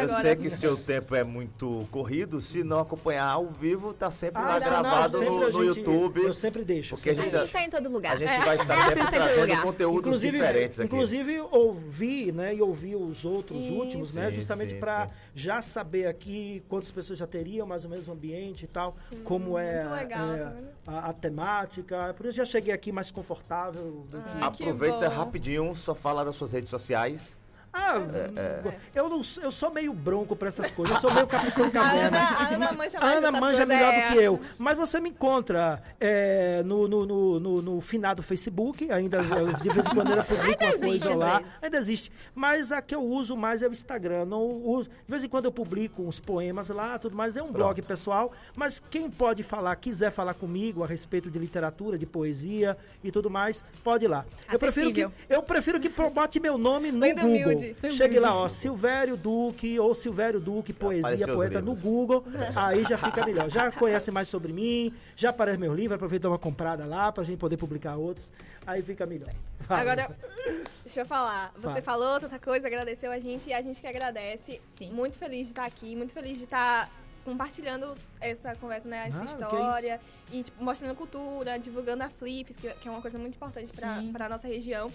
[0.00, 4.40] Eu sei que seu tempo é muito corrido, se não acompanhar ao vivo, tá sempre
[4.40, 6.22] ah, lá não, gravado não, no, no YouTube.
[6.22, 6.96] Eu sempre deixo.
[6.96, 8.14] Porque sempre a gente está em todo lugar.
[8.14, 8.40] A gente é.
[8.40, 10.86] vai estar é, sempre trazendo conteúdos inclusive, diferentes aqui.
[10.86, 13.74] Inclusive, ouvi, né, e ouvi os outros Isso.
[13.74, 18.12] últimos, né, justamente para já saber aqui quantas pessoas já teriam mais ou menos o
[18.12, 20.52] ambiente e tal, hum, como é, legal, é
[20.84, 22.14] tá a, a, temática.
[22.16, 24.06] Por isso já cheguei aqui mais confortável.
[24.42, 27.38] Ah, Aproveita rapidinho, só fala das suas redes sociais.
[27.72, 28.74] Ah, é, é.
[28.94, 30.96] Eu, não, eu sou meio bronco pra essas coisas.
[30.96, 32.18] Eu sou meio Capitão Caverna.
[32.40, 34.40] A Ana, a Ana manja, a Ana manja melhor do que eu.
[34.58, 38.90] Mas você me encontra é, no, no, no, no, no finado Facebook.
[38.90, 41.42] Ainda de vez em quando eu publico uma coisa lá.
[41.62, 42.10] Ainda existe.
[42.34, 44.24] Mas a que eu uso mais é o Instagram.
[44.24, 47.36] Não uso, de vez em quando eu publico uns poemas lá, tudo mais.
[47.36, 47.58] É um Pronto.
[47.58, 48.32] blog pessoal.
[48.56, 53.30] Mas quem pode falar, quiser falar comigo a respeito de literatura, de poesia e tudo
[53.30, 54.24] mais, pode ir lá.
[54.50, 57.59] Eu prefiro, que, eu prefiro que bote meu nome no Google.
[57.90, 62.24] Chegue lá, ó, Silvério Duque ou Silvério Duque, poesia, poeta no Google,
[62.56, 63.48] aí já fica melhor.
[63.50, 67.38] Já conhece mais sobre mim, já aparece meu livro, aproveita uma comprada lá pra gente
[67.38, 68.26] poder publicar outros,
[68.66, 69.32] aí fica melhor.
[69.68, 70.10] Agora,
[70.84, 71.52] deixa eu falar.
[71.56, 71.82] Você Fala.
[71.82, 74.60] falou tanta coisa, agradeceu a gente e a gente que agradece.
[74.68, 74.90] Sim.
[74.90, 76.90] Muito feliz de estar aqui, muito feliz de estar
[77.24, 79.08] compartilhando essa conversa, né?
[79.08, 80.00] Essa ah, história.
[80.32, 84.26] E tipo, mostrando cultura, divulgando a Flips, que, que é uma coisa muito importante para
[84.26, 84.90] a nossa região.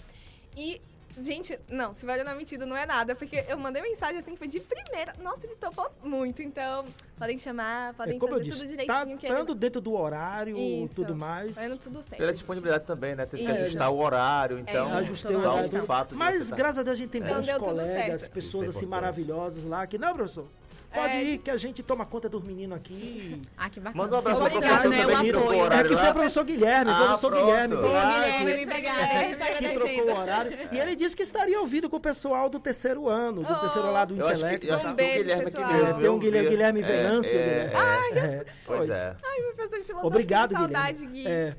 [0.56, 0.80] E
[1.18, 4.48] Gente, não, se vale na mentira não é nada, porque eu mandei mensagem assim, foi
[4.48, 5.14] de primeira.
[5.22, 6.84] Nossa, ele topou muito, então
[7.18, 9.18] podem chamar, podem é, fazer disse, tudo direitinho.
[9.18, 9.58] Tá estando ele...
[9.58, 11.54] dentro do horário e tudo mais.
[11.54, 12.18] Fazendo tudo certo.
[12.18, 13.24] Pela disponibilidade também, né?
[13.24, 14.90] Tem que ajustar o horário, então.
[14.90, 15.82] É, ajustei o horário.
[15.82, 18.86] O fato Mas graças a Deus a gente tem então, bons colegas, pessoas é assim
[18.86, 20.46] maravilhosas lá, que não, professor.
[20.96, 23.42] Pode é, ir, que a gente toma conta dos meninos aqui.
[23.56, 24.02] Ah, que bacana.
[24.02, 26.90] Manda um abraço pro professor né, também, o horário É que foi o professor Guilherme,
[26.90, 27.44] ah, professor pronto.
[27.44, 27.76] Guilherme.
[27.76, 29.58] Foi lá, Guilherme, obrigado.
[29.58, 30.58] Que trocou o horário.
[30.72, 33.92] E ele disse que estaria ouvindo com o pessoal do terceiro ano, do oh, terceiro
[33.92, 34.66] lado do intelecto.
[34.66, 36.00] um beijo, Guilherme aqui mesmo.
[36.00, 37.38] Tem um Guilherme, Guilherme Venâncio.
[37.38, 37.70] É,
[38.14, 39.16] é, pois é.
[39.22, 41.26] Ai, professor de filosofia, Obrigado, saudade, Gui.
[41.26, 41.56] É.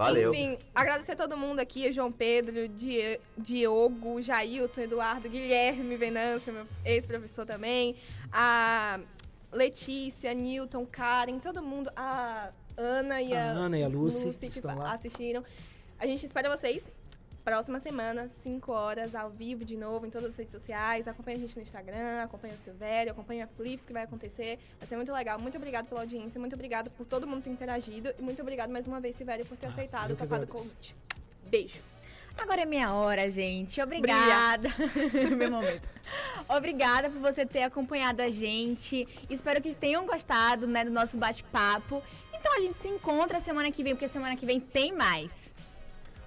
[0.00, 0.32] Valeu.
[0.32, 2.66] Enfim, agradecer a todo mundo aqui, João Pedro,
[3.36, 7.94] Diogo, Jailton, Eduardo, Guilherme Venâncio, meu ex-professor também,
[8.32, 8.98] a
[9.52, 12.48] Letícia, Newton, Karen, todo mundo, a
[12.78, 15.44] Ana e a, a, Ana e a Lucy, Lucy que assistiram.
[15.98, 16.88] A gente espera vocês
[17.44, 21.08] próxima semana, 5 horas, ao vivo de novo, em todas as redes sociais.
[21.08, 24.58] Acompanha a gente no Instagram, acompanha o Silvério, acompanha a Flips que vai acontecer.
[24.78, 25.38] Vai ser muito legal.
[25.38, 28.12] Muito obrigado pela audiência, muito obrigado por todo mundo ter interagido.
[28.18, 30.94] E muito obrigado mais uma vez, Silvério, por ter ah, aceitado o topado convite.
[31.48, 31.82] Beijo.
[32.38, 33.80] Agora é minha hora, gente.
[33.82, 34.68] Obrigada.
[35.36, 35.88] Meu momento.
[36.48, 39.06] Obrigada por você ter acompanhado a gente.
[39.28, 42.02] Espero que tenham gostado, né, do nosso bate-papo.
[42.32, 45.49] Então a gente se encontra semana que vem, porque semana que vem tem mais.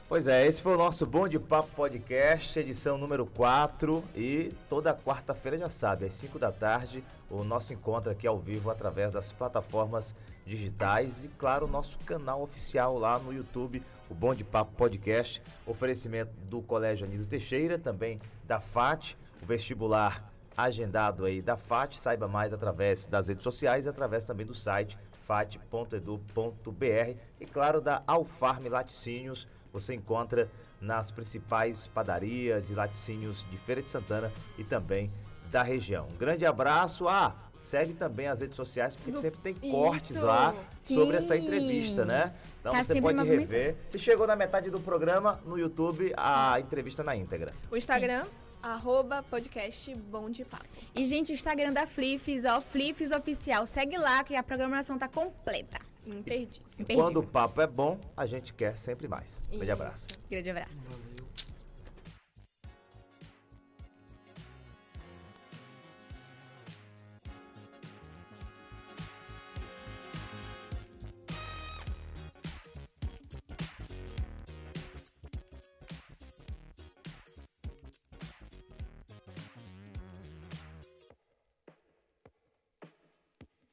[0.08, 4.04] Pois é, esse foi o nosso Bom de Papo Podcast, edição número 4.
[4.16, 8.70] E toda quarta-feira, já sabe, às 5 da tarde, o nosso encontro aqui ao vivo
[8.70, 10.14] através das plataformas
[10.46, 15.42] digitais e, claro, o nosso canal oficial lá no YouTube, o Bom de Papo Podcast,
[15.66, 22.28] oferecimento do Colégio Anísio Teixeira, também da FAT, o vestibular agendado aí da FAT, saiba
[22.28, 28.70] mais através das redes sociais e através também do site fat.edu.br e claro da Alfarme
[28.70, 35.12] Laticínios, você encontra nas principais padarias e laticínios de Feira de Santana e também
[35.50, 36.08] da região.
[36.14, 37.08] Um grande abraço.
[37.08, 39.20] Ah, segue também as redes sociais, porque Do...
[39.20, 40.26] sempre tem cortes Isso.
[40.26, 40.96] lá Sim.
[40.96, 42.34] sobre essa entrevista, né?
[42.60, 43.76] Então tá você pode rever.
[43.88, 47.54] Se chegou na metade do programa, no YouTube, a entrevista na íntegra.
[47.72, 48.24] O Instagram.
[48.24, 48.32] Sim.
[48.62, 50.64] Arroba podcast Bom de Papo.
[50.96, 53.68] E, gente, o Instagram da Flifes, ó, Flifes Oficial.
[53.68, 55.93] Segue lá que a programação tá completa.
[56.08, 56.62] Imperdível.
[56.94, 59.42] Quando o papo é bom, a gente quer sempre mais.
[59.52, 60.08] Um grande abraço.
[60.30, 61.13] Grande abraço.